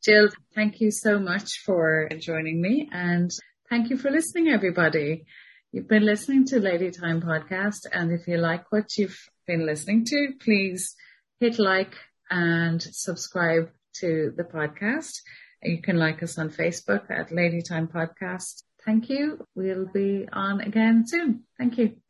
Jill, 0.04 0.30
thank 0.56 0.82
you 0.82 0.90
so 0.90 1.20
much 1.20 1.60
for 1.66 2.10
joining 2.20 2.60
me 2.60 2.90
and 2.92 3.30
thank 3.70 3.92
you 3.92 3.98
for 3.98 4.10
listening, 4.10 4.48
everybody. 4.48 5.26
You've 5.72 5.88
been 5.88 6.06
listening 6.06 6.46
to 6.48 6.60
Lady 6.60 6.90
Time 6.90 7.22
podcast. 7.22 7.86
And 7.92 8.12
if 8.12 8.28
you 8.28 8.38
like 8.38 8.72
what 8.72 8.98
you've 8.98 9.20
been 9.46 9.66
listening 9.66 10.06
to, 10.06 10.34
please 10.40 10.96
hit 11.40 11.60
like 11.60 11.96
and 12.30 12.82
subscribe 12.82 13.70
to 14.00 14.34
the 14.36 14.44
podcast. 14.44 15.22
You 15.62 15.82
can 15.82 15.98
like 15.98 16.22
us 16.24 16.38
on 16.38 16.50
Facebook 16.50 17.10
at 17.10 17.32
Lady 17.32 17.62
Time 17.62 17.88
Podcast. 17.88 18.64
Thank 18.86 19.10
you. 19.10 19.46
We'll 19.56 19.86
be 19.86 20.28
on 20.32 20.62
again 20.62 21.06
soon. 21.08 21.44
Thank 21.58 21.78
you. 21.78 22.03